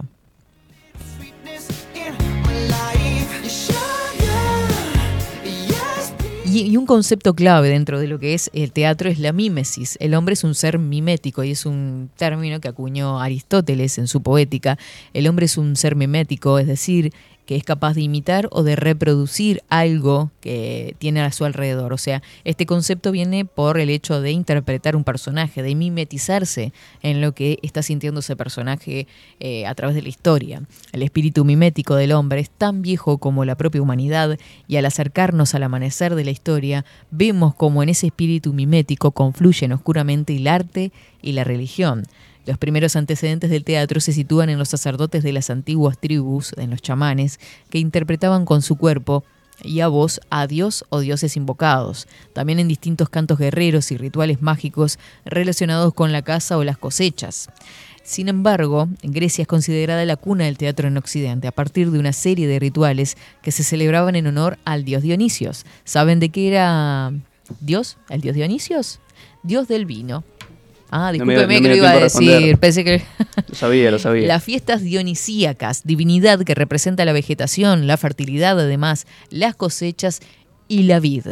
Y, 6.52 6.76
un 6.76 6.84
concepto 6.84 7.34
clave 7.34 7.68
dentro 7.68 8.00
de 8.00 8.08
lo 8.08 8.18
que 8.18 8.34
es 8.34 8.50
el 8.52 8.72
teatro 8.72 9.08
es 9.08 9.20
la 9.20 9.32
mímesis. 9.32 9.96
El 10.00 10.14
hombre 10.14 10.32
es 10.32 10.42
un 10.42 10.56
ser 10.56 10.80
mimético 10.80 11.44
y 11.44 11.52
es 11.52 11.64
un 11.64 12.10
término 12.16 12.58
que 12.60 12.66
acuñó 12.66 13.20
Aristóteles 13.20 13.98
en 13.98 14.08
su 14.08 14.20
poética. 14.20 14.76
El 15.14 15.28
hombre 15.28 15.46
es 15.46 15.56
un 15.56 15.76
ser 15.76 15.94
mimético, 15.94 16.58
es 16.58 16.66
decir, 16.66 17.12
que 17.50 17.56
es 17.56 17.64
capaz 17.64 17.94
de 17.94 18.02
imitar 18.02 18.48
o 18.52 18.62
de 18.62 18.76
reproducir 18.76 19.64
algo 19.68 20.30
que 20.40 20.94
tiene 21.00 21.20
a 21.20 21.32
su 21.32 21.44
alrededor. 21.44 21.92
O 21.92 21.98
sea, 21.98 22.22
este 22.44 22.64
concepto 22.64 23.10
viene 23.10 23.44
por 23.44 23.80
el 23.80 23.90
hecho 23.90 24.20
de 24.20 24.30
interpretar 24.30 24.94
un 24.94 25.02
personaje, 25.02 25.60
de 25.60 25.74
mimetizarse 25.74 26.72
en 27.02 27.20
lo 27.20 27.32
que 27.32 27.58
está 27.62 27.82
sintiendo 27.82 28.20
ese 28.20 28.36
personaje 28.36 29.08
eh, 29.40 29.66
a 29.66 29.74
través 29.74 29.96
de 29.96 30.02
la 30.02 30.08
historia. 30.10 30.62
El 30.92 31.02
espíritu 31.02 31.44
mimético 31.44 31.96
del 31.96 32.12
hombre 32.12 32.38
es 32.38 32.50
tan 32.50 32.82
viejo 32.82 33.18
como 33.18 33.44
la 33.44 33.56
propia 33.56 33.82
humanidad 33.82 34.38
y 34.68 34.76
al 34.76 34.86
acercarnos 34.86 35.52
al 35.52 35.64
amanecer 35.64 36.14
de 36.14 36.22
la 36.22 36.30
historia, 36.30 36.84
vemos 37.10 37.56
como 37.56 37.82
en 37.82 37.88
ese 37.88 38.06
espíritu 38.06 38.52
mimético 38.52 39.10
confluyen 39.10 39.72
oscuramente 39.72 40.36
el 40.36 40.46
arte 40.46 40.92
y 41.20 41.32
la 41.32 41.42
religión. 41.42 42.04
Los 42.50 42.58
primeros 42.58 42.96
antecedentes 42.96 43.48
del 43.48 43.62
teatro 43.62 44.00
se 44.00 44.12
sitúan 44.12 44.50
en 44.50 44.58
los 44.58 44.70
sacerdotes 44.70 45.22
de 45.22 45.32
las 45.32 45.50
antiguas 45.50 45.96
tribus, 46.00 46.52
en 46.56 46.70
los 46.70 46.82
chamanes, 46.82 47.38
que 47.70 47.78
interpretaban 47.78 48.44
con 48.44 48.60
su 48.60 48.74
cuerpo 48.74 49.22
y 49.62 49.78
a 49.78 49.86
voz 49.86 50.20
a 50.30 50.48
Dios 50.48 50.84
o 50.88 50.98
dioses 50.98 51.36
invocados, 51.36 52.08
también 52.32 52.58
en 52.58 52.66
distintos 52.66 53.08
cantos 53.08 53.38
guerreros 53.38 53.92
y 53.92 53.96
rituales 53.96 54.42
mágicos 54.42 54.98
relacionados 55.24 55.94
con 55.94 56.10
la 56.10 56.22
caza 56.22 56.58
o 56.58 56.64
las 56.64 56.76
cosechas. 56.76 57.50
Sin 58.02 58.28
embargo, 58.28 58.88
Grecia 59.04 59.42
es 59.42 59.48
considerada 59.48 60.04
la 60.04 60.16
cuna 60.16 60.46
del 60.46 60.58
teatro 60.58 60.88
en 60.88 60.96
Occidente 60.96 61.46
a 61.46 61.52
partir 61.52 61.92
de 61.92 62.00
una 62.00 62.12
serie 62.12 62.48
de 62.48 62.58
rituales 62.58 63.16
que 63.42 63.52
se 63.52 63.62
celebraban 63.62 64.16
en 64.16 64.26
honor 64.26 64.58
al 64.64 64.84
dios 64.84 65.04
Dionisios. 65.04 65.64
¿Saben 65.84 66.18
de 66.18 66.30
qué 66.30 66.48
era 66.48 67.12
Dios? 67.60 67.96
¿El 68.08 68.22
dios 68.22 68.34
Dionisios? 68.34 68.98
Dios 69.44 69.68
del 69.68 69.86
vino. 69.86 70.24
Ah, 70.90 71.12
No 71.16 71.24
me- 71.24 71.34
discúlpeme 71.34 71.54
no 71.54 71.60
me 71.60 71.62
que 71.62 71.68
lo 71.68 71.76
iba 71.76 71.90
a 71.90 71.98
decir. 72.00 72.58
Pensé 72.58 72.84
que... 72.84 73.02
Lo 73.48 73.54
sabía, 73.54 73.90
lo 73.90 73.98
sabía. 73.98 74.26
Las 74.26 74.42
fiestas 74.44 74.82
dionisíacas, 74.82 75.82
divinidad 75.84 76.40
que 76.42 76.54
representa 76.54 77.04
la 77.04 77.12
vegetación, 77.12 77.86
la 77.86 77.96
fertilidad 77.96 78.58
además, 78.58 79.06
las 79.30 79.54
cosechas 79.54 80.20
y 80.68 80.82
la 80.84 81.00
vid. 81.00 81.26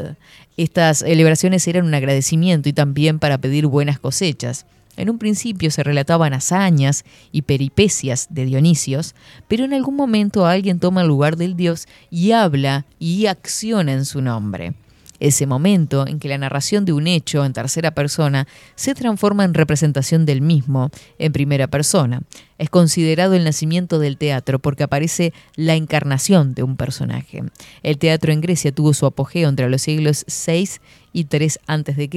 Estas 0.56 0.98
celebraciones 0.98 1.66
eran 1.68 1.86
un 1.86 1.94
agradecimiento 1.94 2.68
y 2.68 2.72
también 2.72 3.18
para 3.18 3.38
pedir 3.38 3.66
buenas 3.66 3.98
cosechas. 3.98 4.66
En 4.96 5.10
un 5.10 5.18
principio 5.18 5.70
se 5.70 5.84
relataban 5.84 6.34
hazañas 6.34 7.04
y 7.30 7.42
peripecias 7.42 8.26
de 8.30 8.44
Dionisios, 8.46 9.14
pero 9.46 9.64
en 9.64 9.72
algún 9.72 9.94
momento 9.94 10.44
alguien 10.46 10.80
toma 10.80 11.02
el 11.02 11.06
lugar 11.08 11.36
del 11.36 11.54
dios 11.56 11.86
y 12.10 12.32
habla 12.32 12.84
y 12.98 13.26
acciona 13.26 13.92
en 13.92 14.04
su 14.04 14.20
nombre. 14.22 14.72
Ese 15.20 15.46
momento 15.46 16.06
en 16.06 16.18
que 16.18 16.28
la 16.28 16.38
narración 16.38 16.84
de 16.84 16.92
un 16.92 17.06
hecho 17.06 17.44
en 17.44 17.52
tercera 17.52 17.90
persona 17.90 18.46
se 18.74 18.94
transforma 18.94 19.44
en 19.44 19.54
representación 19.54 20.26
del 20.26 20.40
mismo 20.40 20.90
en 21.18 21.32
primera 21.32 21.66
persona. 21.66 22.22
Es 22.58 22.70
considerado 22.70 23.34
el 23.34 23.44
nacimiento 23.44 23.98
del 23.98 24.16
teatro 24.16 24.58
porque 24.58 24.82
aparece 24.82 25.32
la 25.54 25.74
encarnación 25.74 26.54
de 26.54 26.62
un 26.62 26.76
personaje. 26.76 27.42
El 27.82 27.98
teatro 27.98 28.32
en 28.32 28.40
Grecia 28.40 28.72
tuvo 28.72 28.94
su 28.94 29.06
apogeo 29.06 29.48
entre 29.48 29.68
los 29.70 29.82
siglos 29.82 30.24
6 30.26 30.80
y 31.12 31.24
3 31.24 31.60
a.C. 31.66 32.10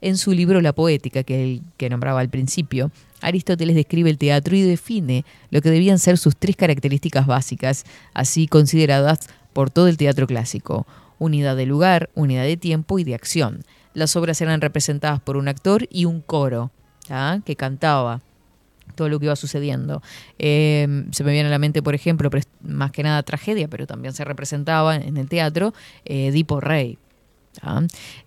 En 0.00 0.16
su 0.16 0.32
libro 0.32 0.60
La 0.60 0.72
Poética, 0.72 1.22
que, 1.22 1.42
el, 1.42 1.62
que 1.76 1.90
nombraba 1.90 2.20
al 2.20 2.28
principio, 2.28 2.90
Aristóteles 3.20 3.74
describe 3.74 4.10
el 4.10 4.18
teatro 4.18 4.54
y 4.54 4.62
define 4.62 5.24
lo 5.50 5.60
que 5.60 5.70
debían 5.70 5.98
ser 5.98 6.18
sus 6.18 6.36
tres 6.36 6.56
características 6.56 7.26
básicas, 7.26 7.84
así 8.12 8.46
consideradas 8.46 9.20
por 9.52 9.70
todo 9.70 9.88
el 9.88 9.96
teatro 9.96 10.26
clásico 10.26 10.86
unidad 11.18 11.56
de 11.56 11.66
lugar, 11.66 12.10
unidad 12.14 12.44
de 12.44 12.56
tiempo 12.56 12.98
y 12.98 13.04
de 13.04 13.14
acción. 13.14 13.64
Las 13.94 14.16
obras 14.16 14.40
eran 14.40 14.60
representadas 14.60 15.20
por 15.20 15.36
un 15.36 15.48
actor 15.48 15.86
y 15.90 16.04
un 16.04 16.20
coro 16.20 16.70
que 17.44 17.56
cantaba 17.56 18.20
todo 18.94 19.08
lo 19.08 19.18
que 19.18 19.26
iba 19.26 19.36
sucediendo. 19.36 20.02
Eh, 20.38 21.06
se 21.10 21.24
me 21.24 21.32
viene 21.32 21.48
a 21.48 21.50
la 21.50 21.58
mente, 21.58 21.82
por 21.82 21.94
ejemplo, 21.94 22.30
más 22.62 22.92
que 22.92 23.02
nada 23.02 23.22
tragedia, 23.22 23.68
pero 23.68 23.86
también 23.86 24.14
se 24.14 24.24
representaba 24.24 24.96
en 24.96 25.16
el 25.16 25.28
teatro 25.28 25.74
eh, 26.04 26.28
Edipo 26.28 26.60
Rey. 26.60 26.98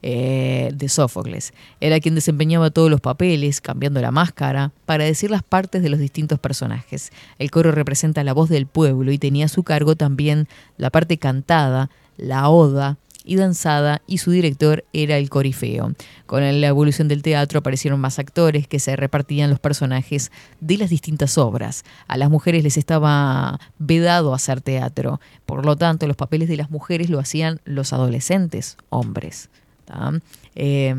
Eh, 0.01 0.71
de 0.73 0.89
Sófocles. 0.89 1.53
Era 1.81 1.99
quien 1.99 2.15
desempeñaba 2.15 2.69
todos 2.69 2.89
los 2.89 3.01
papeles, 3.01 3.59
cambiando 3.59 4.01
la 4.01 4.09
máscara, 4.09 4.71
para 4.85 5.03
decir 5.03 5.29
las 5.29 5.43
partes 5.43 5.83
de 5.83 5.89
los 5.89 5.99
distintos 5.99 6.39
personajes. 6.39 7.11
El 7.37 7.51
coro 7.51 7.73
representa 7.73 8.23
la 8.23 8.33
voz 8.33 8.47
del 8.49 8.67
pueblo 8.67 9.11
y 9.11 9.17
tenía 9.17 9.45
a 9.45 9.49
su 9.49 9.63
cargo 9.63 9.97
también 9.97 10.47
la 10.77 10.91
parte 10.91 11.17
cantada, 11.17 11.89
la 12.17 12.49
oda 12.49 12.97
y 13.27 13.35
danzada 13.35 14.01
y 14.07 14.19
su 14.19 14.31
director 14.31 14.85
era 14.93 15.17
el 15.17 15.29
corifeo. 15.29 15.93
Con 16.25 16.41
la 16.61 16.67
evolución 16.67 17.07
del 17.07 17.21
teatro 17.21 17.59
aparecieron 17.59 17.99
más 17.99 18.19
actores 18.19 18.67
que 18.67 18.79
se 18.79 18.95
repartían 18.95 19.49
los 19.49 19.59
personajes 19.59 20.31
de 20.61 20.77
las 20.77 20.89
distintas 20.89 21.37
obras. 21.37 21.83
A 22.07 22.17
las 22.17 22.29
mujeres 22.29 22.63
les 22.63 22.77
estaba 22.77 23.59
vedado 23.77 24.33
hacer 24.33 24.61
teatro, 24.61 25.19
por 25.45 25.65
lo 25.65 25.75
tanto 25.75 26.07
los 26.07 26.15
papeles 26.15 26.47
de 26.47 26.57
las 26.57 26.71
mujeres 26.71 27.09
lo 27.09 27.19
hacían 27.19 27.59
los 27.65 27.93
adolescentes, 27.93 28.77
hombres. 28.89 29.49
Eh, 30.55 30.93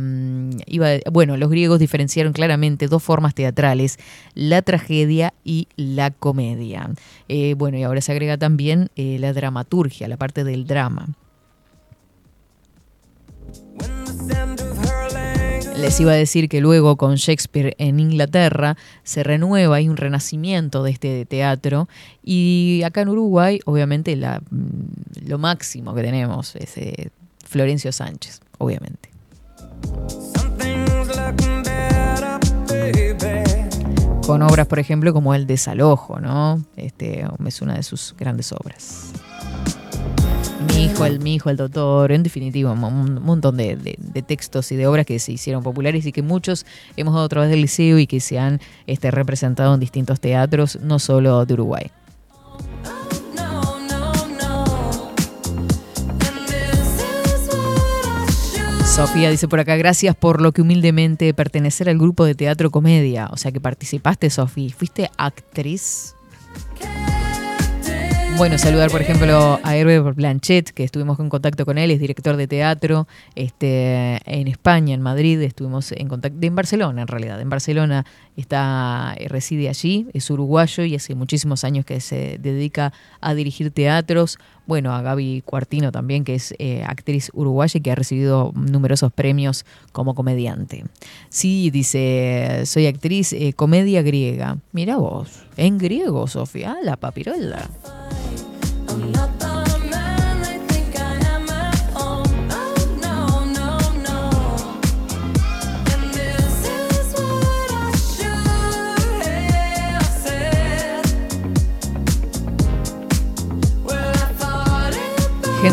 iba, 0.67 0.89
bueno, 1.11 1.37
los 1.37 1.51
griegos 1.51 1.79
diferenciaron 1.79 2.33
claramente 2.33 2.87
dos 2.87 3.03
formas 3.03 3.35
teatrales, 3.35 3.99
la 4.35 4.63
tragedia 4.63 5.35
y 5.45 5.69
la 5.77 6.11
comedia. 6.11 6.91
Eh, 7.29 7.55
bueno, 7.55 7.79
y 7.79 7.83
ahora 7.83 8.01
se 8.01 8.13
agrega 8.13 8.39
también 8.39 8.91
eh, 8.97 9.19
la 9.19 9.33
dramaturgia, 9.33 10.09
la 10.09 10.17
parte 10.17 10.45
del 10.45 10.67
drama. 10.67 11.09
Les 15.81 16.01
iba 16.01 16.11
a 16.11 16.17
decir 16.17 16.49
que 16.49 16.61
luego 16.61 16.97
con 16.97 17.15
Shakespeare 17.15 17.77
en 17.79 18.01
Inglaterra 18.01 18.77
se 19.05 19.23
renueva, 19.23 19.77
hay 19.77 19.89
un 19.89 19.97
renacimiento 19.97 20.83
de 20.83 20.91
este 20.91 21.25
teatro 21.25 21.89
y 22.25 22.83
acá 22.85 23.03
en 23.03 23.11
Uruguay 23.11 23.61
obviamente 23.65 24.17
la, 24.17 24.41
mm, 24.51 25.29
lo 25.29 25.39
máximo 25.39 25.95
que 25.95 26.03
tenemos 26.03 26.57
es 26.57 26.77
eh, 26.79 27.11
Florencio 27.49 27.91
Sánchez, 27.93 28.41
obviamente. 28.59 29.09
Con 34.27 34.43
obras, 34.43 34.67
por 34.67 34.79
ejemplo, 34.79 35.13
como 35.15 35.35
El 35.35 35.47
Desalojo, 35.47 36.21
¿no? 36.21 36.63
Este 36.77 37.25
es 37.47 37.63
una 37.63 37.75
de 37.75 37.83
sus 37.83 38.15
grandes 38.19 38.53
obras. 38.53 39.13
Mi 40.75 40.85
hijo, 40.85 41.07
el 41.07 41.21
mi 41.21 41.37
hijo, 41.37 41.49
el 41.49 41.57
doctor, 41.57 42.13
en 42.13 42.23
definitiva, 42.23 42.73
un, 42.73 43.15
montón 43.23 43.57
de, 43.57 43.77
de- 43.77 43.97
de 43.99 44.23
textos 44.23 44.71
y 44.73 44.77
de 44.77 44.87
obras 44.87 45.07
que 45.07 45.19
se 45.19 45.33
hicieron 45.33 45.63
populares 45.63 46.05
y 46.05 46.13
que 46.13 46.21
muchos 46.23 46.67
hemos 46.97 47.15
dado 47.15 47.25
a 47.25 47.29
través 47.29 47.49
del 47.51 47.63
liceo 47.63 47.99
y 47.99 48.07
que 48.07 48.21
se 48.21 48.39
han 48.39 48.61
este, 48.87 49.11
representado 49.11 49.73
en 49.73 49.81
distintos 49.81 50.21
teatros, 50.21 50.79
no 50.83 50.99
solo 50.99 51.47
de 51.47 51.55
Uruguay. 51.55 51.91
Sofía 58.99 59.31
dice 59.31 59.47
por 59.47 59.61
acá, 59.61 59.77
gracias 59.77 60.17
por 60.17 60.43
lo 60.43 60.51
que 60.51 60.61
humildemente 60.61 61.33
pertenecer 61.33 61.89
al 61.89 61.99
grupo 61.99 62.25
de 62.25 62.35
teatro 62.35 62.73
comedia. 62.73 63.29
O 63.31 63.37
sea 63.37 63.53
que 63.53 63.61
participaste, 63.61 64.29
Sofía. 64.29 64.75
¿Fuiste 64.77 65.09
actriz? 65.17 66.17
Bueno, 68.39 68.59
saludar 68.59 68.91
por 68.91 69.01
ejemplo 69.01 69.61
a 69.63 69.77
Hervé 69.77 70.01
Blanchet, 70.01 70.71
que 70.71 70.83
estuvimos 70.83 71.19
en 71.21 71.29
contacto 71.29 71.65
con 71.65 71.79
él, 71.79 71.93
es 71.93 72.01
director 72.01 72.37
de 72.37 72.49
teatro 72.49 73.07
este, 73.37 74.21
en 74.25 74.49
España, 74.49 74.95
en 74.95 75.03
Madrid, 75.03 75.41
estuvimos 75.43 75.93
en 75.93 76.09
contacto, 76.09 76.39
en 76.41 76.55
Barcelona 76.57 77.03
en 77.03 77.09
realidad, 77.09 77.41
en 77.41 77.51
Barcelona 77.51 78.05
está, 78.41 79.15
eh, 79.19 79.29
reside 79.29 79.69
allí, 79.69 80.07
es 80.13 80.31
uruguayo 80.31 80.85
y 80.85 80.95
hace 80.95 81.15
muchísimos 81.15 81.65
años 81.65 81.85
que 81.85 82.01
se 82.01 82.39
dedica 82.39 82.93
a 83.21 83.35
dirigir 83.35 83.71
teatros. 83.71 84.39
Bueno, 84.67 84.95
a 84.95 85.03
Gaby 85.03 85.43
Cuartino 85.45 85.91
también, 85.91 86.25
que 86.25 86.35
es 86.37 86.55
eh, 86.59 86.85
actriz 86.87 87.31
uruguaya 87.35 87.79
y 87.79 87.81
que 87.81 87.91
ha 87.91 87.95
recibido 87.95 88.53
numerosos 88.55 89.13
premios 89.13 89.65
como 89.93 90.15
comediante. 90.15 90.85
Sí, 91.31 91.71
dice, 91.71 92.63
soy 92.65 92.87
actriz 92.87 93.33
eh, 93.33 93.55
comedia 93.55 94.03
griega. 94.03 94.59
Mira 94.73 94.97
vos, 94.99 95.45
en 95.57 95.79
griego, 95.79 96.27
Sofía, 96.29 96.77
la 96.83 96.97
papirola. 96.97 97.69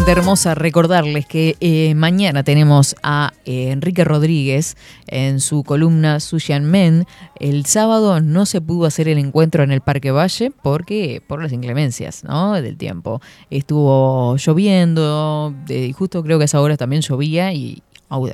Hermosa, 0.08 0.54
recordarles 0.54 1.26
que 1.26 1.56
eh, 1.60 1.96
mañana 1.96 2.44
tenemos 2.44 2.96
a 3.02 3.34
eh, 3.46 3.72
Enrique 3.72 4.04
Rodríguez 4.04 4.78
en 5.08 5.40
su 5.40 5.64
columna 5.64 6.20
Sushan 6.20 6.64
Men. 6.64 7.06
El 7.40 7.66
sábado 7.66 8.22
no 8.22 8.46
se 8.46 8.62
pudo 8.62 8.86
hacer 8.86 9.08
el 9.08 9.18
encuentro 9.18 9.64
en 9.64 9.72
el 9.72 9.82
Parque 9.82 10.12
Valle 10.12 10.52
porque 10.62 11.22
por 11.28 11.42
las 11.42 11.52
inclemencias 11.52 12.24
¿no? 12.24 12.54
del 12.54 12.78
tiempo. 12.78 13.20
Estuvo 13.50 14.38
lloviendo, 14.38 15.54
justo 15.96 16.24
creo 16.24 16.38
que 16.38 16.44
a 16.44 16.46
esa 16.46 16.62
hora 16.62 16.78
también 16.78 17.02
llovía 17.02 17.52
y 17.52 17.82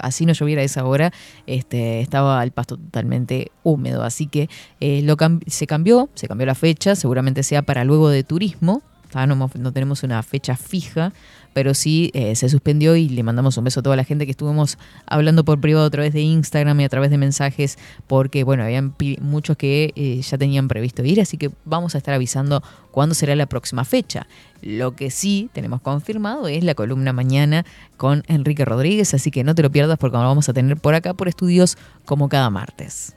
así 0.01 0.25
no 0.25 0.33
lloviera 0.33 0.61
a 0.61 0.65
esa 0.65 0.85
hora, 0.85 1.11
este, 1.47 2.01
estaba 2.01 2.43
el 2.43 2.51
pasto 2.51 2.75
totalmente 2.77 3.49
húmedo. 3.63 4.03
Así 4.03 4.27
que 4.27 4.49
eh, 4.81 5.01
lo 5.03 5.15
cam- 5.15 5.41
se 5.47 5.67
cambió, 5.67 6.09
se 6.15 6.27
cambió 6.27 6.45
la 6.45 6.55
fecha, 6.55 6.95
seguramente 6.95 7.43
sea 7.43 7.61
para 7.61 7.85
luego 7.85 8.09
de 8.09 8.23
turismo. 8.23 8.83
Ah, 9.13 9.27
no 9.27 9.73
tenemos 9.73 10.03
una 10.03 10.23
fecha 10.23 10.55
fija, 10.55 11.11
pero 11.53 11.73
sí 11.73 12.11
eh, 12.13 12.35
se 12.35 12.49
suspendió 12.49 12.95
y 12.95 13.09
le 13.09 13.23
mandamos 13.23 13.57
un 13.57 13.63
beso 13.63 13.79
a 13.79 13.83
toda 13.83 13.95
la 13.95 14.03
gente 14.03 14.25
que 14.25 14.31
estuvimos 14.31 14.77
hablando 15.05 15.43
por 15.43 15.59
privado 15.59 15.85
a 15.85 15.89
través 15.89 16.13
de 16.13 16.21
Instagram 16.21 16.79
y 16.81 16.83
a 16.85 16.89
través 16.89 17.11
de 17.11 17.17
mensajes, 17.17 17.77
porque 18.07 18.43
bueno, 18.43 18.63
habían 18.63 18.95
muchos 19.21 19.57
que 19.57 19.93
eh, 19.95 20.21
ya 20.21 20.37
tenían 20.37 20.67
previsto 20.67 21.03
ir, 21.03 21.21
así 21.21 21.37
que 21.37 21.51
vamos 21.65 21.95
a 21.95 21.97
estar 21.97 22.13
avisando 22.13 22.63
cuándo 22.91 23.15
será 23.15 23.35
la 23.35 23.45
próxima 23.45 23.85
fecha. 23.85 24.27
Lo 24.61 24.95
que 24.95 25.09
sí 25.09 25.49
tenemos 25.53 25.81
confirmado 25.81 26.47
es 26.47 26.63
la 26.63 26.75
columna 26.75 27.13
mañana 27.13 27.65
con 27.97 28.23
Enrique 28.27 28.65
Rodríguez, 28.65 29.13
así 29.13 29.31
que 29.31 29.43
no 29.43 29.55
te 29.55 29.63
lo 29.63 29.71
pierdas 29.71 29.97
porque 29.97 30.17
lo 30.17 30.23
vamos 30.23 30.49
a 30.49 30.53
tener 30.53 30.77
por 30.77 30.93
acá 30.93 31.13
por 31.13 31.27
estudios 31.27 31.77
como 32.05 32.29
cada 32.29 32.49
martes. 32.49 33.15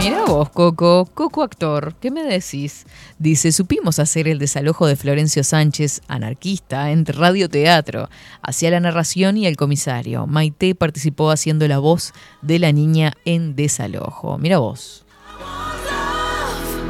Mira 0.00 0.24
vos, 0.24 0.48
Coco, 0.48 1.04
Coco 1.12 1.42
actor, 1.42 1.94
¿qué 2.00 2.10
me 2.10 2.22
decís? 2.22 2.86
Dice, 3.18 3.52
supimos 3.52 3.98
hacer 3.98 4.28
el 4.28 4.38
desalojo 4.38 4.86
de 4.86 4.96
Florencio 4.96 5.44
Sánchez, 5.44 6.00
anarquista, 6.08 6.90
en 6.90 7.04
Radio 7.04 7.50
Teatro. 7.50 8.08
Hacía 8.40 8.70
la 8.70 8.80
narración 8.80 9.36
y 9.36 9.46
el 9.46 9.58
comisario. 9.58 10.26
Maite 10.26 10.74
participó 10.74 11.30
haciendo 11.30 11.68
la 11.68 11.78
voz 11.78 12.14
de 12.40 12.58
la 12.58 12.72
niña 12.72 13.12
en 13.26 13.54
desalojo. 13.56 14.38
Mira 14.38 14.56
vos. 14.58 15.04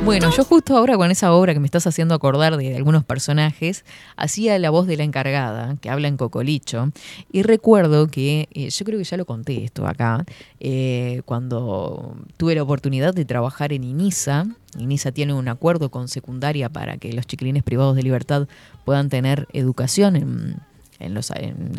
Bueno, 0.05 0.31
yo 0.31 0.45
justo 0.45 0.77
ahora 0.77 0.97
con 0.97 1.11
esa 1.11 1.33
obra 1.33 1.53
que 1.53 1.61
me 1.61 1.67
estás 1.67 1.87
haciendo 1.87 2.15
acordar 2.15 2.57
de 2.57 2.75
algunos 2.75 3.05
personajes, 3.05 3.85
hacía 4.17 4.59
la 4.59 4.71
voz 4.71 4.87
de 4.87 4.97
la 4.97 5.05
encargada, 5.05 5.77
que 5.81 5.91
habla 5.91 6.09
en 6.09 6.17
Cocolicho, 6.17 6.91
y 7.31 7.43
recuerdo 7.43 8.09
que, 8.09 8.49
eh, 8.53 8.71
yo 8.71 8.85
creo 8.85 8.99
que 8.99 9.05
ya 9.05 9.17
lo 9.19 9.27
conté 9.27 9.63
esto 9.63 9.87
acá, 9.87 10.25
eh, 10.59 11.23
cuando 11.27 12.17
tuve 12.39 12.55
la 12.55 12.63
oportunidad 12.63 13.15
de 13.15 13.25
trabajar 13.25 13.73
en 13.73 13.85
INISA, 13.85 14.47
INISA 14.79 15.13
tiene 15.13 15.35
un 15.35 15.49
acuerdo 15.49 15.91
con 15.91 16.09
secundaria 16.09 16.69
para 16.71 16.97
que 16.97 17.13
los 17.13 17.27
chiquilines 17.27 17.63
privados 17.63 17.95
de 17.95 18.03
libertad 18.03 18.49
puedan 18.85 19.11
tener 19.11 19.49
educación 19.53 20.17
en, 20.17 20.57
en 21.01 21.15
los, 21.15 21.33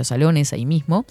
salones 0.04 0.54
ahí 0.54 0.66
mismo. 0.66 1.06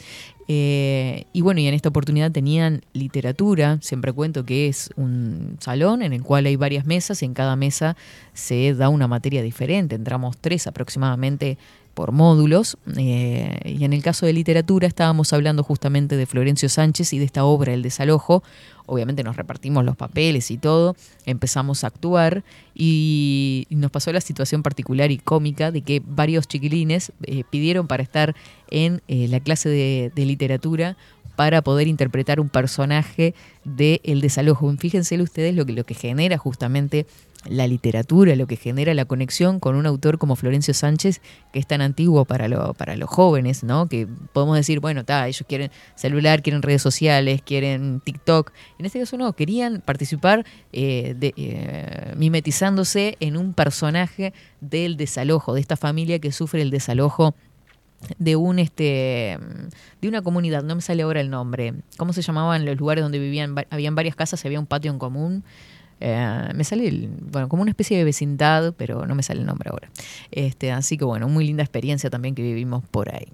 Eh, 0.48 1.24
y 1.32 1.42
bueno, 1.42 1.61
y 1.61 1.68
en 1.68 1.74
esta 1.74 1.88
oportunidad 1.88 2.32
tenían 2.32 2.82
literatura. 2.92 3.78
Siempre 3.80 4.12
cuento 4.12 4.44
que 4.44 4.68
es 4.68 4.90
un 4.96 5.56
salón 5.61 6.02
en 6.02 6.12
el 6.12 6.22
cual 6.22 6.46
hay 6.46 6.56
varias 6.56 6.84
mesas 6.84 7.22
y 7.22 7.26
en 7.26 7.34
cada 7.34 7.56
mesa 7.56 7.96
se 8.34 8.74
da 8.74 8.88
una 8.88 9.06
materia 9.06 9.42
diferente. 9.42 9.94
Entramos 9.94 10.36
tres 10.38 10.66
aproximadamente 10.66 11.56
por 11.95 12.12
módulos. 12.12 12.76
eh, 12.97 13.61
y 13.64 13.84
en 13.84 13.93
el 13.93 14.03
caso 14.03 14.26
de 14.26 14.32
literatura 14.32 14.86
estábamos 14.86 15.32
hablando 15.32 15.62
justamente 15.62 16.16
de 16.16 16.26
Florencio 16.26 16.68
Sánchez 16.68 17.12
y 17.12 17.18
de 17.18 17.24
esta 17.24 17.45
obra, 17.45 17.72
El 17.72 17.82
desalojo. 17.82 18.43
Obviamente 18.86 19.22
nos 19.22 19.36
repartimos 19.36 19.84
los 19.84 19.97
papeles 19.97 20.51
y 20.51 20.59
todo, 20.59 20.97
empezamos 21.24 21.84
a 21.84 21.86
actuar 21.86 22.43
y 22.74 23.68
nos 23.70 23.93
pasó 23.93 24.12
la 24.12 24.20
situación 24.20 24.64
particular 24.64 25.12
y 25.12 25.18
cómica 25.18 25.70
de 25.70 25.82
que 25.82 26.03
varios 26.05 26.49
chiquilines 26.49 27.12
eh, 27.22 27.45
pidieron 27.49 27.86
para 27.86 28.03
estar 28.03 28.34
en 28.68 29.01
eh, 29.07 29.28
la 29.28 29.38
clase 29.38 29.68
de, 29.68 30.11
de 30.12 30.26
literatura 30.26 30.97
para 31.41 31.62
poder 31.62 31.88
interpretar 31.88 32.38
un 32.38 32.51
personaje 32.51 33.34
de 33.64 34.03
El 34.05 34.20
desalojo. 34.20 34.70
Fíjense 34.76 35.18
ustedes 35.22 35.55
lo 35.55 35.64
que, 35.64 35.72
lo 35.72 35.84
que 35.84 35.95
genera 35.95 36.36
justamente 36.36 37.07
la 37.49 37.66
literatura, 37.66 38.36
lo 38.36 38.47
que 38.47 38.57
genera 38.57 38.93
la 38.93 39.07
conexión 39.07 39.59
con 39.59 39.74
un 39.74 39.86
autor 39.86 40.18
como 40.18 40.36
Florencio 40.36 40.74
Sánchez, 40.74 41.22
que 41.51 41.59
es 41.59 41.66
tan 41.66 41.80
antiguo 41.80 42.26
para, 42.26 42.74
para 42.74 42.95
los 42.97 43.09
jóvenes, 43.09 43.64
¿no? 43.64 43.86
Que 43.86 44.07
podemos 44.34 44.55
decir, 44.55 44.80
bueno, 44.80 45.07
ta, 45.07 45.26
ellos 45.28 45.47
quieren 45.49 45.70
celular, 45.95 46.43
quieren 46.43 46.61
redes 46.61 46.82
sociales, 46.82 47.41
quieren 47.41 48.03
TikTok. 48.05 48.53
En 48.78 48.84
este 48.84 49.01
caso 49.01 49.16
no, 49.16 49.32
querían 49.32 49.80
participar 49.80 50.45
eh, 50.74 51.14
de, 51.18 51.32
eh, 51.38 52.12
mimetizándose 52.18 53.16
en 53.20 53.38
un 53.38 53.55
personaje 53.55 54.34
del 54.61 54.99
desalojo, 54.99 55.55
de 55.55 55.62
esta 55.62 55.78
familia 55.78 56.18
que 56.18 56.32
sufre 56.32 56.61
el 56.61 56.70
desalojo 56.70 57.34
de 58.18 58.36
un 58.36 58.59
este 58.59 59.38
de 60.01 60.09
una 60.09 60.22
comunidad, 60.22 60.62
no 60.62 60.74
me 60.74 60.80
sale 60.82 61.03
ahora 61.03 61.20
el 61.20 61.30
nombre. 61.30 61.74
¿Cómo 61.98 62.12
se 62.12 62.22
llamaban 62.22 62.64
los 62.64 62.76
lugares 62.78 63.03
donde 63.05 63.18
vivían? 63.18 63.55
Habían 63.70 63.94
varias 63.94 64.16
casas 64.16 64.42
y 64.44 64.48
había 64.48 64.59
un 64.61 64.66
patio 64.66 64.90
en 64.90 64.98
común. 64.98 65.44
Eh, 66.01 66.48
me 66.55 66.64
sale, 66.64 66.88
el- 66.88 67.11
bueno, 67.30 67.48
como 67.51 67.61
una 67.61 67.70
especie 67.70 67.98
de 67.98 68.05
vecindad, 68.05 68.72
pero 68.78 69.07
no 69.07 69.14
me 69.14 69.22
sale 69.22 69.40
el 69.40 69.46
nombre 69.46 69.68
ahora. 69.70 69.90
Este, 70.30 70.72
así 70.72 70.96
que 70.96 71.05
bueno, 71.05 71.28
muy 71.28 71.46
linda 71.46 71.62
experiencia 71.62 72.09
también 72.09 72.34
que 72.34 72.42
vivimos 72.42 72.82
por 72.90 73.14
ahí. 73.14 73.28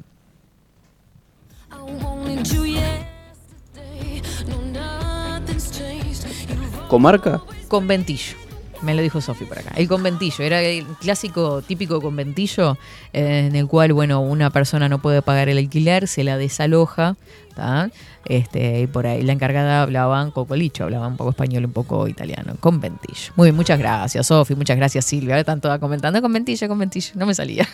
¿Comarca? 6.88 7.42
Conventillo. 7.68 8.45
Me 8.82 8.94
lo 8.94 9.02
dijo 9.02 9.20
Sofi 9.20 9.44
por 9.44 9.58
acá. 9.58 9.72
El 9.76 9.88
conventillo. 9.88 10.44
Era 10.44 10.60
el 10.60 10.86
clásico, 11.00 11.62
típico 11.62 12.00
conventillo 12.00 12.78
eh, 13.12 13.46
en 13.48 13.56
el 13.56 13.66
cual, 13.66 13.92
bueno, 13.92 14.20
una 14.20 14.50
persona 14.50 14.88
no 14.88 15.00
puede 15.00 15.22
pagar 15.22 15.48
el 15.48 15.58
alquiler, 15.58 16.08
se 16.08 16.24
la 16.24 16.36
desaloja. 16.38 17.16
¿tá? 17.54 17.90
Este, 18.26 18.82
y 18.82 18.86
por 18.86 19.06
ahí 19.06 19.22
la 19.22 19.32
encargada 19.32 19.82
hablaba 19.82 20.22
un 20.22 20.32
poco 20.32 20.56
licho, 20.56 20.84
hablaba 20.84 21.06
un 21.06 21.16
poco 21.16 21.30
español, 21.30 21.64
un 21.64 21.72
poco 21.72 22.06
italiano. 22.06 22.54
Conventillo. 22.60 23.32
Muy 23.36 23.46
bien, 23.46 23.56
muchas 23.56 23.78
gracias, 23.78 24.26
Sofi. 24.26 24.54
Muchas 24.54 24.76
gracias, 24.76 25.04
Silvia. 25.04 25.34
Ahora 25.34 25.40
están 25.40 25.60
todas 25.60 25.78
comentando 25.78 26.20
conventillo, 26.20 26.68
conventillo. 26.68 27.12
No 27.14 27.26
me 27.26 27.34
salía. 27.34 27.66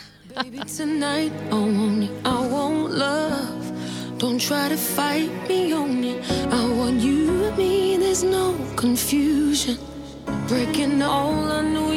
I 2.24 2.30
want. 2.50 2.92
Don't 4.22 4.38
try 4.38 4.68
to 4.68 4.76
fight 4.76 5.28
me. 5.48 5.72
I 5.72 6.68
want 6.78 7.00
you 7.00 7.44
and 7.46 7.58
me, 7.58 7.96
there's 7.96 8.22
no 8.22 8.54
confusion. 8.76 9.76
breaking 10.52 11.00
all 11.00 11.50
I 11.50 11.62
knew 11.62 11.91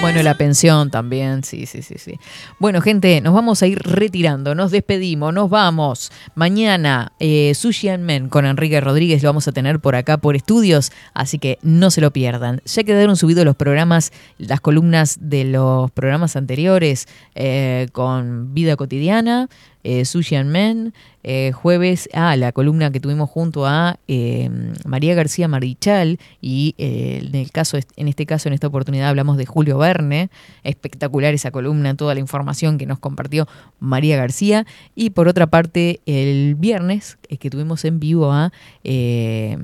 Bueno, 0.00 0.22
la 0.22 0.34
pensión 0.34 0.90
también, 0.90 1.44
sí, 1.44 1.64
sí, 1.64 1.80
sí, 1.80 1.94
sí. 1.96 2.18
Bueno, 2.58 2.82
gente, 2.82 3.22
nos 3.22 3.32
vamos 3.32 3.62
a 3.62 3.66
ir 3.66 3.78
retirando, 3.78 4.54
nos 4.54 4.70
despedimos, 4.70 5.32
nos 5.32 5.48
vamos. 5.48 6.12
Mañana, 6.34 7.12
eh, 7.20 7.54
Sushi 7.54 7.88
and 7.88 8.04
Men 8.04 8.28
con 8.28 8.44
Enrique 8.44 8.80
Rodríguez 8.82 9.22
lo 9.22 9.30
vamos 9.30 9.48
a 9.48 9.52
tener 9.52 9.80
por 9.80 9.96
acá 9.96 10.18
por 10.18 10.36
estudios, 10.36 10.92
así 11.14 11.38
que 11.38 11.58
no 11.62 11.90
se 11.90 12.02
lo 12.02 12.12
pierdan. 12.12 12.60
Ya 12.66 12.84
quedaron 12.84 13.16
subidos 13.16 13.46
los 13.46 13.56
programas, 13.56 14.12
las 14.36 14.60
columnas 14.60 15.16
de 15.20 15.44
los 15.44 15.90
programas 15.90 16.36
anteriores 16.36 17.08
eh, 17.34 17.88
con 17.92 18.52
Vida 18.52 18.76
Cotidiana, 18.76 19.48
eh, 19.84 20.04
Sushi 20.04 20.36
and 20.36 20.50
Men, 20.50 20.94
eh, 21.26 21.52
jueves, 21.52 22.08
ah, 22.12 22.36
la 22.36 22.52
columna 22.52 22.90
que 22.90 23.00
tuvimos 23.00 23.30
junto 23.30 23.66
a 23.66 23.98
eh, 24.08 24.50
María 24.84 25.14
García 25.14 25.48
Marichal 25.48 26.18
y 26.40 26.74
eh, 26.76 27.22
en 27.22 27.34
el 27.34 27.50
caso, 27.50 27.78
en 27.96 28.08
este 28.08 28.26
caso, 28.26 28.48
en 28.48 28.54
esta 28.54 28.66
oportunidad 28.66 29.08
hablamos 29.08 29.38
de 29.38 29.46
Julio 29.54 29.78
Verne, 29.78 30.30
espectacular 30.64 31.32
esa 31.32 31.52
columna, 31.52 31.94
toda 31.94 32.12
la 32.12 32.18
información 32.18 32.76
que 32.76 32.86
nos 32.86 32.98
compartió 32.98 33.46
María 33.78 34.16
García 34.16 34.66
y 34.96 35.10
por 35.10 35.28
otra 35.28 35.46
parte 35.46 36.00
el 36.06 36.56
viernes 36.56 37.18
es 37.28 37.38
que 37.38 37.50
tuvimos 37.50 37.84
en 37.84 38.00
vivo 38.00 38.32
a 38.32 38.52
eh, 38.82 39.56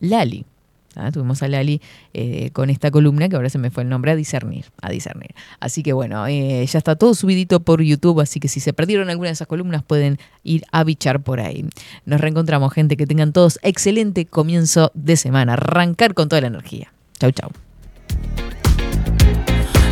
Lali. 0.00 0.44
¿ah? 0.96 1.12
Tuvimos 1.12 1.40
a 1.44 1.48
Lali 1.48 1.80
eh, 2.14 2.50
con 2.52 2.68
esta 2.68 2.90
columna 2.90 3.28
que 3.28 3.36
ahora 3.36 3.48
se 3.48 3.58
me 3.58 3.70
fue 3.70 3.84
el 3.84 3.88
nombre 3.88 4.10
a 4.10 4.16
discernir, 4.16 4.66
a 4.82 4.90
discernir. 4.90 5.36
Así 5.60 5.84
que 5.84 5.92
bueno, 5.92 6.26
eh, 6.26 6.66
ya 6.66 6.78
está 6.78 6.96
todo 6.96 7.14
subidito 7.14 7.60
por 7.60 7.80
YouTube, 7.80 8.20
así 8.20 8.40
que 8.40 8.48
si 8.48 8.58
se 8.58 8.72
perdieron 8.72 9.08
alguna 9.08 9.28
de 9.28 9.34
esas 9.34 9.46
columnas 9.46 9.84
pueden 9.84 10.18
ir 10.42 10.64
a 10.72 10.82
bichar 10.82 11.22
por 11.22 11.38
ahí. 11.38 11.64
Nos 12.06 12.20
reencontramos, 12.20 12.72
gente, 12.72 12.96
que 12.96 13.06
tengan 13.06 13.32
todos 13.32 13.60
excelente 13.62 14.26
comienzo 14.26 14.90
de 14.94 15.16
semana, 15.16 15.52
arrancar 15.52 16.14
con 16.14 16.28
toda 16.28 16.40
la 16.40 16.48
energía. 16.48 16.92
Chau, 17.20 17.30
chau. 17.30 17.52